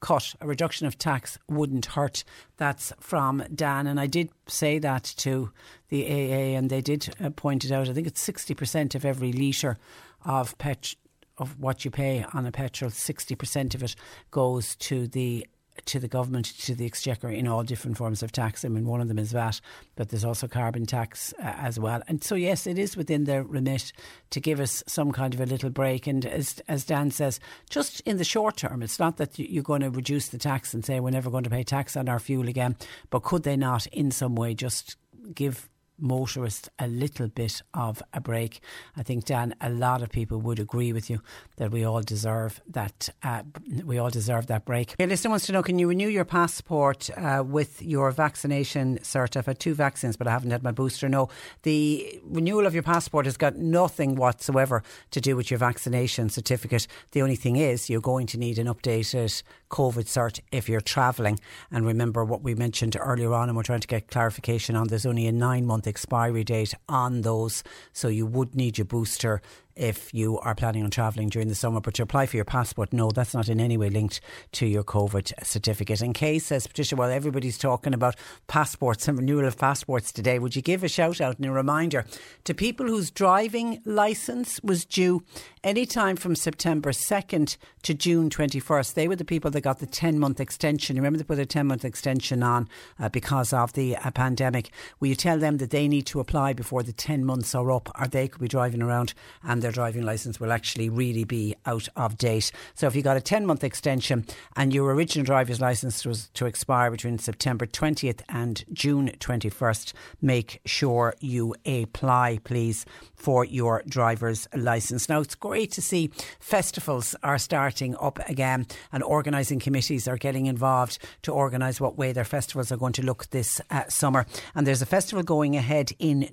[0.00, 2.24] cut, a reduction of tax wouldn't hurt.
[2.56, 3.86] That's from Dan.
[3.86, 5.50] And I did say that to
[5.88, 7.88] the AA, and they did uh, point it out.
[7.88, 9.78] I think it's 60% of every litre
[10.24, 11.00] of petrol
[11.38, 13.94] of what you pay on a petrol, 60% of it
[14.30, 15.46] goes to the
[15.84, 18.64] to the government, to the exchequer in all different forms of tax.
[18.64, 19.60] I mean, one of them is VAT,
[19.94, 22.02] but there's also carbon tax uh, as well.
[22.08, 23.92] And so, yes, it is within their remit
[24.30, 26.06] to give us some kind of a little break.
[26.06, 27.38] And as, as Dan says,
[27.70, 30.84] just in the short term, it's not that you're going to reduce the tax and
[30.84, 32.76] say we're never going to pay tax on our fuel again,
[33.10, 34.96] but could they not, in some way, just
[35.34, 38.60] give motorists a little bit of a break.
[38.96, 41.20] I think Dan, a lot of people would agree with you
[41.56, 43.08] that we all deserve that.
[43.22, 43.42] Uh,
[43.84, 44.92] we all deserve that break.
[44.92, 49.36] Okay, listener wants to know: Can you renew your passport uh, with your vaccination cert?
[49.36, 51.08] I've had two vaccines, but I haven't had my booster.
[51.08, 51.28] No,
[51.62, 56.86] the renewal of your passport has got nothing whatsoever to do with your vaccination certificate.
[57.12, 61.38] The only thing is you're going to need an updated COVID cert if you're travelling.
[61.70, 64.88] And remember what we mentioned earlier on, and we're trying to get clarification on.
[64.88, 69.40] There's only a nine month expiry date on those, so you would need your booster
[69.76, 71.80] if you are planning on travelling during the summer.
[71.80, 74.20] But to apply for your passport, no, that's not in any way linked
[74.52, 76.00] to your COVID certificate.
[76.00, 78.16] In case, says Patricia, while everybody's talking about
[78.46, 82.04] passports and renewal of passports today, would you give a shout out and a reminder
[82.44, 85.22] to people whose driving licence was due
[85.62, 88.94] any time from September 2nd to June 21st?
[88.94, 90.96] They were the people that got the 10 month extension.
[90.96, 94.70] Remember, they put a 10 month extension on uh, because of the uh, pandemic.
[95.00, 97.90] Will you tell them that they need to apply before the 10 months are up,
[98.00, 99.12] or they could be driving around
[99.42, 102.52] and their driving licence will actually really be out of date.
[102.76, 104.24] So if you got a 10 month extension
[104.54, 110.60] and your original driver's licence was to expire between September 20th and June 21st, make
[110.64, 112.86] sure you apply, please,
[113.16, 115.08] for your driver's licence.
[115.08, 120.46] Now, it's great to see festivals are starting up again and organising committees are getting
[120.46, 124.26] involved to organise what way their festivals are going to look this uh, summer.
[124.54, 126.28] And there's a festival going ahead in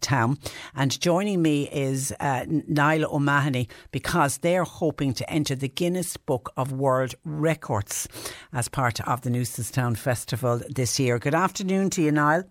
[0.00, 0.38] Town,
[0.74, 6.52] And joining me is uh, Niall O'Mahony because they're hoping to enter the Guinness Book
[6.56, 8.08] of World Records
[8.52, 11.18] as part of the Town Festival this year.
[11.18, 12.44] Good afternoon to you, Niall.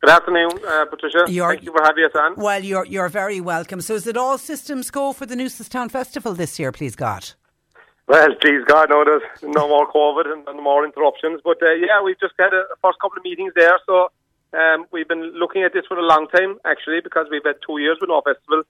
[0.00, 1.24] Good afternoon, uh, Patricia.
[1.28, 2.34] You're, Thank you for having us on.
[2.36, 3.80] Well, you're you're very welcome.
[3.80, 7.30] So, is it all systems go for the Town Festival this year, please God?
[8.06, 11.40] Well, please God, no, there's no more COVID and, no more interruptions.
[11.42, 14.10] But uh, yeah, we've just had a first couple of meetings there, so
[14.52, 17.78] um, we've been looking at this for a long time, actually, because we've had two
[17.78, 18.62] years with no festival.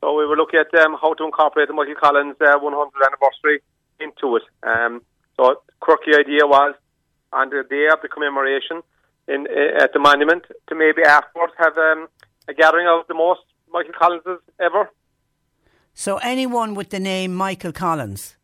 [0.00, 3.60] So we were looking at um, how to incorporate the Michael Collins uh, 100th anniversary
[4.00, 4.42] into it.
[4.62, 5.02] Um,
[5.36, 6.74] so the quirky idea was
[7.32, 8.82] on the day of the commemoration
[9.26, 12.08] in uh, at the monument to maybe afterwards have um,
[12.48, 13.40] a gathering of the most
[13.72, 14.90] Michael Collinses ever.
[15.94, 18.36] So anyone with the name Michael Collins?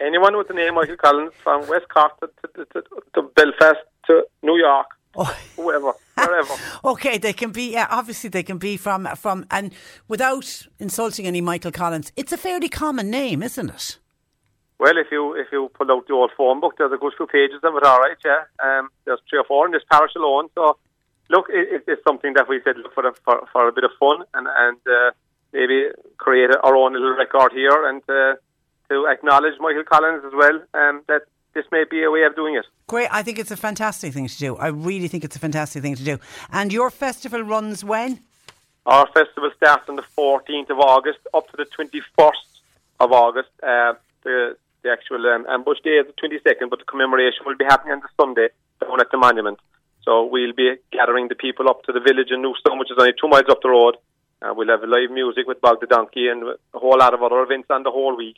[0.00, 2.82] Anyone with the name Michael Collins from West Cork to, to, to,
[3.14, 5.36] to Belfast to New York, oh.
[5.56, 5.92] whoever,
[6.26, 6.54] wherever.
[6.84, 7.72] okay, they can be.
[7.72, 9.72] Yeah, obviously they can be from from and
[10.08, 12.12] without insulting any Michael Collins.
[12.16, 13.98] It's a fairly common name, isn't it?
[14.78, 17.26] Well, if you if you pull out the old phone book, there's a good few
[17.26, 17.84] pages of it.
[17.84, 18.44] All right, yeah.
[18.64, 20.48] Um, there's three or four in this parish alone.
[20.54, 20.78] So,
[21.28, 24.24] look, it, it's something that we said look for, for for a bit of fun
[24.32, 25.10] and and uh,
[25.52, 28.36] maybe create our own little record here and uh,
[28.88, 30.56] to acknowledge Michael Collins as well.
[30.72, 31.22] Um, that
[31.54, 32.64] this may be a way of doing it.
[32.86, 33.08] Great.
[33.10, 34.56] I think it's a fantastic thing to do.
[34.56, 36.18] I really think it's a fantastic thing to do.
[36.52, 38.20] And your festival runs when?
[38.86, 42.32] Our festival starts on the 14th of August up to the 21st
[43.00, 43.50] of August.
[43.62, 47.64] Uh, the the actual um, ambush day is the 22nd, but the commemoration will be
[47.64, 48.48] happening on the Sunday
[48.80, 49.58] down at the monument.
[50.04, 53.12] So we'll be gathering the people up to the village in Newcestown, which is only
[53.20, 53.96] two miles up the road.
[54.40, 57.42] Uh, we'll have live music with Bog the Donkey and a whole lot of other
[57.42, 58.36] events on the whole week.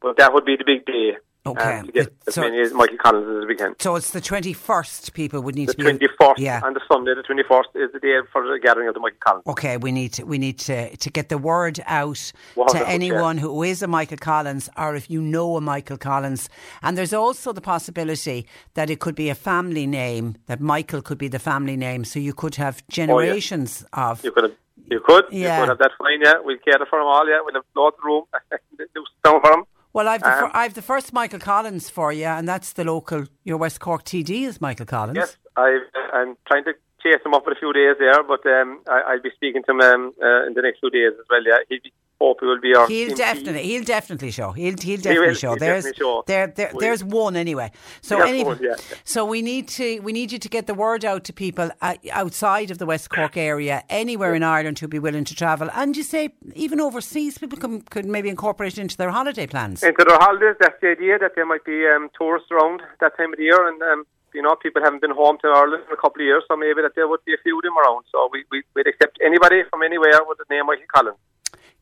[0.00, 1.18] But that would be the big day.
[1.44, 1.78] Okay.
[1.78, 3.74] Um, to get as so, many as Michael Collins as we can.
[3.80, 6.06] So it's the 21st people would need the to be...
[6.06, 6.60] The 21st yeah.
[6.62, 9.46] and the Sunday, the 21st, is the day for the gathering of the Michael Collins.
[9.48, 12.32] Okay, we need to, we need to, to get the word out
[12.68, 13.42] to anyone yeah.
[13.42, 16.48] who is a Michael Collins or if you know a Michael Collins.
[16.80, 21.18] And there's also the possibility that it could be a family name, that Michael could
[21.18, 22.04] be the family name.
[22.04, 24.10] So you could have generations oh, yeah.
[24.10, 24.24] of...
[24.24, 24.56] You could have
[24.90, 25.24] you could.
[25.30, 25.56] Yeah.
[25.56, 26.34] You could have that fine, yeah.
[26.42, 27.40] We'll cater for them all, yeah.
[27.42, 28.24] We'll have loads of room.
[28.94, 29.64] Do some for them.
[29.92, 32.84] Well, I've the, um, fir- I've the first Michael Collins for you, and that's the
[32.84, 35.16] local, your West Cork TD is Michael Collins.
[35.16, 35.78] Yes, i
[36.14, 39.22] am trying to chase him up for a few days there, but um, I, will
[39.22, 41.42] be speaking to him um, uh, in the next few days as well.
[41.44, 41.92] Yeah, he'll be
[42.22, 42.86] hope he will be our.
[42.88, 44.52] He'll definitely, he'll definitely show.
[44.52, 45.56] He'll he'll definitely he show.
[45.56, 46.24] There's definitely show.
[46.26, 47.70] There, there there's one anyway.
[48.00, 48.76] So anyway, one, yeah.
[49.04, 51.96] so we need to we need you to get the word out to people uh,
[52.12, 54.36] outside of the West Cork area, anywhere yeah.
[54.36, 58.06] in Ireland who'd be willing to travel, and you say even overseas, people can, could
[58.06, 59.82] maybe incorporate it into their holiday plans.
[59.82, 63.32] Into their holidays, that's the idea that there might be um, tourists around that time
[63.32, 64.04] of the year, and um,
[64.34, 66.80] you know, people haven't been home to Ireland for a couple of years, so maybe
[66.82, 68.04] that there would be a few of them around.
[68.10, 71.18] So we, we, would accept anybody from anywhere with the name Michael Collins.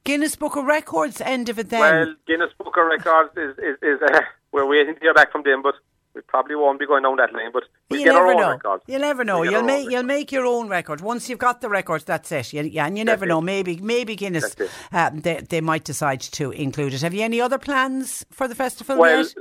[0.04, 1.80] Guinness Book of Records end of it then?
[1.80, 4.20] Well, Guinness Book of Records is, is, is uh,
[4.52, 5.74] we're waiting to hear back from them, but
[6.14, 8.40] we probably won't be going down that lane, but we'll you get our never own
[8.40, 8.50] know.
[8.50, 8.80] record.
[8.86, 9.40] You never know.
[9.40, 12.04] We'll You'll make you'll make your own record once you've got the records.
[12.04, 12.52] That's it.
[12.52, 13.38] You, yeah, and you never That's know.
[13.38, 13.42] it.
[13.42, 14.56] Maybe maybe Guinness
[14.92, 17.02] uh, they they might decide to include it.
[17.02, 19.34] Have you any other plans for the festival Well, yet?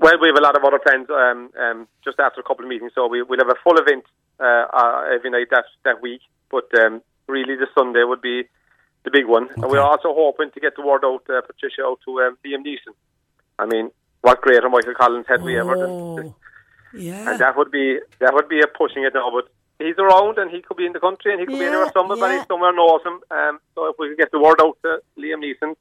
[0.00, 2.68] well, we have a lot of other plans um, um, just after a couple of
[2.68, 4.04] meetings, so we, we'll have a full event
[4.40, 6.20] uh, uh, every night that that week.
[6.50, 8.42] But um, really, the Sunday would be
[9.04, 12.00] the big one, and we're also hoping to get the word out, uh, Patricia, out
[12.04, 12.94] to um, Liam Neeson.
[13.58, 13.90] I mean,
[14.20, 15.76] what greater Michael Collins had we ever?
[15.76, 16.34] Than, Oh,
[16.92, 17.30] yeah.
[17.30, 19.48] and that would be that would be a pushing it now, but.
[19.82, 21.90] He's around and he could be in the country and he could be Yeah, anywhere.
[21.94, 22.44] Somebody yeah.
[22.46, 23.18] somewhere knows him.
[23.30, 25.74] Um, so if we could get the word out to Liam Neeson,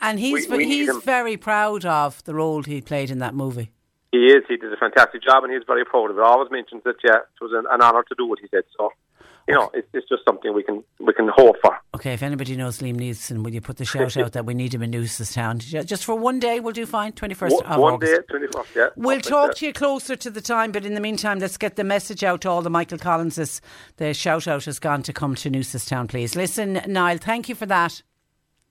[0.00, 3.70] and he's we, we he's very proud of the role he played in that movie.
[4.10, 4.42] He is.
[4.48, 6.22] He did a fantastic job, and he's very proud of it.
[6.22, 6.96] I always mentions that.
[7.04, 8.64] Yeah, it was an, an honour to do what he said.
[8.76, 8.90] So,
[9.48, 11.76] you know, it's, it's just something we can we can hope for.
[11.94, 14.74] Okay, if anybody knows Liam Neeson, will you put the shout out that we need
[14.74, 15.58] him in Newcestown?
[15.58, 17.12] Ju- Just for one day, we'll do fine.
[17.12, 18.12] Twenty first One, of one August.
[18.12, 18.70] day, twenty fourth.
[18.74, 18.88] Yeah.
[18.96, 21.84] We'll talk to you closer to the time, but in the meantime, let's get the
[21.84, 23.60] message out to all the Michael Collinses.
[23.98, 26.34] The shout out has gone to come to Newcestown, please.
[26.34, 28.02] Listen, Niall, thank you for that.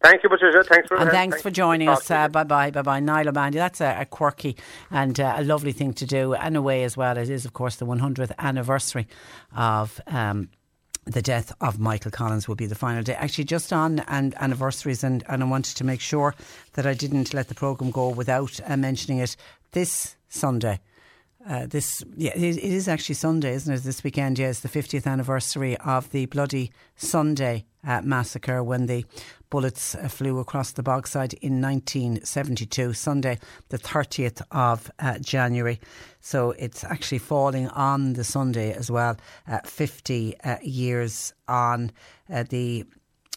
[0.04, 0.64] Thank you, Patricia.
[0.64, 2.12] Thanks for And uh, thanks for joining us.
[2.12, 3.00] Uh, bye bye, bye bye.
[3.00, 4.56] Niall O'Mahony, that's a, a quirky
[4.92, 6.36] and uh, a lovely thing to do.
[6.36, 9.08] And a way as well, it is, of course, the 100th anniversary
[9.56, 10.00] of.
[10.06, 10.50] Um,
[11.06, 13.14] the death of Michael Collins will be the final day.
[13.14, 16.36] Actually, just on and anniversaries, and, and I wanted to make sure
[16.74, 19.36] that I didn't let the programme go without uh, mentioning it.
[19.72, 20.80] This Sunday,
[21.48, 23.84] uh, this yeah, it, it is actually Sunday, isn't it?
[23.84, 29.06] This weekend, yeah, it's the 50th anniversary of the bloody Sunday uh, massacre when the
[29.50, 32.94] bullets uh, flew across the bogside in 1972.
[32.94, 33.38] Sunday,
[33.70, 35.80] the 30th of uh, January.
[36.20, 39.18] So it's actually falling on the Sunday as well.
[39.48, 41.92] Uh, 50 uh, years on
[42.34, 42.86] uh, the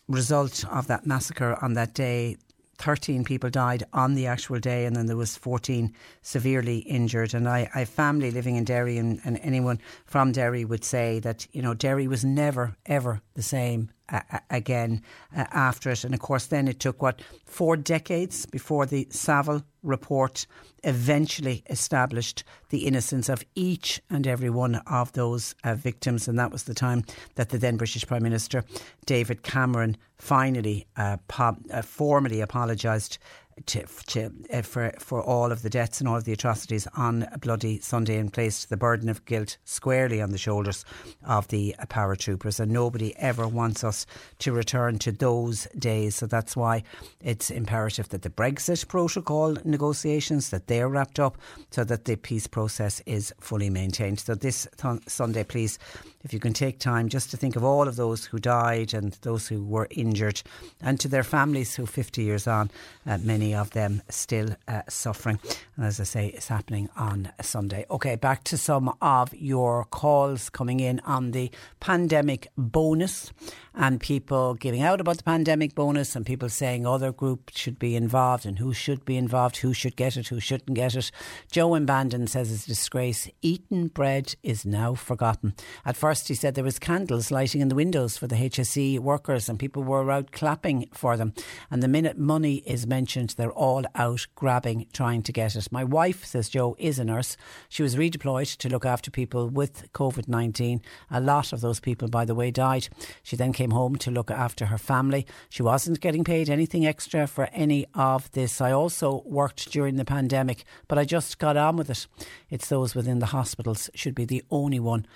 [0.09, 2.37] result of that massacre on that day
[2.79, 5.93] 13 people died on the actual day and then there was 14
[6.23, 7.35] severely injured.
[7.35, 11.19] And I, I have family living in Derry and, and anyone from Derry would say
[11.21, 14.21] that you know Derry was never ever the same uh,
[14.51, 15.03] again
[15.37, 16.05] uh, after it.
[16.05, 20.47] And of course then it took what four decades before the Saville report
[20.85, 26.29] eventually established the innocence of each and every one of those uh, victims.
[26.29, 27.05] And that was the time
[27.35, 28.65] that the then British Prime Minister
[29.07, 33.19] David Cameron finally uh, po- uh, formally apologised
[33.67, 37.27] to, to, uh, for for all of the deaths and all of the atrocities on
[37.41, 40.85] bloody Sunday and placed the burden of guilt squarely on the shoulders
[41.27, 42.61] of the uh, paratroopers.
[42.61, 44.07] And nobody ever wants us
[44.41, 46.17] to return to those days.
[46.17, 46.83] So that's why
[47.21, 51.39] it's imperative that the Brexit protocol negotiations that they're wrapped up,
[51.71, 54.21] so that the peace process is fully maintained.
[54.21, 55.79] So this th- Sunday, please,
[56.24, 59.12] if you can take time just to think of all of those who died and
[59.23, 60.43] those who were injured,
[60.81, 62.70] and to their families who 50 years on,
[63.07, 65.39] uh, many of them still uh, suffering.
[65.77, 67.86] And as I say, it's happening on Sunday.
[67.90, 71.51] Okay, back to some of your calls coming in on the
[71.81, 73.32] pandemic bonus
[73.74, 77.95] and people giving out about the pandemic bonus and people saying other groups should be
[77.95, 81.12] involved and who should be involved, who should get it, who shouldn't get it.
[81.53, 83.31] Joe in Bandon says it's a disgrace.
[83.40, 85.55] Eaten bread is now forgotten.
[85.85, 89.49] At first, he said there was candles lighting in the windows for the HSE workers
[89.49, 91.35] and people were out clapping for them.
[91.71, 95.71] And the minute money is mentioned, they're all out grabbing, trying to get it.
[95.71, 97.37] My wife, says Joe, is a nurse.
[97.69, 100.81] She was redeployed to look after people with COVID 19.
[101.11, 102.89] A lot of those people, by the way, died.
[103.23, 105.27] She then came home to look after her family.
[105.51, 108.63] She wasn't getting paid anything extra for any of this.
[108.63, 112.07] I also worked during the pandemic, but I just got on with it.
[112.49, 115.07] It's those within the hospitals should be the only one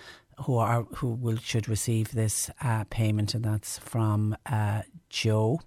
[0.41, 5.61] who are who will should receive this uh, payment, and that's from uh, Joe.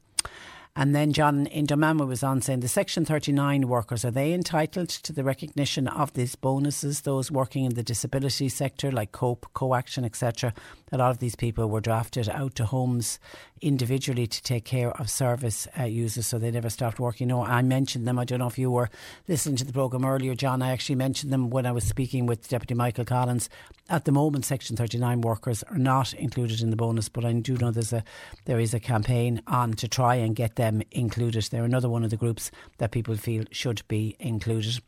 [0.78, 4.90] And then John in Domama was on saying the Section 39 workers, are they entitled
[4.90, 7.02] to the recognition of these bonuses?
[7.02, 10.54] Those working in the disability sector like COPE, COAction, etc.
[10.92, 13.20] A lot of these people were drafted out to homes
[13.61, 17.27] individually to take care of service uh, users, so they never stopped working.
[17.27, 18.19] No, I mentioned them.
[18.19, 18.90] I don't know if you were
[19.27, 20.61] listening to the programme earlier, John.
[20.61, 23.49] I actually mentioned them when I was speaking with Deputy Michael Collins.
[23.90, 27.56] At the moment, Section 39 workers are not included in the bonus, but I do
[27.57, 28.03] know there's a
[28.45, 31.44] there is a campaign on to try and get them included.
[31.44, 34.80] They're another one of the groups that people feel should be included.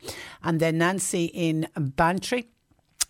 [0.43, 2.47] And then Nancy in Bantry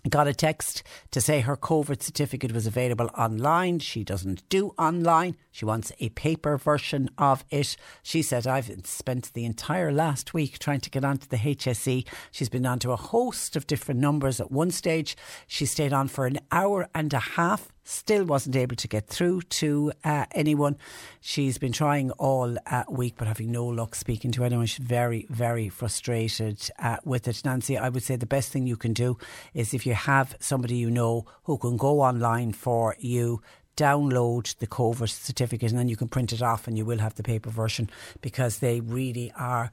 [0.09, 3.79] got a text to say her COVID certificate was available online.
[3.79, 5.35] She doesn't do online.
[5.51, 7.77] She wants a paper version of it.
[8.03, 12.07] She said, I've spent the entire last week trying to get onto the HSE.
[12.31, 14.39] She's been onto a host of different numbers.
[14.39, 15.17] At one stage,
[15.47, 19.43] she stayed on for an hour and a half Still wasn't able to get through
[19.43, 20.75] to uh, anyone.
[21.21, 24.65] She's been trying all uh, week, but having no luck speaking to anyone.
[24.65, 27.45] She's very, very frustrated uh, with it.
[27.45, 29.17] Nancy, I would say the best thing you can do
[29.53, 33.41] is if you have somebody you know who can go online for you
[33.77, 37.15] download the COVID certificate and then you can print it off and you will have
[37.15, 37.89] the paper version
[38.21, 39.71] because they really are,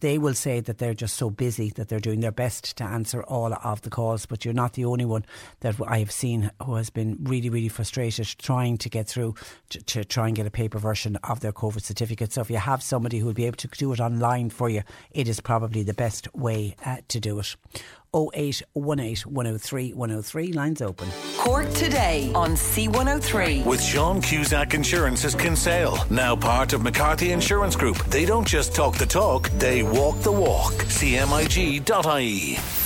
[0.00, 3.22] they will say that they're just so busy that they're doing their best to answer
[3.24, 4.24] all of the calls.
[4.24, 5.26] But you're not the only one
[5.60, 9.34] that I have seen who has been really, really frustrated trying to get through
[9.70, 12.32] to, to try and get a paper version of their COVID certificate.
[12.32, 14.82] So if you have somebody who will be able to do it online for you,
[15.10, 17.56] it is probably the best way uh, to do it.
[18.14, 20.52] 0818 103 103.
[20.52, 21.08] Lines open.
[21.38, 23.64] Cork today on C103.
[23.64, 27.98] With Sean Cusack Insurance's Kinsale, now part of McCarthy Insurance Group.
[28.06, 30.74] They don't just talk the talk, they walk the walk.
[30.74, 32.85] CMIG.ie.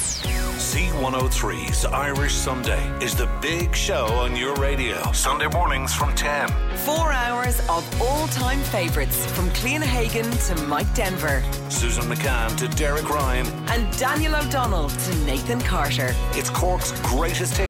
[0.61, 5.11] C103's Irish Sunday is the big show on your radio.
[5.12, 6.51] Sunday mornings from 10.
[6.85, 11.43] Four hours of all time favourites from Cliona Hagan to Mike Denver.
[11.70, 13.47] Susan McCann to Derek Ryan.
[13.70, 16.15] And Daniel O'Donnell to Nathan Carter.
[16.32, 17.70] It's Cork's greatest hit.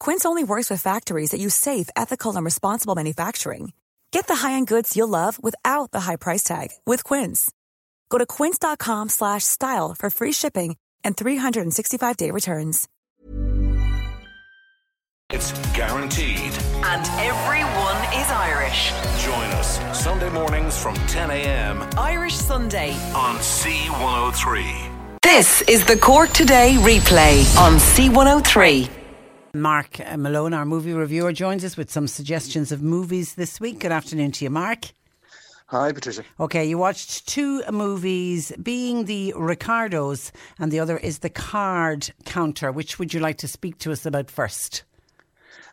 [0.00, 3.72] Quince only works with factories that use safe, ethical, and responsible manufacturing.
[4.10, 7.52] Get the high-end goods you'll love without the high price tag with Quince.
[8.08, 12.88] Go to quince.com/style for free shipping and 365-day returns.
[15.32, 16.52] It's guaranteed.
[16.82, 18.90] And everyone is Irish.
[19.22, 21.84] Join us Sunday mornings from 10 a.m.
[21.96, 25.20] Irish Sunday on C103.
[25.22, 28.99] This is the Cork Today replay on C103.
[29.54, 33.80] Mark Malone, our movie reviewer, joins us with some suggestions of movies this week.
[33.80, 34.92] Good afternoon to you, Mark.
[35.66, 36.24] Hi, Patricia.
[36.38, 42.72] Okay, you watched two movies, being the Ricardos, and the other is the Card Counter.
[42.72, 44.84] Which would you like to speak to us about first?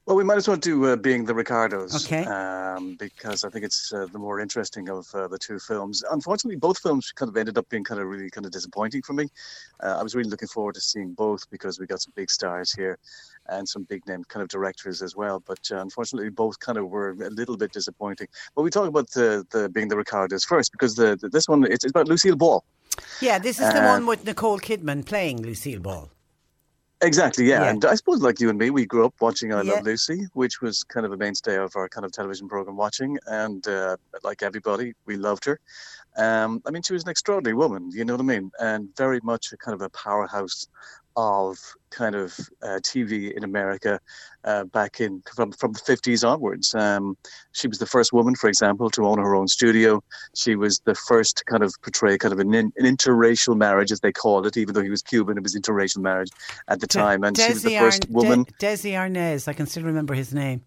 [0.07, 2.05] Well, we might as well do uh, Being the Ricardos.
[2.05, 2.23] Okay.
[2.23, 6.01] Um, because I think it's uh, the more interesting of uh, the two films.
[6.09, 9.11] Unfortunately, both films kind of ended up being kind of really kind of disappointing for
[9.11, 9.27] me.
[9.83, 12.71] Uh, I was really looking forward to seeing both because we got some big stars
[12.71, 12.97] here
[13.49, 15.43] and some big name kind of directors as well.
[15.45, 18.29] But uh, unfortunately, both kind of were a little bit disappointing.
[18.55, 21.65] But we talk about the, the Being the Ricardos first because the, the this one,
[21.65, 22.63] it's, it's about Lucille Ball.
[23.19, 26.09] Yeah, this is the one with Nicole Kidman playing Lucille Ball.
[27.01, 27.63] Exactly, yeah.
[27.63, 27.69] Yeah.
[27.69, 29.73] And I suppose, like you and me, we grew up watching I Yeah.
[29.73, 33.19] Love Lucy, which was kind of a mainstay of our kind of television program watching.
[33.27, 35.59] And uh, like everybody, we loved her.
[36.17, 38.51] Um, I mean, she was an extraordinary woman, you know what I mean?
[38.59, 40.67] And very much a kind of a powerhouse
[41.17, 41.57] of
[41.89, 43.99] kind of uh, TV in America
[44.43, 46.75] uh, back in from, from the 50s onwards.
[46.75, 47.17] Um,
[47.53, 50.01] she was the first woman, for example, to own her own studio.
[50.35, 53.91] She was the first to kind of portray kind of an, in, an interracial marriage,
[53.91, 56.29] as they called it, even though he was Cuban, it was interracial marriage
[56.67, 57.23] at the time.
[57.23, 58.43] And she was the first Arn- woman.
[58.59, 60.61] De- Desi Arnaz, I can still remember his name.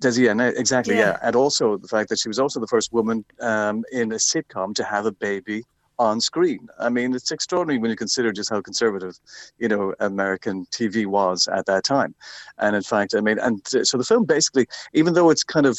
[0.00, 1.00] Desi, yeah, exactly, Yeah.
[1.00, 1.18] yeah.
[1.22, 4.72] And also the fact that she was also the first woman um, in a sitcom
[4.76, 5.64] to have a baby
[5.98, 6.68] on screen.
[6.78, 9.18] I mean, it's extraordinary when you consider just how conservative,
[9.58, 12.14] you know, American TV was at that time.
[12.58, 15.78] And in fact, I mean, and so the film basically, even though it's kind of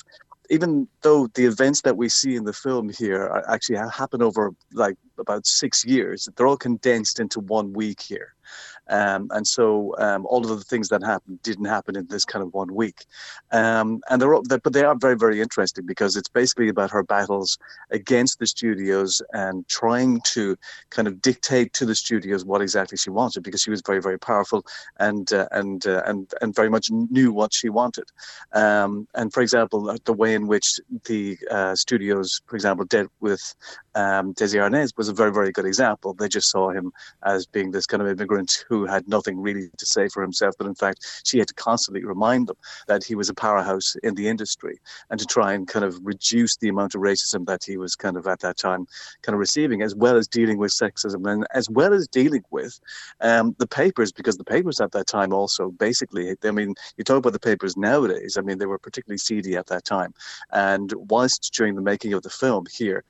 [0.49, 4.97] even though the events that we see in the film here actually happen over like
[5.19, 8.33] about six years, they're all condensed into one week here.
[8.89, 12.43] Um, and so um, all of the things that happened didn't happen in this kind
[12.43, 13.05] of one week.
[13.51, 17.57] Um, and they're, but they are very, very interesting because it's basically about her battles
[17.91, 20.57] against the studios and trying to
[20.89, 24.19] kind of dictate to the studios what exactly she wanted because she was very, very
[24.19, 24.65] powerful
[24.99, 28.05] and uh, and uh, and and very much knew what she wanted.
[28.53, 33.55] Um, and for example, the way in which the uh, studios, for example, dealt with
[33.95, 36.13] um, Desi Arnaz was a very, very good example.
[36.13, 36.91] They just saw him
[37.23, 40.67] as being this kind of immigrant who had nothing really to say for himself, but
[40.67, 42.57] in fact, she had to constantly remind them
[42.87, 44.79] that he was a powerhouse in the industry
[45.09, 48.17] and to try and kind of reduce the amount of racism that he was kind
[48.17, 48.85] of at that time
[49.21, 52.79] kind of receiving, as well as dealing with sexism and as well as dealing with
[53.21, 57.17] um, the papers, because the papers at that time also basically, I mean, you talk
[57.17, 60.13] about the papers nowadays, I mean, they were particularly seedy at that time.
[60.51, 63.03] And whilst during the making of the film here,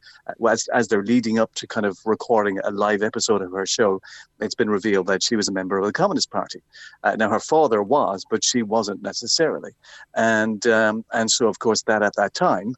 [0.47, 4.01] as, as they're leading up to kind of recording a live episode of her show,
[4.39, 6.61] it's been revealed that she was a member of the Communist Party.
[7.03, 9.73] Uh, now, her father was, but she wasn't necessarily.
[10.15, 12.69] And um, and so, of course, that at that time,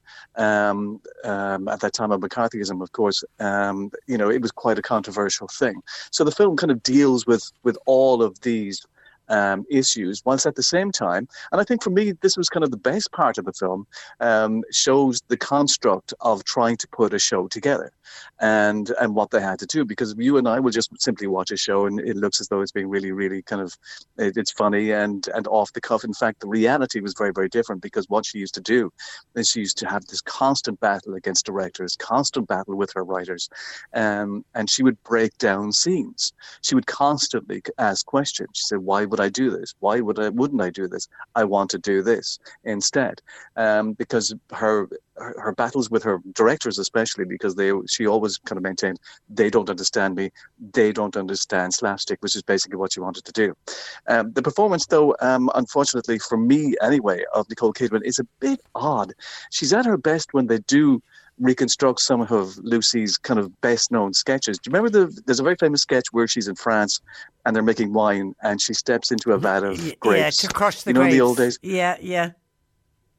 [0.47, 0.79] um,
[1.23, 3.77] um, at that time of McCarthyism, of course, um,
[4.11, 5.77] you know, it was quite a controversial thing.
[6.11, 8.77] So the film kind of deals with with all of these
[9.29, 12.63] um, issues, whilst at the same time, and I think for me, this was kind
[12.63, 13.87] of the best part of the film,
[14.19, 17.91] um, shows the construct of trying to put a show together
[18.39, 19.85] and and what they had to do.
[19.85, 22.61] Because you and I will just simply watch a show and it looks as though
[22.61, 23.77] it's being really, really kind of
[24.17, 26.03] it, it's funny and and off the cuff.
[26.03, 28.91] In fact, the reality was very, very different because what she used to do
[29.35, 33.49] is she used to have this constant battle against directors, constant battle with her writers,
[33.93, 36.33] um, and she would break down scenes.
[36.61, 38.49] She would constantly ask questions.
[38.53, 39.73] She said, "Why would I do this?
[39.79, 41.07] Why would I, wouldn't I do this?
[41.35, 43.21] I want to do this instead.
[43.55, 48.57] Um, because her, her, her battles with her directors, especially because they she always kind
[48.57, 48.99] of maintained
[49.29, 50.31] they don't understand me,
[50.73, 53.55] they don't understand slapstick, which is basically what she wanted to do.
[54.07, 58.61] Um, the performance, though, um, unfortunately for me anyway, of Nicole Kidman is a bit
[58.75, 59.13] odd.
[59.51, 61.01] She's at her best when they do
[61.39, 64.59] reconstruct some of Lucy's kind of best known sketches.
[64.59, 65.21] Do you remember the?
[65.25, 67.01] There's a very famous sketch where she's in France
[67.45, 70.43] and they're making wine and she steps into a vat of grapes.
[70.43, 71.13] Yeah, to crush the you know, grapes.
[71.13, 71.59] in the old days.
[71.61, 72.31] Yeah, yeah.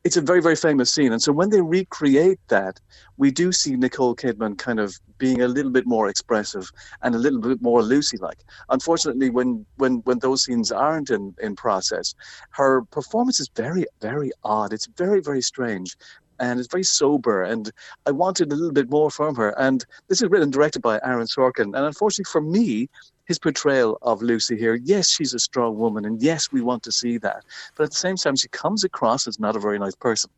[0.04, 1.12] It's a very, very famous scene.
[1.12, 2.80] And so when they recreate that,
[3.18, 6.72] we do see Nicole Kidman kind of being a little bit more expressive
[7.02, 8.42] and a little bit more Lucy like.
[8.70, 12.16] Unfortunately, when, when, when those scenes aren't in, in process,
[12.50, 14.72] her performance is very, very odd.
[14.72, 15.96] It's very, very strange
[16.40, 17.44] and it's very sober.
[17.44, 17.70] And
[18.04, 19.50] I wanted a little bit more from her.
[19.50, 21.76] And this is written and directed by Aaron Sorkin.
[21.76, 22.88] And unfortunately for me,
[23.32, 26.92] his portrayal of Lucy here, yes, she's a strong woman, and yes, we want to
[26.92, 27.42] see that.
[27.74, 30.30] But at the same time, she comes across as not a very nice person.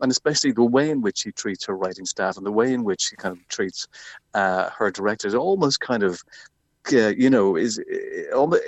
[0.00, 2.82] And especially the way in which she treats her writing staff and the way in
[2.82, 3.86] which she kind of treats
[4.34, 6.20] uh, her directors, almost kind of
[6.92, 8.62] uh, you know, is uh, almost,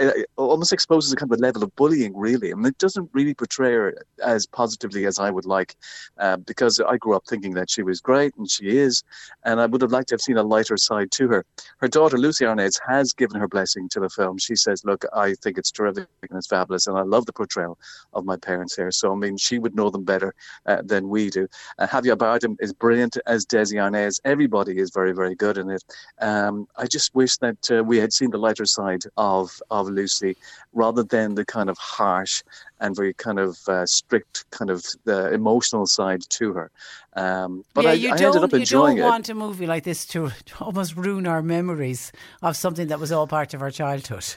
[0.00, 2.52] uh, almost exposes a kind of a level of bullying, really.
[2.52, 3.94] I mean, it doesn't really portray her
[4.24, 5.76] as positively as I would like,
[6.18, 9.02] uh, because I grew up thinking that she was great, and she is,
[9.44, 11.44] and I would have liked to have seen a lighter side to her.
[11.78, 14.38] Her daughter, Lucie Arnaz, has given her blessing to the film.
[14.38, 17.78] She says, look, I think it's terrific and it's fabulous, and I love the portrayal
[18.12, 18.90] of my parents here.
[18.90, 20.34] So, I mean, she would know them better
[20.66, 21.48] uh, than we do.
[21.78, 24.20] Uh, Javier Bardem is brilliant as Desi Arnaz.
[24.24, 25.82] Everybody is very, very good in it.
[26.20, 29.88] Um, I just wish that that uh, we had seen the lighter side of of
[29.88, 30.36] Lucy,
[30.72, 32.42] rather than the kind of harsh
[32.80, 36.70] and very kind of uh, strict kind of the emotional side to her.
[37.14, 39.00] Um, but yeah, I, you I ended up enjoying it.
[39.00, 39.10] you don't it.
[39.10, 40.30] want a movie like this to
[40.60, 42.12] almost ruin our memories
[42.42, 44.36] of something that was all part of our childhood.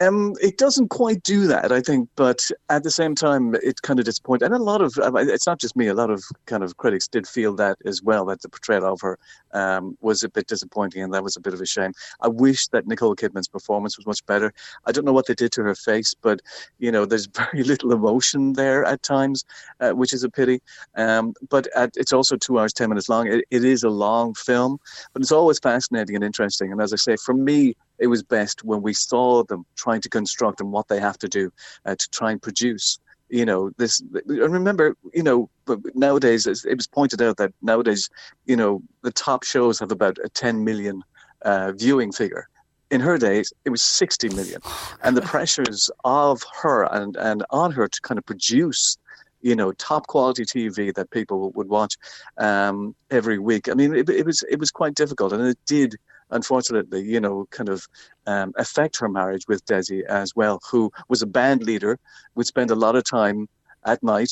[0.00, 3.98] Um, it doesn't quite do that, I think, but at the same time, it kind
[3.98, 4.44] of disappoints.
[4.44, 7.26] And a lot of, it's not just me, a lot of kind of critics did
[7.26, 9.18] feel that as well, that the portrayal of her
[9.52, 11.92] um, was a bit disappointing, and that was a bit of a shame.
[12.20, 14.52] I wish that Nicole Kidman's performance was much better.
[14.86, 16.40] I don't know what they did to her face, but,
[16.78, 19.44] you know, there's very little emotion there at times,
[19.80, 20.60] uh, which is a pity.
[20.96, 23.26] Um, but at, it's also two hours, 10 minutes long.
[23.26, 24.78] It, it is a long film,
[25.12, 26.70] but it's always fascinating and interesting.
[26.70, 30.08] And as I say, for me, it was best when we saw them trying to
[30.08, 31.52] construct and what they have to do
[31.86, 32.98] uh, to try and produce
[33.28, 35.50] you know this and remember you know
[35.94, 38.08] nowadays it was pointed out that nowadays
[38.46, 41.02] you know the top shows have about a 10 million
[41.42, 42.48] uh, viewing figure
[42.90, 44.60] in her days it was 60 million
[45.02, 48.96] and the pressures of her and and on her to kind of produce
[49.40, 51.96] you know, top quality TV that people would watch
[52.38, 53.68] um, every week.
[53.68, 55.96] I mean, it, it, was it was quite difficult, and it did,
[56.30, 57.86] unfortunately, you know, kind of
[58.26, 61.98] um, affect her marriage with Desi as well, who was a band leader,
[62.34, 63.48] would spend a lot of time
[63.84, 64.30] at night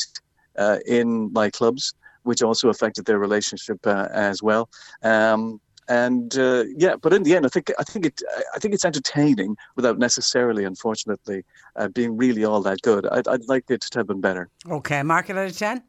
[0.59, 4.69] uh, in nightclubs, which also affected their relationship uh, as well.
[5.03, 8.21] Um, and uh, yeah, but in the end, I think I think it
[8.55, 11.45] I think it's entertaining without necessarily, unfortunately,
[11.77, 13.07] uh, being really all that good.
[13.07, 14.49] I'd, I'd like it to have been better.
[14.69, 15.85] Okay, mark it out of ten.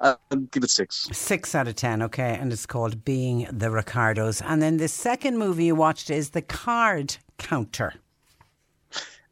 [0.00, 0.14] Uh,
[0.50, 1.08] give it six.
[1.12, 2.36] Six out of ten, okay.
[2.40, 4.40] And it's called Being the Ricardos.
[4.40, 7.94] And then the second movie you watched is The Card Counter.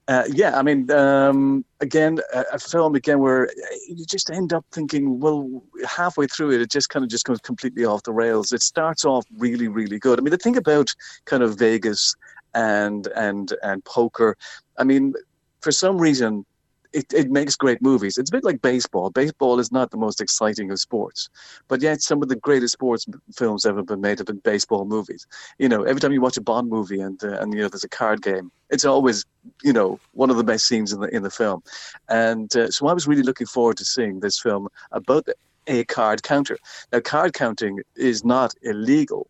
[0.09, 3.51] Uh, yeah, I mean, um, again, a, a, film again where
[3.89, 7.39] you just end up thinking, well, halfway through it, it just kind of just goes
[7.41, 8.51] completely off the rails.
[8.51, 10.19] It starts off really, really good.
[10.19, 10.95] I mean, the thing about
[11.27, 12.15] kind of Vegas
[12.55, 14.35] and and and poker,
[14.79, 15.13] I mean,
[15.61, 16.47] for some reason,
[16.93, 18.19] it, it makes great movies.
[18.19, 19.11] It's a bit like baseball.
[19.11, 21.29] Baseball is not the most exciting of sports,
[21.69, 25.27] but yet some of the greatest sports films ever been made have been baseball movies.
[25.59, 27.85] You know, every time you watch a Bond movie and uh, and you know there's
[27.85, 29.25] a card game, it's always
[29.63, 31.63] you know one of the best scenes in the in the film.
[32.09, 35.27] And uh, so I was really looking forward to seeing this film about
[35.67, 36.59] a card counter.
[36.93, 39.29] Now, card counting is not illegal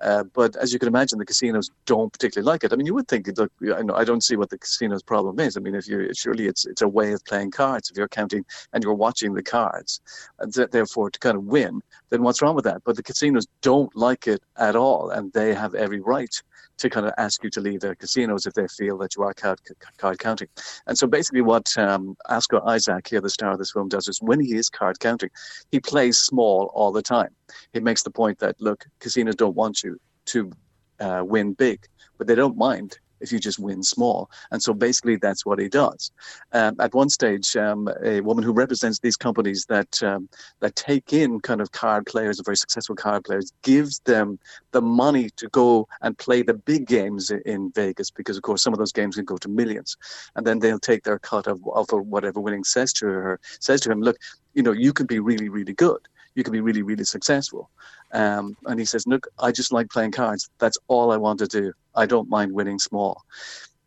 [0.00, 2.72] uh, but as you can imagine, the casinos don't particularly like it.
[2.72, 5.40] I mean, you would think, look, I, know, I don't see what the casino's problem
[5.40, 5.56] is.
[5.56, 7.90] I mean, if you surely it's it's a way of playing cards.
[7.90, 10.00] If you're counting and you're watching the cards,
[10.38, 11.80] and therefore to kind of win,
[12.10, 12.82] then what's wrong with that?
[12.84, 16.34] But the casinos don't like it at all, and they have every right
[16.78, 19.34] to kind of ask you to leave their casinos if they feel that you are
[19.34, 19.60] card,
[19.98, 20.48] card counting.
[20.86, 24.22] And so basically, what um, Oscar Isaac, here the star of this film, does is
[24.22, 25.30] when he is card counting,
[25.70, 27.34] he plays small all the time.
[27.72, 29.87] He makes the point that look, casinos don't want you
[30.28, 30.52] to
[31.00, 31.86] uh, win big,
[32.16, 34.30] but they don't mind if you just win small.
[34.50, 36.12] And so basically, that's what he does.
[36.52, 40.28] Um, at one stage, um, a woman who represents these companies that um,
[40.60, 44.38] that take in kind of card players, very successful card players, gives them
[44.72, 48.72] the money to go and play the big games in Vegas because, of course, some
[48.72, 49.96] of those games can go to millions,
[50.36, 53.90] and then they'll take their cut of, of whatever winning says to her says to
[53.90, 54.16] him, look,
[54.54, 56.00] you know, you can be really, really good
[56.38, 57.68] you can be really, really successful.
[58.12, 60.50] Um, and he says, Look, I just like playing cards.
[60.58, 61.72] That's all I want to do.
[61.94, 63.22] I don't mind winning small.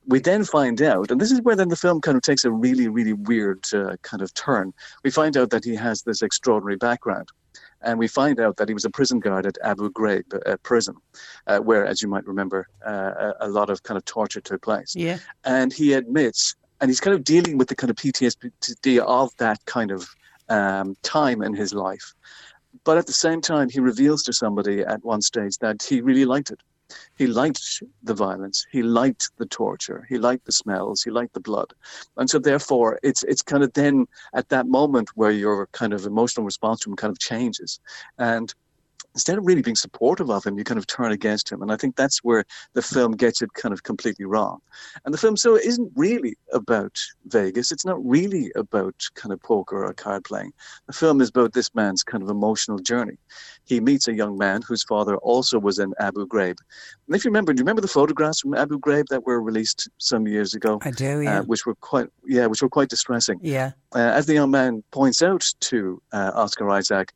[0.07, 2.51] We then find out, and this is where then the film kind of takes a
[2.51, 4.73] really, really weird uh, kind of turn.
[5.03, 7.29] We find out that he has this extraordinary background.
[7.83, 10.95] And we find out that he was a prison guard at Abu Ghraib uh, prison,
[11.47, 14.61] uh, where, as you might remember, uh, a, a lot of kind of torture took
[14.61, 14.95] place.
[14.95, 15.17] Yeah.
[15.45, 19.65] And he admits, and he's kind of dealing with the kind of PTSD of that
[19.65, 20.07] kind of
[20.49, 22.13] um, time in his life.
[22.83, 26.25] But at the same time, he reveals to somebody at one stage that he really
[26.25, 26.59] liked it.
[27.17, 28.65] He liked the violence.
[28.71, 30.05] He liked the torture.
[30.09, 31.01] He liked the smells.
[31.03, 31.73] He liked the blood.
[32.17, 36.05] And so, therefore, it's it's kind of then at that moment where your kind of
[36.05, 37.79] emotional response to him kind of changes.
[38.17, 38.53] And
[39.13, 41.61] instead of really being supportive of him, you kind of turn against him.
[41.61, 44.59] And I think that's where the film gets it kind of completely wrong.
[45.05, 47.71] And the film so isn't really about Vegas.
[47.71, 50.53] It's not really about kind of poker or card playing.
[50.87, 53.17] The film is about this man's kind of emotional journey.
[53.65, 56.57] He meets a young man whose father also was in Abu Ghraib.
[57.07, 59.89] And if you remember, do you remember the photographs from Abu Ghraib that were released
[59.97, 60.79] some years ago?
[60.83, 61.39] I do, yeah.
[61.39, 63.39] Uh, which were quite, yeah, which were quite distressing.
[63.41, 63.71] Yeah.
[63.93, 67.13] Uh, as the young man points out to uh, Oscar Isaac,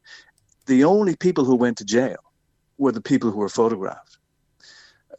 [0.66, 2.18] the only people who went to jail
[2.78, 4.18] were the people who were photographed.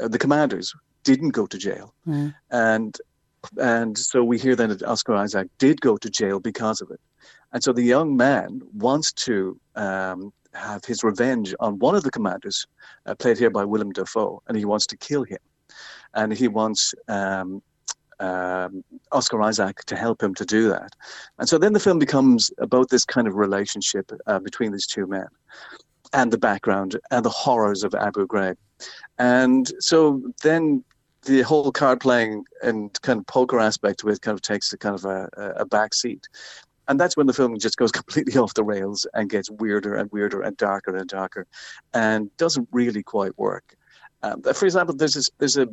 [0.01, 0.75] Uh, the commanders
[1.05, 2.35] didn't go to jail, mm.
[2.51, 2.99] and
[3.59, 7.01] and so we hear then that Oscar Isaac did go to jail because of it,
[7.53, 12.11] and so the young man wants to um, have his revenge on one of the
[12.11, 12.67] commanders,
[13.07, 15.39] uh, played here by Willem Dafoe, and he wants to kill him,
[16.15, 17.63] and he wants um,
[18.21, 20.95] um, Oscar Isaac to help him to do that.
[21.39, 25.07] And so then the film becomes about this kind of relationship uh, between these two
[25.07, 25.29] men
[26.13, 28.57] and the background and the horrors of Abu Ghraib.
[29.19, 30.85] And so then
[31.25, 34.79] the whole card playing and kind of poker aspect of it kind of takes a
[34.79, 36.29] kind of a, a back seat.
[36.89, 40.11] And that's when the film just goes completely off the rails and gets weirder and
[40.13, 41.47] weirder and darker and darker
[41.95, 43.77] and doesn't really quite work.
[44.23, 45.69] Um, for example, there's this, there's a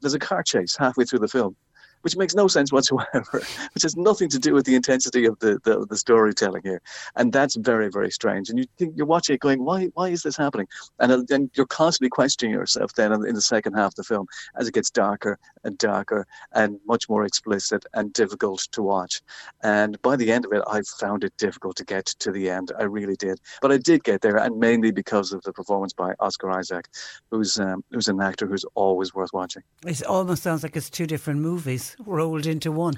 [0.00, 1.54] there's a car chase halfway through the film,
[2.02, 3.42] which makes no sense whatsoever,
[3.74, 6.82] which has nothing to do with the intensity of the, the, the storytelling here.
[7.16, 8.50] And that's very, very strange.
[8.50, 10.68] And you think you're watching it going, why, why is this happening?
[10.98, 14.26] And then you're constantly questioning yourself then in the second half of the film
[14.56, 19.22] as it gets darker and darker and much more explicit and difficult to watch.
[19.62, 22.72] And by the end of it, I found it difficult to get to the end.
[22.78, 23.40] I really did.
[23.60, 26.88] But I did get there, and mainly because of the performance by Oscar Isaac,
[27.30, 29.62] who's, um, who's an actor who's always worth watching.
[29.86, 32.94] It almost sounds like it's two different movies rolled into one.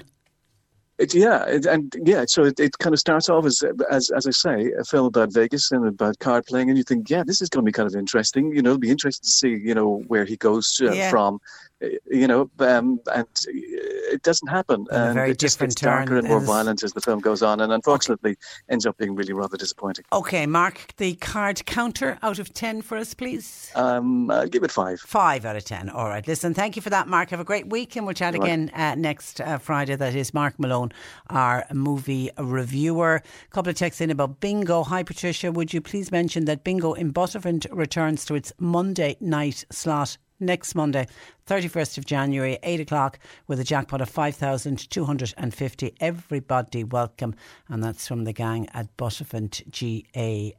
[0.97, 3.61] It, yeah, it, and yeah, so it, it kind of starts off as,
[3.91, 7.09] as as I say, a film about Vegas and about card playing, and you think,
[7.09, 8.55] yeah, this is going to be kind of interesting.
[8.55, 11.09] You know, it'll be interesting to see, you know, where he goes uh, Yeah.
[11.09, 11.39] from,
[11.81, 16.05] you know, um, and it doesn't happen, And and very it just different gets darker
[16.09, 18.37] turn and more is- violent as the film goes on, and unfortunately
[18.69, 20.05] ends up being really rather disappointing.
[20.13, 23.71] Okay, mark the card counter out of 10 for us, please.
[23.75, 24.99] Um, I'll give it five.
[25.01, 25.89] Five out of 10.
[25.89, 26.25] All right.
[26.25, 27.29] Listen, thank you for that, Mark.
[27.31, 29.95] Have a great week, and we'll chat again uh, next uh, Friday.
[29.95, 30.91] That is Mark Malone,
[31.29, 33.15] our movie reviewer.
[33.15, 34.83] A couple of texts in about Bingo.
[34.83, 35.51] Hi, Patricia.
[35.51, 40.75] Would you please mention that Bingo in Butterford returns to its Monday night slot next
[40.75, 41.07] Monday,
[41.47, 45.93] 31st of January, 8 o'clock, with a jackpot of 5,250.
[45.99, 47.35] Everybody welcome.
[47.69, 50.55] And that's from the gang at Butterford GAA.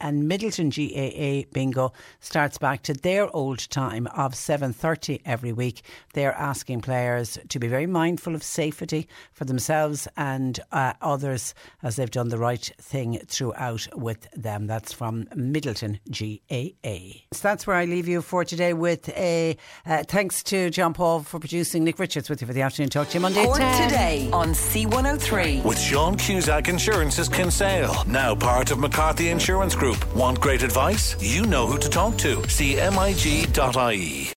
[0.00, 5.82] And Midleton GAA Bingo starts back to their old time of 7.30 every week.
[6.14, 11.96] They're asking players to be very mindful of safety for themselves and uh, others as
[11.96, 14.68] they've done the right thing throughout with them.
[14.68, 17.24] That's from Midleton GAA.
[17.32, 21.20] So that's where I leave you for today with a uh, thanks to John Paul
[21.22, 22.90] for producing Nick Richards with you for the afternoon.
[22.90, 23.40] Talk to you Monday.
[23.40, 23.88] at Cork 10.
[23.88, 25.64] today on C103.
[25.64, 29.98] With Sean Cusack Insurance's Kinsale, now part of McCarthy Insurance Group.
[30.14, 31.16] Want great advice?
[31.22, 32.36] You know who to talk to.
[32.36, 34.32] CMIG.ie.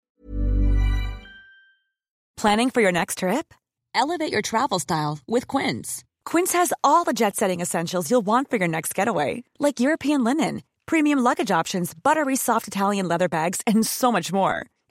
[2.38, 3.54] Planning for your next trip?
[3.94, 6.04] Elevate your travel style with Quince.
[6.26, 10.24] Quince has all the jet setting essentials you'll want for your next getaway, like European
[10.24, 14.68] linen, premium luggage options, buttery soft Italian leather bags, and so much more.